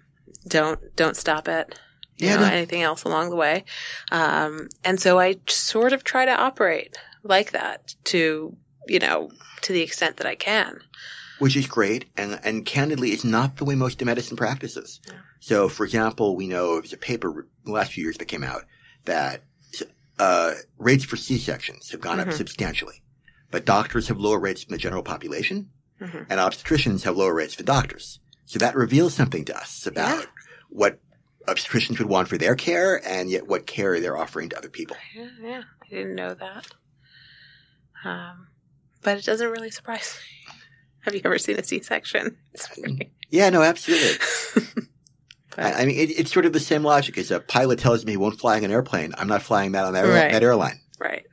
don't 0.48 0.80
don't 0.96 1.16
stop 1.16 1.48
it. 1.48 1.78
You 2.16 2.28
Yeah, 2.28 2.36
know, 2.36 2.42
no. 2.46 2.52
anything 2.52 2.82
else 2.82 3.04
along 3.04 3.30
the 3.30 3.36
way. 3.36 3.64
Um, 4.10 4.68
and 4.84 4.98
so 5.00 5.18
I 5.18 5.36
sort 5.48 5.92
of 5.92 6.02
try 6.02 6.24
to 6.24 6.32
operate 6.34 6.96
like 7.22 7.52
that 7.52 7.94
to 8.04 8.56
you 8.88 8.98
know 8.98 9.30
to 9.62 9.72
the 9.72 9.82
extent 9.82 10.16
that 10.18 10.26
I 10.26 10.34
can. 10.34 10.80
which 11.38 11.56
is 11.56 11.66
great. 11.66 12.06
And, 12.16 12.40
and 12.44 12.64
candidly, 12.64 13.10
it's 13.10 13.24
not 13.24 13.56
the 13.56 13.64
way 13.64 13.74
most 13.74 14.00
of 14.00 14.06
medicine 14.06 14.36
practices. 14.36 15.00
So, 15.40 15.68
for 15.68 15.84
example, 15.84 16.34
we 16.36 16.46
know 16.46 16.80
there's 16.80 16.92
a 16.94 16.96
paper 16.96 17.46
the 17.64 17.72
last 17.72 17.92
few 17.92 18.04
years 18.04 18.16
that 18.18 18.24
came 18.26 18.42
out 18.44 18.62
that 19.04 19.42
uh, 20.18 20.54
rates 20.78 21.04
for 21.04 21.16
C-sections 21.16 21.90
have 21.90 22.00
gone 22.00 22.20
up 22.20 22.28
Mhm. 22.28 22.32
substantially, 22.34 23.02
but 23.50 23.64
doctors 23.64 24.08
have 24.08 24.18
lower 24.18 24.38
rates 24.38 24.64
than 24.64 24.72
the 24.72 24.78
general 24.78 25.02
population, 25.02 25.70
Mhm. 26.00 26.26
and 26.28 26.40
obstetricians 26.40 27.02
have 27.02 27.16
lower 27.16 27.34
rates 27.34 27.56
than 27.56 27.66
doctors. 27.66 28.20
So 28.44 28.58
that 28.58 28.74
reveals 28.76 29.14
something 29.14 29.44
to 29.46 29.56
us 29.56 29.86
about 29.86 30.20
Yeah. 30.20 30.26
what 30.68 31.00
obstetricians 31.48 31.98
would 31.98 32.08
want 32.08 32.28
for 32.28 32.38
their 32.38 32.54
care, 32.56 33.00
and 33.06 33.30
yet 33.30 33.46
what 33.46 33.66
care 33.66 34.00
they're 34.00 34.16
offering 34.16 34.48
to 34.50 34.58
other 34.58 34.68
people. 34.68 34.96
Yeah, 35.14 35.28
yeah, 35.40 35.62
I 35.84 35.88
didn't 35.88 36.14
know 36.14 36.34
that. 36.34 36.66
Um, 38.04 38.48
but 39.02 39.18
it 39.18 39.24
doesn't 39.24 39.50
really 39.50 39.70
surprise 39.70 40.16
me. 40.48 40.54
Have 41.00 41.14
you 41.14 41.20
ever 41.24 41.38
seen 41.38 41.58
a 41.58 41.62
C-section? 41.64 42.36
Yeah, 43.28 43.50
no, 43.50 43.62
absolutely. 43.62 44.18
I, 45.56 45.82
I 45.82 45.86
mean, 45.86 45.96
it, 45.98 46.10
it's 46.18 46.32
sort 46.32 46.46
of 46.46 46.52
the 46.52 46.60
same 46.60 46.82
logic 46.82 47.16
as 47.18 47.30
a 47.30 47.40
pilot 47.40 47.78
tells 47.78 48.04
me 48.04 48.12
he 48.12 48.16
won't 48.16 48.38
fly 48.38 48.58
an 48.58 48.70
airplane. 48.70 49.14
I'm 49.18 49.28
not 49.28 49.42
flying 49.42 49.72
that 49.72 49.84
on 49.84 49.92
that, 49.94 50.02
Right. 50.02 50.32
that 50.32 50.42
airline. 50.42 50.80
right, 50.98 51.24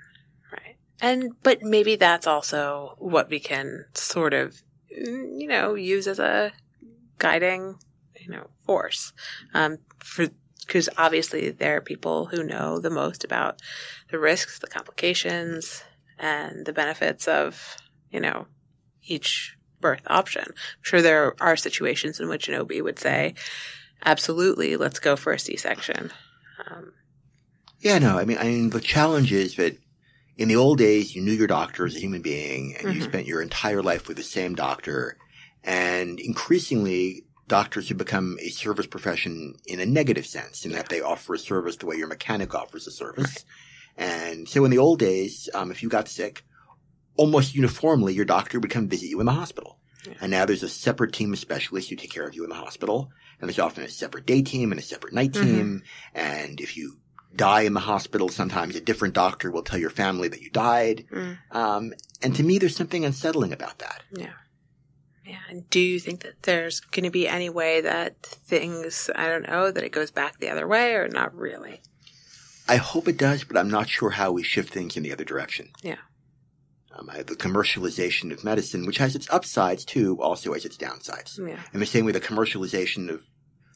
right. 0.51 0.77
And 1.01 1.33
but 1.43 1.61
maybe 1.61 1.95
that's 1.95 2.27
also 2.27 2.95
what 2.99 3.29
we 3.29 3.39
can 3.39 3.85
sort 3.93 4.33
of, 4.33 4.61
mm, 4.97 5.39
you 5.39 5.47
know, 5.47 5.75
use 5.75 6.07
as 6.07 6.19
a 6.19 6.53
guiding, 7.17 7.75
you 8.19 8.29
know, 8.29 8.47
force. 8.65 9.13
Um, 9.53 9.79
for 9.99 10.27
because 10.65 10.87
obviously 10.97 11.49
there 11.51 11.75
are 11.77 11.81
people 11.81 12.27
who 12.27 12.41
know 12.43 12.79
the 12.79 12.89
most 12.89 13.25
about 13.25 13.61
the 14.09 14.17
risks, 14.17 14.59
the 14.59 14.67
complications, 14.67 15.83
and 16.17 16.65
the 16.65 16.71
benefits 16.71 17.27
of, 17.27 17.75
you 18.11 18.21
know, 18.21 18.47
each 19.03 19.57
birth 19.81 20.03
option. 20.07 20.45
I'm 20.47 20.53
sure 20.81 21.01
there 21.01 21.35
are 21.41 21.57
situations 21.57 22.21
in 22.21 22.29
which 22.29 22.47
an 22.47 22.55
OB 22.55 22.71
would 22.79 22.97
say, 22.97 23.33
absolutely, 24.05 24.75
let's 24.77 24.99
go 24.99 25.15
for 25.15 25.33
a 25.33 25.39
C-section. 25.39 26.11
Um, 26.67 26.93
Yeah, 27.79 27.99
no, 27.99 28.17
I 28.17 28.25
mean, 28.25 28.37
I 28.37 28.45
mean, 28.45 28.69
the 28.69 28.79
challenge 28.79 29.33
is 29.33 29.55
that 29.57 29.77
in 30.37 30.47
the 30.47 30.55
old 30.55 30.77
days, 30.77 31.15
you 31.15 31.21
knew 31.21 31.33
your 31.33 31.47
doctor 31.47 31.85
as 31.85 31.95
a 31.95 31.99
human 31.99 32.21
being 32.21 32.75
and 32.77 32.95
you 32.95 33.01
Mhm. 33.01 33.05
spent 33.05 33.27
your 33.27 33.41
entire 33.41 33.83
life 33.83 34.07
with 34.07 34.17
the 34.17 34.23
same 34.23 34.55
doctor. 34.55 35.17
And 35.63 36.19
increasingly, 36.19 37.25
doctors 37.47 37.89
have 37.89 37.97
become 37.97 38.37
a 38.41 38.49
service 38.49 38.87
profession 38.87 39.55
in 39.65 39.79
a 39.79 39.85
negative 39.85 40.25
sense 40.25 40.65
in 40.65 40.71
that 40.71 40.89
they 40.89 41.01
offer 41.01 41.33
a 41.33 41.39
service 41.39 41.75
the 41.75 41.85
way 41.85 41.97
your 41.97 42.07
mechanic 42.07 42.55
offers 42.55 42.87
a 42.87 42.91
service. 42.91 43.43
And 43.97 44.47
so 44.47 44.65
in 44.65 44.71
the 44.71 44.77
old 44.79 44.99
days, 44.99 45.49
um, 45.53 45.69
if 45.69 45.83
you 45.83 45.89
got 45.89 46.07
sick, 46.07 46.43
almost 47.15 47.53
uniformly, 47.53 48.13
your 48.13 48.25
doctor 48.25 48.59
would 48.59 48.71
come 48.71 48.87
visit 48.87 49.07
you 49.07 49.19
in 49.19 49.25
the 49.25 49.33
hospital. 49.33 49.77
Yeah. 50.07 50.13
And 50.21 50.31
now 50.31 50.45
there's 50.45 50.63
a 50.63 50.69
separate 50.69 51.13
team 51.13 51.31
of 51.33 51.39
specialists 51.39 51.89
who 51.89 51.95
take 51.95 52.11
care 52.11 52.27
of 52.27 52.33
you 52.33 52.43
in 52.43 52.49
the 52.49 52.55
hospital. 52.55 53.11
And 53.43 53.49
there's 53.49 53.59
often 53.59 53.83
a 53.83 53.89
separate 53.89 54.25
day 54.25 54.41
team 54.41 54.71
and 54.71 54.79
a 54.79 54.83
separate 54.83 55.13
night 55.13 55.33
Mhm. 55.33 55.43
team. 55.43 55.83
And 56.13 56.61
if 56.61 56.77
you 56.77 56.99
die 57.35 57.63
in 57.63 57.73
the 57.73 57.81
hospital, 57.81 58.29
sometimes 58.29 58.73
a 58.77 58.79
different 58.79 59.13
doctor 59.13 59.51
will 59.51 59.63
tell 59.63 59.77
your 59.79 59.89
family 59.89 60.29
that 60.29 60.39
you 60.41 60.49
died. 60.49 61.05
mm, 61.11 61.37
Um, 61.51 61.93
and 62.21 62.33
to 62.37 62.41
me, 62.43 62.57
there's 62.57 62.75
something 62.77 63.03
unsettling 63.03 63.51
about 63.51 63.79
that. 63.79 64.03
yeah. 64.13 64.31
Yeah. 65.25 65.39
And 65.49 65.69
do 65.69 65.79
you 65.81 65.99
think 65.99 66.21
that 66.21 66.43
there's 66.43 66.79
going 66.79 67.03
to 67.03 67.09
be 67.11 67.27
any 67.27 67.49
way 67.49 67.81
that 67.81 68.21
things, 68.25 69.09
I 69.15 69.27
don't 69.27 69.47
know, 69.47 69.71
that 69.71 69.83
it 69.83 69.91
goes 69.91 70.09
back 70.11 70.39
the 70.39 70.49
other 70.49 70.67
way 70.67 70.93
or 70.95 71.09
not 71.09 71.35
really? 71.35 71.81
I 72.67 72.77
hope 72.77 73.09
it 73.09 73.17
does, 73.17 73.43
but 73.43 73.57
I'm 73.57 73.69
not 73.69 73.89
sure 73.89 74.11
how 74.11 74.31
we 74.31 74.43
shift 74.43 74.73
things 74.73 74.95
in 74.95 75.03
the 75.03 75.11
other 75.11 75.25
direction. 75.25 75.71
Yeah. 75.81 75.97
Um, 76.95 77.09
I- 77.09 77.23
the 77.23 77.35
commercialization 77.35 78.31
of 78.31 78.43
medicine, 78.43 78.85
which 78.85 78.99
has 78.99 79.15
its 79.15 79.27
upsides 79.31 79.83
too, 79.83 80.21
also 80.21 80.53
has 80.53 80.63
its 80.65 80.77
downsides. 80.77 81.39
Yeah. 81.39 81.59
In 81.73 81.79
the 81.79 81.85
same 81.87 82.05
way, 82.05 82.11
the 82.11 82.19
commercialization 82.21 83.09
of 83.09 83.23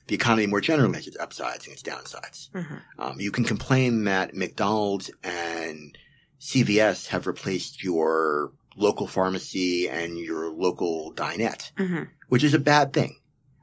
the 0.08 0.16
economy 0.16 0.48
more 0.48 0.62
generally 0.62 0.94
has 0.96 1.08
its 1.08 1.18
upsides 1.20 1.66
and 1.66 1.74
its 1.74 1.84
downsides. 1.84 2.50
hmm 2.54 2.76
Um, 3.00 3.20
you 3.20 3.32
can 3.32 3.44
complain 3.44 4.04
that 4.06 4.34
McDonald's 4.36 5.10
and 5.24 5.98
CVS 6.40 7.08
have 7.08 7.28
replaced 7.28 7.84
your 7.84 8.52
local 8.76 9.08
pharmacy 9.08 9.90
and 9.90 10.18
your 10.18 10.50
local 10.52 11.14
dinette, 11.16 11.72
hmm 11.78 12.04
which 12.30 12.44
is 12.44 12.54
a 12.54 12.60
bad 12.60 12.92
thing. 12.92 13.16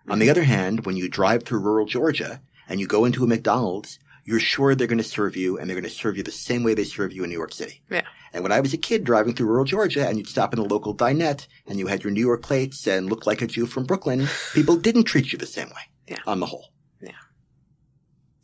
On 0.09 0.19
the 0.19 0.31
other 0.31 0.43
hand, 0.45 0.87
when 0.87 0.97
you 0.97 1.09
drive 1.09 1.43
through 1.43 1.61
rural 1.61 1.87
Georgia 1.87 2.41
and 2.69 2.81
you 2.81 2.87
go 2.87 3.05
into 3.05 3.25
a 3.25 3.27
McDonald's, 3.27 3.99
you're 4.25 4.41
sure 4.41 4.75
they're 4.75 4.87
going 4.87 4.97
to 4.99 5.05
serve 5.05 5.37
you 5.37 5.59
and 5.59 5.69
they're 5.69 5.79
going 5.79 5.85
to 5.91 5.91
serve 6.03 6.17
you 6.17 6.23
the 6.23 6.31
same 6.31 6.63
way 6.63 6.73
they 6.75 6.85
serve 6.85 7.13
you 7.13 7.25
in 7.25 7.31
New 7.31 7.37
York 7.37 7.53
City. 7.53 7.83
Yeah. 7.91 8.03
And 8.33 8.43
when 8.43 8.53
I 8.53 8.61
was 8.61 8.73
a 8.73 8.79
kid 8.79 9.05
driving 9.05 9.35
through 9.35 9.49
rural 9.49 9.65
Georgia 9.67 10.07
and 10.09 10.17
you'd 10.19 10.29
stop 10.29 10.53
in 10.55 10.59
a 10.59 10.63
local 10.65 10.95
dinette 10.95 11.47
and 11.67 11.79
you 11.79 11.87
had 11.89 12.03
your 12.03 12.11
New 12.11 12.23
York 12.23 12.43
plates 12.43 12.87
and 12.87 13.09
looked 13.11 13.27
like 13.27 13.43
a 13.43 13.47
Jew 13.47 13.67
from 13.67 13.85
Brooklyn, 13.85 14.27
people 14.55 14.77
didn't 14.77 15.05
treat 15.05 15.31
you 15.33 15.39
the 15.39 15.47
same 15.47 15.69
way. 15.69 15.83
Yeah. 16.09 16.19
On 16.27 16.41
the 16.41 16.47
whole. 16.47 16.69
Yeah. 17.01 17.11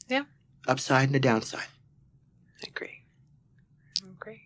Yeah. 0.09 0.25
Upside 0.67 1.09
and 1.09 1.17
a 1.17 1.21
downside. 1.21 1.67
I 2.63 2.69
agree. 2.69 3.05
I 4.05 4.09
agree. 4.11 4.41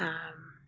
Um, 0.00 0.08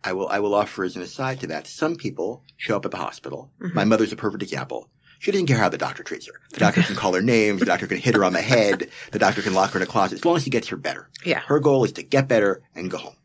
I 0.03 0.13
will 0.13 0.27
I 0.29 0.39
will 0.39 0.53
offer 0.53 0.83
as 0.83 0.95
an 0.95 1.01
aside 1.01 1.39
to 1.41 1.47
that. 1.47 1.67
Some 1.67 1.95
people 1.95 2.43
show 2.57 2.75
up 2.77 2.85
at 2.85 2.91
the 2.91 2.97
hospital. 2.97 3.51
Mhm. 3.61 3.73
My 3.73 3.85
mother's 3.85 4.11
a 4.13 4.15
perfect 4.15 4.43
example. 4.43 4.89
She 5.19 5.31
doesn't 5.31 5.47
care 5.47 5.57
how 5.57 5.69
the 5.69 5.77
doctor 5.77 6.03
treats 6.03 6.27
her. 6.27 6.33
The 6.51 6.59
doctor 6.59 6.83
can 6.83 6.95
call 6.95 7.13
her 7.13 7.21
names. 7.21 7.59
The 7.59 7.65
doctor 7.65 7.87
can 7.87 7.97
hit 7.97 8.15
her 8.15 8.23
on 8.23 8.33
the 8.33 8.41
head. 8.41 8.89
The 9.11 9.19
doctor 9.19 9.41
can 9.41 9.53
lock 9.53 9.71
her 9.71 9.79
in 9.79 9.83
a 9.83 9.87
closet. 9.87 10.15
As 10.19 10.25
long 10.25 10.35
as 10.35 10.43
he 10.43 10.49
gets 10.51 10.67
her 10.67 10.77
better. 10.77 11.09
yeah. 11.23 11.39
Her 11.39 11.59
goal 11.59 11.83
is 11.85 11.93
to 11.93 12.03
get 12.03 12.27
better 12.27 12.61
and 12.75 12.91
go 12.91 12.97
home. 12.97 13.15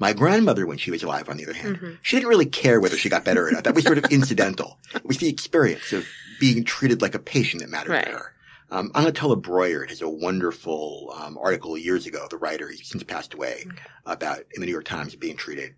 My 0.00 0.12
grandmother, 0.12 0.64
when 0.64 0.78
she 0.78 0.92
was 0.92 1.02
alive, 1.02 1.28
on 1.28 1.38
the 1.38 1.42
other 1.44 1.54
hand, 1.54 1.78
Mhm. 1.80 1.98
she 2.02 2.14
didn't 2.16 2.28
really 2.28 2.46
care 2.46 2.78
whether 2.80 2.96
she 2.96 3.08
got 3.08 3.24
better 3.24 3.48
or 3.48 3.50
not. 3.50 3.64
That 3.64 3.74
was 3.74 3.82
sort 3.82 3.98
of 3.98 4.04
incidental. 4.12 4.78
It 4.94 5.04
was 5.04 5.18
the 5.18 5.28
experience 5.28 5.92
of 5.92 6.06
being 6.38 6.64
treated 6.64 7.02
like 7.02 7.14
a 7.14 7.18
patient 7.18 7.62
that 7.62 7.70
mattered 7.70 7.90
Right. 7.92 8.04
to 8.06 8.12
her. 8.12 8.34
Um, 8.70 8.90
Anatole 8.94 9.36
Broyard 9.36 9.88
has 9.88 10.02
a 10.02 10.08
wonderful 10.08 11.14
um, 11.18 11.38
article 11.40 11.78
years 11.78 12.06
ago. 12.06 12.26
The 12.30 12.36
writer, 12.36 12.68
he's 12.68 12.86
since 12.88 13.02
passed 13.02 13.34
away, 13.34 13.64
Okay. 13.66 13.82
about 14.06 14.38
in 14.54 14.60
the 14.60 14.66
New 14.66 14.72
York 14.72 14.84
Times 14.84 15.16
being 15.16 15.36
treated. 15.36 15.74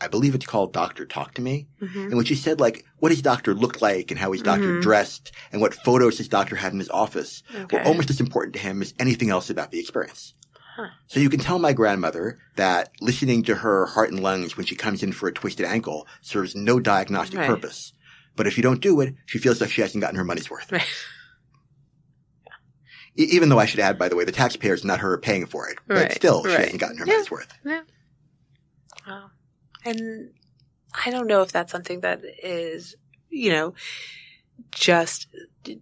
I 0.00 0.08
believe 0.08 0.34
it's 0.34 0.46
called 0.46 0.72
Doctor 0.72 1.04
Talk 1.04 1.34
to 1.34 1.42
Me, 1.42 1.68
hmm 1.78 2.08
in 2.10 2.16
which 2.16 2.30
he 2.30 2.34
said 2.34 2.58
like 2.58 2.86
what 2.98 3.12
his 3.12 3.20
doctor 3.22 3.52
looked 3.54 3.82
like 3.82 4.10
and 4.10 4.18
how 4.18 4.32
his 4.32 4.40
doctor 4.42 4.72
Mhm. 4.72 4.80
dressed 4.80 5.32
and 5.52 5.60
what 5.60 5.74
photos 5.74 6.16
his 6.16 6.28
doctor 6.28 6.56
had 6.56 6.72
in 6.72 6.78
his 6.78 6.88
office 6.88 7.42
Okay. 7.54 7.76
were 7.76 7.82
almost 7.84 8.08
as 8.08 8.20
important 8.20 8.54
to 8.54 8.60
him 8.60 8.80
as 8.80 8.94
anything 8.98 9.28
else 9.28 9.50
about 9.50 9.70
the 9.70 9.78
experience. 9.78 10.32
Huh. 10.76 10.88
So 11.08 11.20
you 11.20 11.28
can 11.28 11.40
tell 11.40 11.58
my 11.58 11.74
grandmother 11.74 12.38
that 12.56 12.90
listening 13.02 13.42
to 13.44 13.56
her 13.56 13.84
heart 13.86 14.10
and 14.10 14.20
lungs 14.22 14.56
when 14.56 14.64
she 14.64 14.74
comes 14.76 15.02
in 15.02 15.12
for 15.12 15.28
a 15.28 15.32
twisted 15.32 15.66
ankle 15.66 16.06
serves 16.22 16.54
no 16.56 16.80
diagnostic 16.80 17.40
Right. 17.40 17.46
purpose. 17.48 17.92
But 18.40 18.46
if 18.46 18.56
you 18.56 18.62
don't 18.62 18.80
do 18.80 19.02
it, 19.02 19.14
she 19.26 19.36
feels 19.36 19.60
like 19.60 19.68
she 19.68 19.82
hasn't 19.82 20.00
gotten 20.00 20.16
her 20.16 20.24
money's 20.24 20.48
worth. 20.48 20.72
Right. 20.72 20.86
E- 23.18 23.24
even 23.32 23.50
though 23.50 23.58
I 23.58 23.66
should 23.66 23.80
add, 23.80 23.98
by 23.98 24.08
the 24.08 24.16
way, 24.16 24.24
the 24.24 24.32
taxpayers, 24.32 24.82
not 24.82 25.00
her 25.00 25.18
paying 25.18 25.44
for 25.44 25.68
it. 25.68 25.76
But 25.86 25.94
Right, 25.96 26.12
still, 26.12 26.42
she 26.44 26.48
right. 26.48 26.60
hasn't 26.60 26.80
gotten 26.80 26.96
her 26.96 27.04
Yeah. 27.06 27.12
money's 27.12 27.30
worth. 27.30 27.52
Yeah. 27.66 27.82
Wow. 29.06 29.30
And 29.84 30.30
I 31.04 31.10
don't 31.10 31.26
know 31.26 31.42
if 31.42 31.52
that's 31.52 31.70
something 31.70 32.00
that 32.00 32.22
is, 32.42 32.96
you 33.28 33.50
know, 33.52 33.74
just 34.72 35.26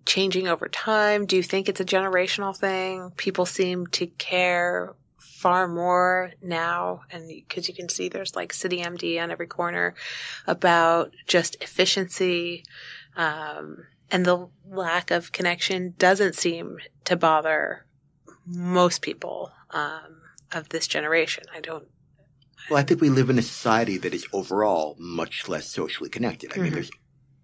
changing 0.04 0.48
over 0.48 0.66
time. 0.68 1.26
Do 1.26 1.36
you 1.36 1.44
think 1.44 1.68
it's 1.68 1.78
a 1.80 1.84
generational 1.84 2.56
thing? 2.56 3.12
People 3.16 3.46
seem 3.46 3.86
to 3.88 4.09
care 4.09 4.96
far 5.39 5.68
more 5.68 6.32
now, 6.43 7.03
and 7.12 7.28
because 7.28 7.68
you 7.68 7.74
can 7.74 7.89
see 7.89 8.09
there's 8.09 8.34
like 8.34 8.53
City 8.53 8.78
MD 8.82 9.22
on 9.22 9.30
every 9.30 9.47
corner 9.47 9.95
about 10.49 11.12
just 11.28 11.57
efficiency, 11.61 12.64
um, 13.16 13.84
and 14.11 14.26
the 14.26 14.49
lack 14.68 15.12
of 15.12 15.30
connection 15.30 15.95
doesn't 15.97 16.34
seem 16.34 16.78
to 17.05 17.16
bother 17.16 17.86
most 18.45 19.01
people 19.01 19.53
um, 19.70 20.22
of 20.51 20.70
this 20.70 20.89
generation. 20.89 21.45
I 21.55 21.61
don't. 21.61 21.86
Well, 22.68 22.80
I 22.80 22.82
think 22.82 23.01
we 23.01 23.09
live 23.09 23.30
in 23.30 23.39
a 23.39 23.43
society 23.43 23.97
that 23.99 24.12
is 24.12 24.26
overall 24.32 24.97
much 24.99 25.49
less 25.49 25.68
socially 25.70 26.11
connected. 26.11 26.53
I 26.53 26.59
mean, 26.59 26.72
Mhm. 26.72 26.74
there's 26.74 26.91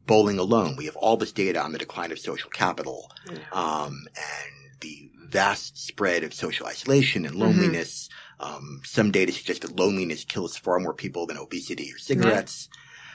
bowling 0.05 0.39
alone. 0.41 0.75
We 0.77 0.87
have 0.87 0.97
all 0.97 1.17
this 1.17 1.33
data 1.33 1.63
on 1.63 1.71
the 1.71 1.79
decline 1.79 2.11
of 2.11 2.19
social 2.19 2.51
capital, 2.51 3.09
know, 3.31 3.41
um, 3.53 4.07
and 4.17 4.81
the 4.81 5.11
vast 5.35 5.77
spread 5.77 6.23
of 6.25 6.33
social 6.33 6.67
isolation 6.67 7.25
Mm-hmm. 7.25 7.33
and 7.33 7.41
loneliness. 7.41 8.09
Um, 8.41 8.81
some 8.85 9.11
data 9.11 9.33
suggest 9.33 9.63
that 9.63 9.77
loneliness 9.77 10.25
kills 10.25 10.57
far 10.57 10.79
more 10.81 10.95
people 10.95 11.27
than 11.27 11.37
obesity 11.37 11.93
or 11.93 11.99
cigarettes. 11.99 12.69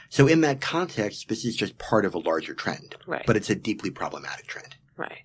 So 0.08 0.26
in 0.26 0.40
that 0.42 0.60
context, 0.60 1.28
this 1.28 1.44
is 1.44 1.56
just 1.56 1.78
part 1.78 2.04
of 2.04 2.14
a 2.14 2.18
larger 2.18 2.54
trend, 2.54 2.96
right. 3.06 3.24
but 3.26 3.36
it's 3.36 3.50
a 3.50 3.54
deeply 3.54 3.90
problematic 3.90 4.46
trend. 4.46 4.76
Right. 4.96 5.24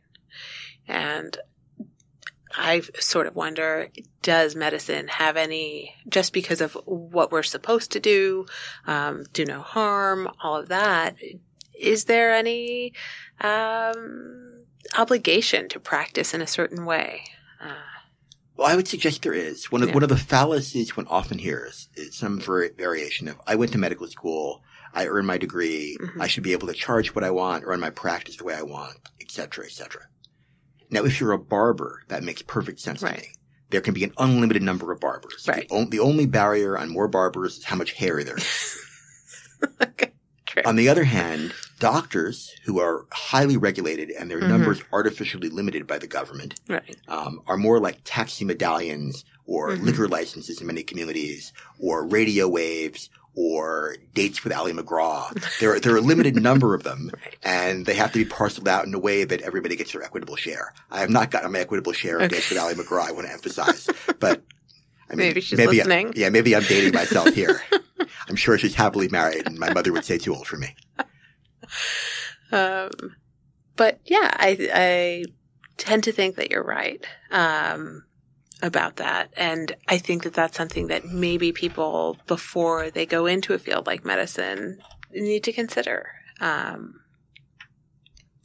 And 0.87 1.37
I 2.57 2.81
sort 2.99 3.27
of 3.27 3.35
wonder 3.35 3.89
does 4.21 4.55
medicine 4.55 5.07
have 5.07 5.37
any, 5.37 5.95
just 6.07 6.33
because 6.33 6.61
of 6.61 6.77
what 6.85 7.31
we're 7.31 7.43
supposed 7.43 7.91
to 7.93 7.99
do, 7.99 8.45
um, 8.85 9.23
do 9.33 9.43
no 9.43 9.61
harm, 9.61 10.29
all 10.43 10.57
of 10.57 10.69
that, 10.69 11.15
is 11.77 12.05
there 12.05 12.33
any 12.33 12.93
um, 13.41 14.54
obligation 14.97 15.67
to 15.69 15.79
practice 15.79 16.33
in 16.33 16.41
a 16.41 16.47
certain 16.47 16.85
way? 16.85 17.23
Uh, 17.61 17.73
Well, 18.57 18.67
I 18.67 18.75
would 18.75 18.87
suggest 18.87 19.21
there 19.23 19.33
is. 19.33 19.69
One 19.71 19.81
of, 19.83 19.89
Yeah. 19.89 19.95
one 19.95 20.03
of 20.03 20.09
the 20.09 20.17
fallacies 20.17 20.95
one 20.95 21.07
often 21.07 21.39
hears 21.39 21.89
is 21.95 22.15
some 22.15 22.39
vari- 22.39 22.71
variation 22.77 23.27
of, 23.27 23.35
I 23.45 23.55
went 23.55 23.71
to 23.73 23.77
medical 23.77 24.07
school, 24.07 24.63
I 24.93 25.07
earned 25.07 25.27
my 25.27 25.37
degree, 25.37 25.97
Mhm. 25.99 26.21
I 26.21 26.27
should 26.27 26.43
be 26.43 26.53
able 26.53 26.67
to 26.69 26.73
charge 26.73 27.13
what 27.13 27.23
I 27.25 27.31
want, 27.31 27.65
run 27.65 27.81
my 27.81 27.89
practice 27.89 28.37
the 28.37 28.45
way 28.45 28.53
I 28.55 28.61
want, 28.61 28.97
et 29.19 29.29
cetera, 29.29 29.65
et 29.65 29.71
cetera. 29.73 30.03
Now, 30.89 31.03
if 31.03 31.19
you're 31.19 31.33
a 31.33 31.37
barber, 31.39 32.03
that 32.07 32.23
makes 32.23 32.41
perfect 32.43 32.79
sense 32.79 33.01
Right. 33.01 33.15
to 33.15 33.21
me. 33.23 33.31
There 33.71 33.81
can 33.81 33.93
be 33.93 34.05
an 34.05 34.13
unlimited 34.17 34.61
number 34.63 34.91
of 34.93 35.01
barbers. 35.01 35.45
Right. 35.47 35.67
The, 35.67 35.75
on- 35.75 35.89
the 35.89 35.99
only 35.99 36.25
barrier 36.25 36.77
on 36.77 36.89
more 36.89 37.09
barbers 37.09 37.57
is 37.57 37.65
how 37.65 37.75
much 37.75 37.91
hair 37.93 38.23
there 38.23 38.37
is. 38.37 38.77
okay. 39.81 40.13
True. 40.45 40.63
On 40.65 40.77
the 40.77 40.87
other 40.87 41.03
hand, 41.03 41.53
doctors 41.79 42.53
who 42.63 42.79
are 42.79 43.05
highly 43.11 43.57
regulated 43.57 44.09
and 44.11 44.29
their 44.31 44.39
Mhm. 44.41 44.49
numbers 44.49 44.81
artificially 44.91 45.49
limited 45.49 45.85
by 45.87 45.97
the 45.97 46.07
government 46.07 46.59
right. 46.69 46.95
um, 47.07 47.41
are 47.47 47.57
more 47.57 47.79
like 47.79 47.99
taxi 48.03 48.45
medallions 48.45 49.25
or 49.45 49.71
Mhm. 49.71 49.83
liquor 49.83 50.07
licenses 50.07 50.61
in 50.61 50.67
many 50.67 50.83
communities 50.83 51.51
or 51.79 52.05
radio 52.07 52.47
waves 52.47 53.09
or 53.37 53.97
dates 54.13 54.43
with 54.45 54.53
Ali 54.53 54.71
MacGraw. 54.71 55.31
There, 55.59 55.73
are- 55.73 55.79
there 55.79 55.93
are 55.93 55.97
a 55.97 56.01
limited 56.01 56.35
number 56.41 56.73
of 56.73 56.83
them 56.83 57.11
Right. 57.25 57.35
and 57.43 57.85
they 57.85 57.95
have 57.95 58.13
to 58.13 58.19
be 58.19 58.25
parceled 58.25 58.67
out 58.69 58.85
in 58.85 58.93
a 58.93 58.99
way 58.99 59.25
that 59.25 59.41
everybody 59.41 59.75
gets 59.75 59.91
their 59.91 60.03
equitable 60.03 60.37
share. 60.37 60.73
I 60.89 61.01
have 61.01 61.09
not 61.09 61.31
gotten 61.31 61.51
my 61.51 61.59
equitable 61.59 61.91
share 61.91 62.17
of 62.19 62.31
dates 62.31 62.49
with 62.49 62.57
Ali 62.59 62.75
MacGraw. 62.75 63.07
I 63.07 63.11
want 63.11 63.27
to 63.27 63.33
emphasize, 63.33 63.89
but 64.19 64.41
I 65.09 65.15
mean, 65.15 65.27
Maybe 65.27 65.41
she's 65.41 65.59
I- 65.59 65.65
listening. 65.65 66.13
yeah, 66.15 66.29
maybe 66.29 66.55
I'm 66.55 66.63
dating 66.63 66.93
myself 66.93 67.33
here. 67.35 67.61
I'm 68.29 68.35
sure 68.37 68.57
she's 68.57 68.73
happily 68.73 69.07
married 69.09 69.45
and 69.45 69.59
my 69.59 69.71
mother 69.73 69.91
would 69.93 70.05
say 70.05 70.17
too 70.17 70.33
old 70.33 70.47
for 70.47 70.57
me. 70.57 70.73
Um, 72.51 72.91
but 73.75 73.99
yeah, 74.05 74.29
I 74.33 74.69
I 74.73 75.25
tend 75.77 76.03
to 76.05 76.11
think 76.11 76.35
that 76.37 76.49
you're 76.51 76.63
right 76.63 77.03
um, 77.31 78.03
about 78.61 78.95
that, 78.97 79.33
and 79.35 79.75
I 79.87 79.97
think 79.97 80.23
that 80.23 80.33
that's 80.33 80.55
something 80.57 80.87
that 80.87 81.05
maybe 81.05 81.51
people 81.51 82.17
before 82.27 82.89
they 82.89 83.05
go 83.05 83.25
into 83.25 83.53
a 83.53 83.59
field 83.59 83.85
like 83.87 84.05
medicine 84.05 84.79
need 85.11 85.43
to 85.43 85.51
consider. 85.53 86.11
Um, 86.39 87.01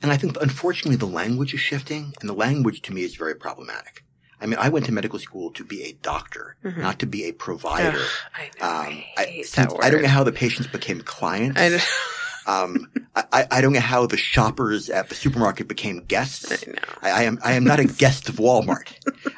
And 0.03 0.11
I 0.11 0.17
think, 0.17 0.41
unfortunately, 0.41 0.97
the 0.97 1.07
language 1.07 1.53
is 1.55 1.61
shifting, 1.61 2.15
and 2.21 2.29
the 2.29 2.33
language 2.35 2.81
to 2.83 2.93
me 2.95 3.03
is 3.03 3.17
very 3.17 3.35
problematic. 3.35 4.05
I 4.41 4.47
mean, 4.47 4.59
I 4.59 4.71
went 4.71 4.87
to 4.87 4.93
medical 4.93 5.19
school 5.19 5.51
to 5.53 5.63
be 5.65 5.83
a 5.83 5.93
doctor, 5.93 6.57
Mhm. 6.65 6.79
not 6.79 6.99
to 7.01 7.07
be 7.07 7.25
a 7.25 7.33
provider. 7.33 7.99
ugh, 7.99 8.11
I 8.35 8.51
know. 8.59 8.67
Um, 8.67 9.05
I 9.19 9.23
I, 9.23 9.25
hate 9.27 9.47
since- 9.47 9.69
that 9.69 9.77
word. 9.77 9.85
I 9.85 9.91
don't 9.91 10.01
know 10.03 10.09
how 10.09 10.25
the 10.25 10.33
patients 10.33 10.69
became 10.69 11.03
clients. 11.03 11.61
I. 11.61 11.69
um, 12.47 12.91
I, 13.15 13.47
I- 13.51 13.61
don't 13.61 13.73
know 13.73 13.81
how 13.81 14.07
the 14.07 14.17
shoppers 14.17 14.89
at 14.91 15.09
the 15.09 15.15
supermarket 15.15 15.69
became 15.69 16.05
guests. 16.05 16.51
I 16.67 16.71
know. 16.71 16.79
I, 17.03 17.23
am 17.25 17.39
I 17.45 17.53
am 17.53 17.65
not 17.65 17.81
a 17.81 17.85
guest 17.85 18.29
of 18.29 18.37
Walmart. 18.37 18.89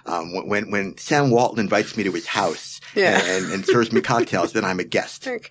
Um, 0.06 0.46
when- 0.48 0.70
when 0.70 0.96
Sam 0.98 1.30
Walton 1.30 1.58
invites 1.60 1.96
me 1.96 2.04
to 2.04 2.12
his 2.12 2.26
house 2.26 2.80
Yeah. 2.94 3.18
and, 3.22 3.44
and, 3.46 3.52
and 3.54 3.66
serves 3.66 3.92
me 3.92 4.00
cocktails, 4.00 4.52
then 4.52 4.64
I'm 4.64 4.80
a 4.80 4.84
guest. 4.84 5.26
Okay. 5.26 5.50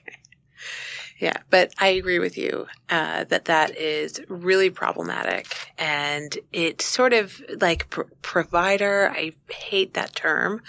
Yeah, 1.20 1.38
but 1.52 1.72
I 1.78 1.89
agree 1.89 2.18
with 2.18 2.36
you 2.36 2.66
uh, 2.89 3.26
that 3.26 3.45
that 3.45 3.78
is 3.78 4.20
really 4.28 4.72
problematic, 4.72 5.45
and 5.78 6.36
it's 6.52 6.84
sort 6.84 7.14
of 7.14 7.39
like 7.60 7.91
pr- 7.91 8.10
provider. 8.24 9.12
I 9.14 9.34
hate 9.52 9.93
that 9.93 10.16
term. 10.16 10.64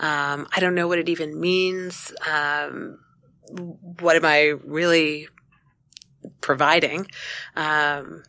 Um, 0.00 0.48
I 0.56 0.60
don't 0.60 0.74
know 0.74 0.88
what 0.88 0.98
it 0.98 1.10
even 1.10 1.38
means. 1.38 2.10
Um, 2.26 3.00
what 3.50 4.16
am 4.16 4.24
I 4.24 4.54
really 4.64 5.28
providing? 6.40 7.06
Um, 7.56 8.22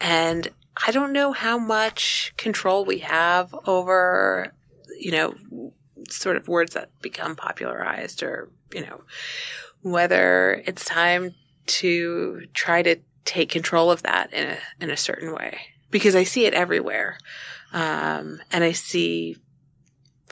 and 0.00 0.48
I 0.86 0.90
don't 0.90 1.12
know 1.12 1.32
how 1.32 1.58
much 1.58 2.32
control 2.36 2.84
we 2.84 2.98
have 2.98 3.54
over, 3.66 4.52
you 4.98 5.12
know, 5.12 5.34
sort 6.08 6.36
of 6.36 6.48
words 6.48 6.74
that 6.74 6.90
become 7.00 7.36
popularized 7.36 8.22
or, 8.22 8.50
you 8.72 8.80
know, 8.80 9.02
whether 9.82 10.62
it's 10.66 10.84
time 10.84 11.34
to 11.66 12.46
try 12.54 12.82
to 12.82 12.96
take 13.24 13.50
control 13.50 13.90
of 13.90 14.02
that 14.02 14.32
in 14.32 14.48
a, 14.48 14.58
in 14.80 14.90
a 14.90 14.96
certain 14.96 15.32
way. 15.34 15.60
Because 15.90 16.16
I 16.16 16.24
see 16.24 16.46
it 16.46 16.54
everywhere. 16.54 17.18
Um, 17.72 18.40
and 18.50 18.64
I 18.64 18.72
see 18.72 19.36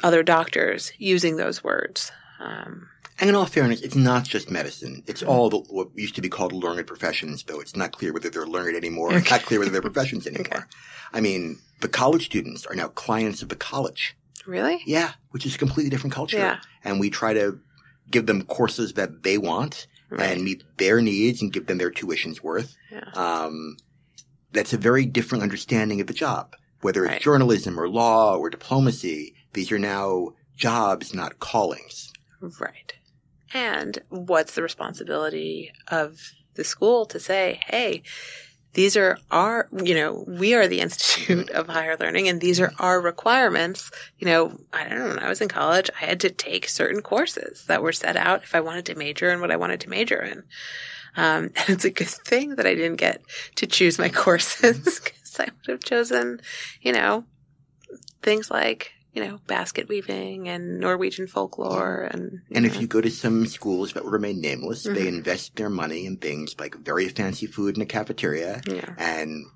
other 0.02 0.22
doctors 0.22 0.92
using 0.98 1.36
those 1.36 1.62
words. 1.62 2.10
Um, 2.38 2.88
And 3.20 3.28
in 3.28 3.36
all 3.36 3.44
fairness, 3.46 3.82
it's 3.82 3.94
not 3.96 4.24
just 4.24 4.50
medicine. 4.50 5.02
It's 5.06 5.22
all 5.22 5.50
the, 5.50 5.58
what 5.58 5.88
used 5.94 6.14
to 6.14 6.22
be 6.22 6.30
called 6.30 6.52
learned 6.52 6.86
professions, 6.86 7.42
though 7.44 7.60
it's 7.60 7.76
not 7.76 7.92
clear 7.92 8.12
whether 8.14 8.30
they're 8.30 8.46
learned 8.46 8.76
anymore. 8.76 9.12
It's 9.14 9.30
not 9.30 9.42
clear 9.42 9.58
whether 9.60 9.70
they're 9.70 9.82
professions 9.92 10.26
anymore. 10.26 10.46
Okay. 10.46 10.60
I 11.12 11.20
mean, 11.20 11.58
the 11.80 11.88
college 11.88 12.24
students 12.26 12.64
are 12.66 12.74
now 12.74 12.88
clients 12.88 13.42
of 13.42 13.48
the 13.50 13.56
college. 13.56 14.16
really? 14.46 14.80
Yeah, 14.86 15.12
which 15.32 15.44
is 15.44 15.54
a 15.54 15.58
completely 15.58 15.90
different 15.90 16.14
culture. 16.14 16.38
Yeah. 16.38 16.60
And 16.82 16.98
we 16.98 17.10
try 17.10 17.34
to 17.34 17.60
give 18.10 18.24
them 18.26 18.42
courses 18.42 18.94
that 18.94 19.22
they 19.22 19.38
want 19.38 19.86
Right. 20.12 20.30
and 20.32 20.42
meet 20.42 20.64
their 20.78 21.00
needs 21.00 21.40
and 21.40 21.52
give 21.52 21.66
them 21.66 21.78
their 21.78 21.90
tuition's 21.90 22.42
worth. 22.42 22.74
Yeah. 22.90 23.04
Um, 23.14 23.76
that's 24.50 24.72
a 24.72 24.76
very 24.76 25.06
different 25.06 25.42
understanding 25.44 26.00
of 26.00 26.08
the 26.08 26.14
job. 26.14 26.56
Whether 26.80 27.04
it's 27.04 27.12
Right. 27.12 27.22
journalism 27.22 27.78
or 27.78 27.88
law 27.88 28.34
or 28.36 28.50
diplomacy, 28.50 29.34
these 29.52 29.70
are 29.70 29.78
now 29.78 30.30
jobs, 30.56 31.14
not 31.14 31.38
callings. 31.38 32.12
Right. 32.40 32.94
And 33.52 33.98
what's 34.08 34.54
the 34.54 34.62
responsibility 34.62 35.72
of 35.88 36.20
the 36.54 36.64
school 36.64 37.06
to 37.06 37.18
say, 37.18 37.60
hey, 37.66 38.02
these 38.74 38.96
are 38.96 39.18
our, 39.30 39.68
you 39.72 39.94
know, 39.94 40.24
we 40.26 40.54
are 40.54 40.68
the 40.68 40.80
Institute 40.86 41.50
of 41.50 41.68
Higher 41.68 41.96
Learning 41.96 42.28
and 42.28 42.40
these 42.40 42.60
are 42.60 42.72
our 42.78 43.00
requirements. 43.00 43.90
You 44.18 44.26
know, 44.26 44.60
I 44.72 44.88
don't 44.88 44.98
know, 44.98 45.08
when 45.08 45.18
I 45.18 45.28
was 45.28 45.40
in 45.40 45.48
college, 45.48 45.90
I 46.00 46.04
had 46.04 46.20
to 46.20 46.30
take 46.30 46.68
certain 46.68 47.02
courses 47.02 47.64
that 47.66 47.82
were 47.82 47.92
set 47.92 48.16
out 48.16 48.42
if 48.42 48.54
I 48.54 48.60
wanted 48.60 48.86
to 48.86 48.94
major 48.94 49.30
in 49.30 49.40
what 49.40 49.50
I 49.50 49.56
wanted 49.56 49.80
to 49.80 49.90
major 49.90 50.22
in. 50.22 50.44
Um, 51.16 51.50
and 51.56 51.70
it's 51.70 51.84
a 51.84 51.90
good 51.90 52.08
thing 52.08 52.56
that 52.56 52.66
I 52.66 52.74
didn't 52.74 52.96
get 52.96 53.22
to 53.56 53.66
choose 53.66 53.98
my 53.98 54.08
courses 54.10 55.00
because 55.00 55.40
I 55.40 55.44
would 55.44 55.68
have 55.68 55.84
chosen, 55.84 56.40
you 56.80 56.92
know, 56.92 57.24
things 58.22 58.50
like, 58.50 58.92
you 59.12 59.24
know, 59.24 59.40
basket 59.46 59.88
weaving 59.88 60.48
and 60.48 60.78
Norwegian 60.78 61.26
folklore 61.26 62.08
and, 62.12 62.42
And 62.52 62.64
if 62.64 62.80
you 62.80 62.86
go 62.86 63.00
to 63.00 63.10
some 63.10 63.46
schools 63.46 63.92
that 63.94 64.04
remain 64.04 64.40
nameless, 64.40 64.84
they 64.84 64.90
Mhm. 65.04 65.06
invest 65.18 65.56
their 65.56 65.70
money 65.70 66.06
in 66.06 66.16
things 66.18 66.54
like 66.58 66.76
very 66.76 67.08
fancy 67.08 67.46
food 67.46 67.74
in 67.76 67.82
a 67.82 67.86
cafeteria 67.86 68.60
Yeah. 68.68 68.94
and 68.98 69.46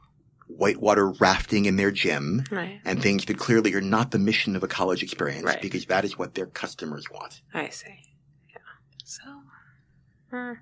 whitewater 0.48 1.08
rafting 1.12 1.66
in 1.66 1.76
their 1.76 1.90
gym 1.92 2.44
Right. 2.50 2.80
and 2.84 3.00
things 3.00 3.24
that 3.26 3.38
clearly 3.38 3.72
are 3.74 3.80
not 3.80 4.10
the 4.10 4.18
mission 4.18 4.56
of 4.56 4.62
a 4.64 4.68
college 4.68 5.02
experience 5.02 5.44
Right. 5.44 5.62
because 5.62 5.86
that 5.86 6.04
is 6.04 6.18
what 6.18 6.34
their 6.34 6.46
customers 6.46 7.08
want. 7.10 7.40
I 7.54 7.68
see. 7.70 7.94
Yeah. 8.50 8.56
So, 9.04 9.22
hmm, 10.30 10.52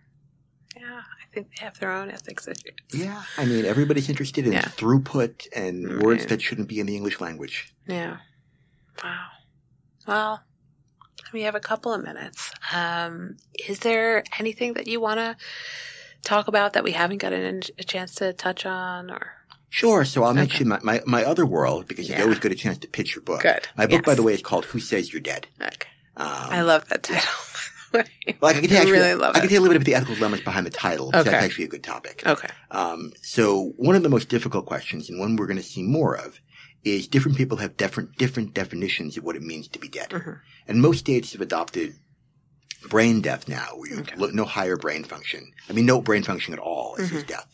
yeah, 0.77 1.01
I 1.01 1.35
think 1.35 1.49
they 1.49 1.65
have 1.65 1.79
their 1.81 1.91
own 1.93 2.11
ethics 2.11 2.47
issues. 2.47 2.75
Yeah. 2.93 3.23
I 3.39 3.45
mean, 3.47 3.65
everybody's 3.65 4.09
interested 4.11 4.47
in 4.47 4.53
Yeah. 4.53 4.67
throughput 4.77 5.49
and 5.57 6.03
words 6.03 6.27
that 6.27 6.43
shouldn't 6.43 6.69
be 6.69 6.79
in 6.79 6.87
the 6.87 6.95
English 6.95 7.21
language. 7.21 7.75
Yeah. 7.89 8.19
Wow. 9.03 9.27
Well, 10.07 10.43
we 11.33 11.43
have 11.43 11.55
a 11.55 11.61
couple 11.61 11.93
of 11.93 12.03
minutes. 12.03 12.53
Um, 12.75 13.37
is 13.69 13.81
there 13.81 14.25
anything 14.39 14.75
that 14.75 14.87
you 14.87 15.01
want 15.01 15.19
to 15.19 15.37
talk 16.23 16.49
about 16.49 16.73
that 16.75 16.85
we 16.85 16.93
haven't 16.93 17.19
gotten 17.19 17.63
a 17.79 17.85
chance 17.85 18.15
to 18.17 18.33
touch 18.33 18.67
on 18.67 19.11
or? 19.11 19.33
Sure. 19.71 20.05
So 20.05 20.23
I'll 20.25 20.35
mention 20.35 20.69
my, 20.69 20.79
my, 20.83 21.01
my 21.07 21.25
other 21.25 21.47
world 21.47 21.89
because 21.89 22.09
Yeah. 22.09 22.19
you 22.19 22.25
always 22.25 22.39
get 22.39 22.53
a 22.53 22.57
chance 22.57 22.79
to 22.79 22.89
pitch 22.89 23.15
your 23.15 23.23
book. 23.23 23.43
Good. 23.43 23.69
My 23.77 23.87
book, 23.87 24.05
by 24.05 24.15
the 24.15 24.23
way, 24.23 24.35
is 24.35 24.43
called 24.43 24.67
Who 24.67 24.81
Says 24.81 25.13
You're 25.13 25.23
Dead. 25.23 25.47
Okay. 25.61 25.89
Um, 26.17 26.27
I 26.29 26.61
love 26.61 26.87
that 26.91 27.03
title. 27.03 27.31
by 27.93 28.03
the 28.03 28.09
way. 28.27 28.37
Well, 28.41 28.51
I 28.51 28.61
can 28.61 28.87
you, 28.87 28.93
really 28.93 29.15
love 29.15 29.35
I 29.35 29.41
can 29.41 29.49
tell 29.49 29.55
you 29.55 29.61
a 29.61 29.63
little 29.63 29.73
bit 29.73 29.81
of 29.81 29.85
the 29.87 29.95
ethical 29.95 30.15
dilemmas 30.17 30.43
behind 30.43 30.67
the 30.67 30.71
title. 30.71 31.09
Okay. 31.09 31.23
That's 31.23 31.45
actually 31.45 31.65
a 31.65 31.69
good 31.69 31.83
topic. 31.83 32.23
Okay. 32.27 32.49
Um, 32.71 33.13
so 33.23 33.73
one 33.79 33.97
of 33.97 34.03
the 34.03 34.11
most 34.11 34.29
difficult 34.29 34.67
questions, 34.67 35.09
and 35.09 35.19
one 35.19 35.37
we're 35.37 35.47
going 35.47 35.57
to 35.57 35.63
see 35.63 35.83
more 35.83 36.17
of, 36.17 36.39
is 36.85 37.07
different 37.09 37.37
people 37.37 37.59
have 37.59 37.77
different 37.77 38.17
different 38.17 38.55
definitions 38.55 39.17
of 39.17 39.25
what 39.25 39.37
it 39.37 39.43
means 39.43 39.69
to 39.69 39.79
be 39.79 39.89
dead. 39.89 40.11
Mhm. 40.11 40.41
And 40.67 40.81
most 40.81 40.99
states 41.01 41.33
have 41.33 41.41
adopted 41.41 41.95
brain 42.89 43.21
death 43.21 43.49
now, 43.49 43.69
where 43.77 43.91
you 43.91 44.01
Okay. 44.01 44.17
look 44.17 44.35
no 44.35 44.45
higher 44.45 44.77
brain 44.77 45.05
function. 45.05 45.53
I 45.69 45.73
mean, 45.73 45.87
no 45.87 46.01
brain 46.01 46.23
function 46.25 46.53
at 46.53 46.59
all 46.61 46.97
is 46.97 47.11
Mm-hmm. 47.11 47.27
death. 47.27 47.47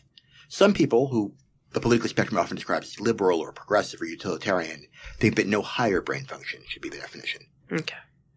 Some 0.47 0.73
people 0.73 1.09
who 1.09 1.33
the 1.71 1.79
political 1.79 2.09
spectrum 2.09 2.39
often 2.39 2.55
describes 2.55 2.87
as 2.87 2.99
liberal 2.99 3.39
or 3.39 3.51
progressive 3.51 4.01
or 4.01 4.05
utilitarian 4.05 4.87
think 5.19 5.35
that 5.35 5.45
no 5.45 5.61
higher 5.61 6.01
brain 6.01 6.25
function 6.25 6.63
should 6.67 6.81
be 6.81 6.89
the 6.89 6.97
definition. 6.97 7.43
Okay. 7.71 7.93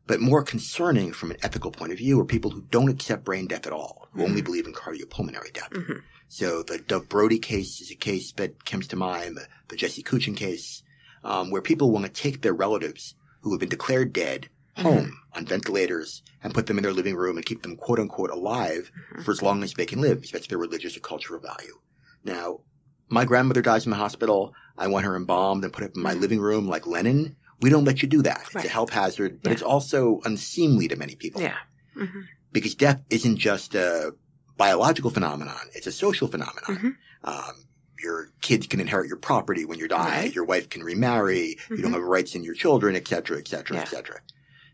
But 0.06 0.20
more 0.20 0.42
concerning 0.42 1.14
from 1.14 1.30
an 1.30 1.38
ethical 1.42 1.70
point 1.70 1.92
of 1.92 1.98
view 1.98 2.20
are 2.20 2.26
people 2.26 2.50
who 2.50 2.66
don't 2.70 2.90
accept 2.90 3.24
brain 3.24 3.46
death 3.46 3.66
at 3.66 3.72
all, 3.72 4.08
who 4.12 4.22
only 4.24 4.42
Mhm. 4.42 4.44
believe 4.44 4.66
in 4.66 4.74
cardiopulmonary 4.74 5.50
death. 5.54 5.70
Mhm. 5.70 6.02
So 6.28 6.62
the 6.62 6.78
Motl 6.80 7.08
Brody 7.08 7.38
case 7.38 7.80
is 7.80 7.90
a 7.90 7.94
case 7.94 8.32
that 8.32 8.66
comes 8.66 8.86
to 8.88 8.96
mind, 8.96 9.36
the, 9.38 9.46
the 9.68 9.76
Jesse 9.76 10.02
Koochin 10.02 10.36
case, 10.36 10.81
um, 11.24 11.50
where 11.50 11.62
people 11.62 11.90
want 11.90 12.04
to 12.06 12.10
take 12.12 12.42
their 12.42 12.54
relatives 12.54 13.14
who 13.42 13.52
have 13.52 13.60
been 13.60 13.68
declared 13.68 14.12
dead 14.12 14.48
home 14.76 15.12
on 15.34 15.44
ventilators 15.44 16.22
and 16.42 16.54
put 16.54 16.66
them 16.66 16.78
in 16.78 16.82
their 16.82 16.92
living 16.94 17.14
room 17.14 17.36
and 17.36 17.44
keep 17.44 17.62
them 17.62 17.76
quote 17.76 17.98
unquote 17.98 18.30
alive 18.30 18.90
Mhm. 19.14 19.24
for 19.24 19.30
as 19.32 19.42
long 19.42 19.62
as 19.62 19.74
they 19.74 19.84
can 19.86 20.00
live, 20.00 20.16
because 20.20 20.30
that's 20.32 20.46
their 20.46 20.58
religious 20.58 20.96
or 20.96 21.00
cultural 21.00 21.40
value. 21.40 21.78
Now, 22.24 22.60
my 23.08 23.24
grandmother 23.24 23.60
dies 23.62 23.84
in 23.84 23.90
the 23.90 23.96
hospital. 23.96 24.54
I 24.78 24.86
want 24.88 25.04
her 25.04 25.14
embalmed 25.16 25.62
and 25.64 25.72
put 25.72 25.84
up 25.84 25.90
in 25.94 26.02
my 26.02 26.14
Mhm. 26.14 26.20
living 26.20 26.40
room 26.40 26.66
like 26.68 26.86
Lenin. 26.86 27.36
We 27.60 27.68
don't 27.70 27.84
let 27.84 28.00
you 28.02 28.08
do 28.08 28.22
that. 28.22 28.48
It's 28.54 28.64
a 28.64 28.68
health 28.68 28.90
hazard, 28.90 29.40
but 29.42 29.50
Yeah. 29.50 29.54
it's 29.54 29.62
also 29.62 30.20
unseemly 30.24 30.88
to 30.88 30.96
many 30.96 31.14
people 31.16 31.40
Yeah. 31.42 31.58
hmm 31.94 32.22
because 32.52 32.74
death 32.74 33.00
isn't 33.10 33.36
just 33.38 33.74
a 33.74 34.14
biological 34.58 35.10
phenomenon; 35.10 35.60
it's 35.74 35.86
a 35.86 35.92
social 35.92 36.28
phenomenon. 36.28 36.76
Mhm. 36.76 36.96
Um, 37.24 37.54
your 38.02 38.30
kids 38.40 38.66
can 38.66 38.80
inherit 38.80 39.06
your 39.08 39.16
property 39.16 39.64
when 39.64 39.78
you 39.78 39.88
die. 39.88 40.22
Right. 40.22 40.34
Your 40.34 40.44
wife 40.44 40.68
can 40.68 40.82
remarry. 40.82 41.56
You 41.70 41.78
don't 41.78 41.92
Mhm. 41.92 41.94
have 41.94 42.02
rights 42.02 42.34
in 42.34 42.42
your 42.44 42.54
children, 42.54 42.96
et 42.96 43.06
cetera, 43.06 43.38
et 43.38 43.48
cetera, 43.48 43.76
Yeah. 43.76 43.82
et 43.82 43.88
cetera. 43.88 44.20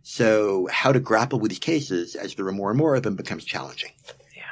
So, 0.02 0.68
how 0.72 0.92
to 0.92 1.00
grapple 1.00 1.38
with 1.38 1.50
these 1.50 1.58
cases 1.58 2.14
as 2.14 2.34
there 2.34 2.46
are 2.46 2.52
more 2.52 2.70
and 2.70 2.78
more 2.78 2.94
of 2.94 3.02
them 3.02 3.14
becomes 3.16 3.44
challenging. 3.44 3.92
Yeah. 4.34 4.42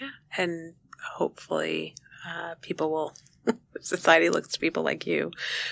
Yeah. 0.00 0.08
And 0.36 0.74
hopefully, 1.14 1.94
uh, 2.28 2.56
people 2.60 2.90
will, 2.90 3.14
society 3.80 4.28
looks 4.30 4.48
to 4.48 4.58
people 4.60 4.82
like 4.82 5.06
you 5.06 5.30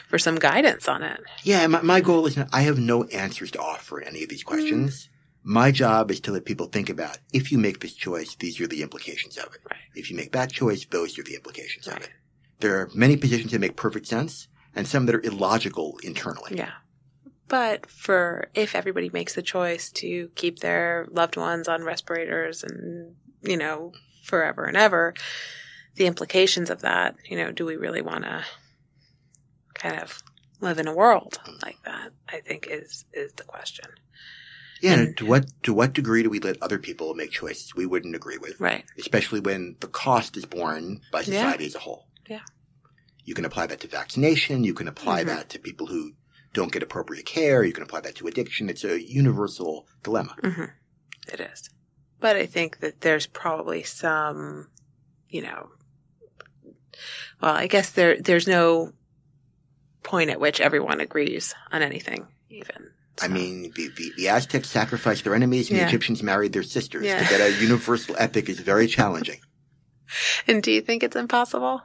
for 0.09 0.19
some 0.19 0.37
guidance 0.37 0.87
on 0.89 1.03
it. 1.03 1.21
Yeah, 1.43 1.67
my, 1.67 1.83
my 1.83 2.01
goal 2.01 2.27
is 2.27 2.37
not, 2.37 2.49
I 2.53 2.63
have 2.63 2.79
no 2.79 3.05
answers 3.05 3.51
to 3.53 3.59
offer 3.61 4.01
in 4.01 4.09
any 4.09 4.23
of 4.23 4.29
these 4.29 4.43
questions. 4.45 5.09
My 5.43 5.71
job 5.71 6.11
is 6.11 6.21
to 6.21 6.33
let 6.33 6.45
people 6.45 6.67
think 6.67 6.91
about 6.91 7.19
if 7.33 7.51
you 7.51 7.59
make 7.59 7.81
this 7.81 7.95
choice, 7.95 8.35
these 8.35 8.61
are 8.61 8.67
the 8.67 8.83
implications 8.83 9.39
of 9.39 9.55
it. 9.55 9.61
Right. 9.71 9.81
If 9.95 10.11
you 10.11 10.17
make 10.17 10.33
that 10.33 10.53
choice, 10.53 10.85
those 10.85 11.19
are 11.19 11.23
the 11.23 11.35
implications 11.35 11.89
of 11.89 11.97
it. 11.97 12.11
There 12.61 12.79
are 12.79 12.91
many 12.95 13.17
positions 13.17 13.53
that 13.53 13.61
make 13.61 13.77
perfect 13.77 14.07
sense 14.07 14.49
and 14.75 14.87
some 14.87 15.07
that 15.07 15.15
are 15.15 15.23
illogical 15.23 15.99
internally. 16.03 16.57
Yeah. 16.57 16.73
But 17.49 17.87
for 17.91 18.49
if 18.55 18.75
everybody 18.75 19.11
makes 19.13 19.35
the 19.35 19.43
choice 19.43 19.91
to 19.93 20.31
keep 20.35 20.61
their 20.61 21.09
loved 21.11 21.37
ones 21.37 21.67
on 21.69 21.83
respirators 21.83 22.63
and, 22.63 23.17
you 23.43 23.57
know, 23.57 23.93
forever 24.23 24.65
and 24.65 24.77
ever, 24.77 25.15
the 25.97 26.07
implications 26.07 26.71
of 26.71 26.83
that, 26.83 27.17
you 27.29 27.37
know, 27.37 27.51
do 27.51 27.67
we 27.67 27.77
really 27.77 28.03
want 28.03 28.25
to 28.25 28.45
kind 29.75 30.01
of 30.01 30.23
live 30.61 30.79
in 30.79 30.87
a 30.87 30.95
world 30.95 31.41
mm. 31.45 31.61
like 31.63 31.83
that? 31.85 32.11
I 32.29 32.39
think 32.41 32.69
is 32.71 33.05
is 33.13 33.33
the 33.33 33.45
question. 33.45 33.87
Yeah, 34.81 34.95
And- 34.95 35.17
to 35.19 35.27
what 35.27 35.47
to 35.65 35.75
what 35.75 35.93
degree 35.93 36.23
do 36.23 36.31
we 36.31 36.41
let 36.41 36.63
other 36.63 36.79
people 36.79 37.15
make 37.15 37.31
choices 37.31 37.75
we 37.75 37.87
wouldn't 37.87 38.15
agree 38.17 38.39
with? 38.39 38.59
Right. 38.61 38.85
Especially 38.99 39.41
when 39.41 39.77
the 39.81 39.89
cost 39.89 40.37
is 40.37 40.47
borne 40.47 41.01
by 41.13 41.21
Yeah. 41.21 41.25
society 41.25 41.67
as 41.67 41.75
a 41.75 41.81
whole. 41.81 42.07
Yeah. 42.29 42.41
You 43.25 43.35
can 43.35 43.45
apply 43.45 43.67
that 43.67 43.81
to 43.81 43.89
vaccination. 43.89 44.65
You 44.65 44.75
can 44.75 44.89
apply 44.89 45.23
Mhm. 45.23 45.27
that 45.27 45.49
to 45.51 45.59
people 45.59 45.87
who 45.89 46.13
don't 46.55 46.73
get 46.73 46.83
appropriate 46.83 47.27
care. 47.27 47.63
You 47.63 47.73
can 47.73 47.83
apply 47.83 48.01
that 48.01 48.17
to 48.17 48.27
addiction. 48.27 48.69
It's 48.71 48.83
a 48.85 49.01
universal 49.01 49.87
dilemma. 50.03 50.35
hmm 50.43 50.65
It 51.33 51.41
is. 51.41 51.71
But 52.19 52.37
I 52.37 52.47
think 52.47 52.81
that 52.81 53.03
there's 53.03 53.27
probably 53.27 53.83
some, 53.83 54.69
you 55.29 55.43
know, 55.43 55.71
well, 57.41 57.55
I 57.55 57.67
guess 57.67 57.91
there 57.91 58.21
there's 58.21 58.47
no 58.49 58.93
point 60.03 60.31
at 60.31 60.41
which 60.41 60.61
everyone 60.61 61.01
agrees 61.01 61.55
on 61.71 61.83
anything, 61.83 62.27
even. 62.49 62.91
I 63.23 63.29
mean, 63.29 63.73
the, 63.75 63.89
the, 63.97 64.13
the 64.17 64.29
Aztecs 64.29 64.69
sacrificed 64.69 65.25
their 65.25 65.35
enemies 65.35 65.69
and 65.71 65.79
Yeah. 65.79 65.85
the 65.85 65.89
Egyptians 65.91 66.23
married 66.23 66.53
their 66.53 66.63
sisters. 66.63 67.05
Yeah. 67.07 67.23
To 67.23 67.29
get 67.29 67.41
a 67.41 67.53
universal 67.63 68.17
ethic 68.19 68.49
is 68.49 68.61
very 68.61 68.87
challenging. 68.87 69.41
and 70.47 70.63
do 70.63 70.71
you 70.73 70.81
think 70.81 71.03
it's 71.03 71.17
impossible? 71.17 71.83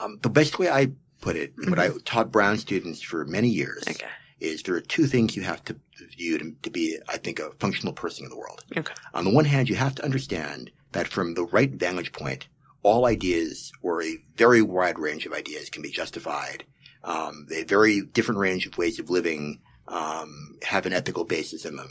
Um, 0.00 0.18
the 0.22 0.30
best 0.30 0.58
way 0.58 0.68
I 0.70 0.92
put 1.20 1.36
it, 1.36 1.52
and 1.58 1.70
what 1.70 1.78
I 1.78 1.90
taught 2.04 2.30
Brown 2.32 2.56
students 2.58 3.02
for 3.02 3.24
many 3.24 3.48
years, 3.48 3.82
Mm-hmm. 3.84 3.90
Okay. 4.04 4.12
is 4.40 4.62
there 4.62 4.74
are 4.74 4.80
two 4.80 5.06
things 5.06 5.36
you 5.36 5.42
have 5.42 5.62
to 5.64 5.76
view 6.16 6.38
to, 6.38 6.52
to 6.62 6.70
be, 6.70 6.98
I 7.08 7.18
think, 7.18 7.38
a 7.38 7.50
functional 7.60 7.92
person 7.92 8.24
in 8.24 8.30
the 8.30 8.36
world. 8.36 8.64
Okay. 8.76 8.94
On 9.14 9.24
the 9.24 9.30
one 9.30 9.44
hand, 9.44 9.68
you 9.68 9.76
have 9.76 9.94
to 9.96 10.04
understand 10.04 10.70
that 10.92 11.08
from 11.08 11.34
the 11.34 11.44
right 11.44 11.70
vantage 11.72 12.12
point, 12.12 12.46
all 12.82 13.06
ideas 13.06 13.72
or 13.82 14.02
a 14.02 14.18
very 14.36 14.60
wide 14.62 14.98
range 14.98 15.24
of 15.26 15.32
ideas 15.32 15.70
can 15.70 15.82
be 15.82 15.90
justified. 15.90 16.64
Um, 17.04 17.46
a 17.52 17.64
very 17.64 18.00
different 18.02 18.40
range 18.40 18.66
of 18.66 18.76
ways 18.78 18.98
of 18.98 19.10
living 19.10 19.60
um, 19.88 20.56
have 20.62 20.86
an 20.86 20.92
ethical 20.92 21.24
basis 21.24 21.64
in 21.64 21.76
them. 21.76 21.88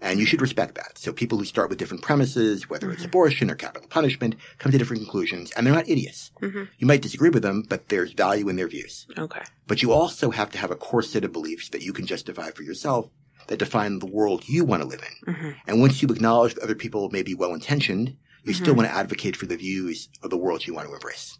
And 0.00 0.20
you 0.20 0.26
should 0.26 0.42
respect 0.42 0.74
that. 0.74 0.98
So 0.98 1.12
people 1.12 1.38
who 1.38 1.44
start 1.46 1.70
with 1.70 1.78
different 1.78 2.02
premises, 2.02 2.68
whether 2.68 2.90
it's 2.92 3.02
Mhm. 3.02 3.06
abortion 3.06 3.50
or 3.50 3.54
capital 3.54 3.88
punishment, 3.88 4.34
come 4.58 4.70
to 4.70 4.76
different 4.76 5.02
conclusions, 5.02 5.50
and 5.52 5.66
they're 5.66 5.74
not 5.74 5.88
idiots. 5.88 6.30
hmm 6.40 6.64
You 6.78 6.86
might 6.86 7.00
disagree 7.00 7.30
with 7.30 7.42
them, 7.42 7.62
but 7.68 7.88
there's 7.88 8.12
value 8.12 8.48
in 8.50 8.56
their 8.56 8.68
views. 8.68 9.06
Okay. 9.16 9.40
But 9.66 9.82
you 9.82 9.92
also 9.92 10.30
have 10.30 10.50
to 10.50 10.58
have 10.58 10.70
a 10.70 10.76
core 10.76 11.00
set 11.02 11.24
of 11.24 11.32
beliefs 11.32 11.70
that 11.70 11.80
you 11.82 11.92
can 11.94 12.06
justify 12.06 12.50
for 12.50 12.62
yourself 12.64 13.08
that 13.46 13.58
define 13.58 13.98
the 13.98 14.06
world 14.06 14.46
you 14.48 14.64
want 14.64 14.82
to 14.82 14.88
live 14.88 15.02
in. 15.26 15.34
hmm 15.34 15.50
And 15.66 15.80
once 15.80 16.02
you 16.02 16.08
acknowledge 16.08 16.54
that 16.54 16.64
other 16.64 16.74
people 16.74 17.08
may 17.10 17.22
be 17.22 17.34
well 17.34 17.54
intentioned, 17.54 18.16
you 18.42 18.52
still 18.52 18.74
Mhm. 18.74 18.78
want 18.78 18.88
to 18.90 18.94
advocate 18.94 19.36
for 19.36 19.46
the 19.46 19.56
views 19.56 20.08
of 20.22 20.28
the 20.28 20.36
world 20.36 20.66
you 20.66 20.74
want 20.74 20.86
to 20.88 20.94
embrace. 20.94 21.38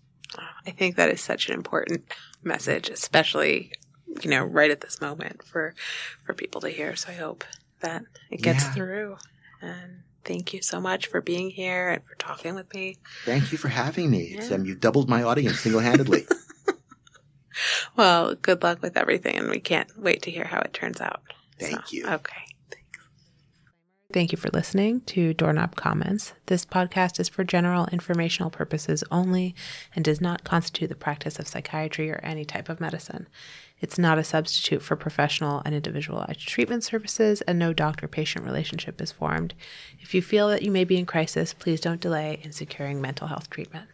I 0.66 0.70
think 0.70 0.96
that 0.96 1.10
is 1.10 1.20
such 1.20 1.48
an 1.48 1.54
important 1.54 2.04
message, 2.42 2.88
especially 2.88 3.72
you 4.22 4.30
know 4.30 4.44
right 4.44 4.70
at 4.70 4.80
this 4.80 5.00
moment 5.00 5.42
for 5.42 5.74
for 6.24 6.34
people 6.34 6.60
to 6.62 6.68
hear. 6.70 6.94
So 6.96 7.10
I 7.10 7.14
hope 7.14 7.44
that 7.80 8.02
it 8.30 8.42
gets 8.42 8.64
Yeah. 8.64 8.70
through. 8.72 9.16
And 9.60 10.02
thank 10.24 10.52
you 10.54 10.62
so 10.62 10.80
much 10.80 11.06
for 11.06 11.20
being 11.20 11.50
here 11.50 11.90
and 11.90 12.04
for 12.04 12.14
talking 12.16 12.54
with 12.54 12.72
me. 12.74 12.96
Thank 13.24 13.52
you 13.52 13.58
for 13.58 13.68
having 13.68 14.10
me. 14.10 14.34
It's, 14.36 14.50
Yeah. 14.50 14.56
um, 14.56 14.64
you 14.64 14.74
doubled 14.74 15.08
my 15.08 15.22
audience 15.22 15.60
single 15.60 15.80
handedly. 15.80 16.26
Well, 17.96 18.34
good 18.34 18.62
luck 18.64 18.82
with 18.82 18.96
everything, 18.96 19.36
and 19.36 19.48
we 19.48 19.60
can't 19.60 19.88
wait 19.96 20.22
to 20.22 20.30
hear 20.30 20.44
how 20.44 20.60
it 20.60 20.72
turns 20.72 21.00
out. 21.00 21.22
Thank 21.60 21.92
you. 21.92 22.04
Okay. 22.04 22.42
Thanks. 22.70 22.98
Thank 24.12 24.32
you 24.32 24.38
for 24.38 24.48
listening 24.52 25.02
to 25.02 25.32
Doorknob 25.34 25.76
Comments. 25.76 26.32
This 26.46 26.64
podcast 26.66 27.20
is 27.20 27.28
for 27.28 27.44
general 27.44 27.86
informational 27.92 28.50
purposes 28.50 29.04
only 29.12 29.54
and 29.94 30.04
does 30.04 30.20
not 30.20 30.42
constitute 30.42 30.88
the 30.88 30.96
practice 30.96 31.38
of 31.38 31.46
psychiatry 31.46 32.10
or 32.10 32.18
any 32.24 32.44
type 32.44 32.68
of 32.68 32.80
medicine. 32.80 33.28
It's 33.84 33.98
not 33.98 34.16
a 34.16 34.24
substitute 34.24 34.80
for 34.80 34.96
professional 34.96 35.60
and 35.66 35.74
individualized 35.74 36.40
treatment 36.40 36.84
services, 36.84 37.42
and 37.42 37.58
no 37.58 37.74
doctor 37.74 38.08
patient 38.08 38.46
relationship 38.46 38.98
is 38.98 39.12
formed. 39.12 39.52
If 40.00 40.14
you 40.14 40.22
feel 40.22 40.48
that 40.48 40.62
you 40.62 40.70
may 40.70 40.84
be 40.84 40.96
in 40.96 41.04
crisis, 41.04 41.52
please 41.52 41.82
don't 41.82 42.00
delay 42.00 42.40
in 42.42 42.52
securing 42.52 43.02
mental 43.02 43.26
health 43.26 43.50
treatment. 43.50 43.90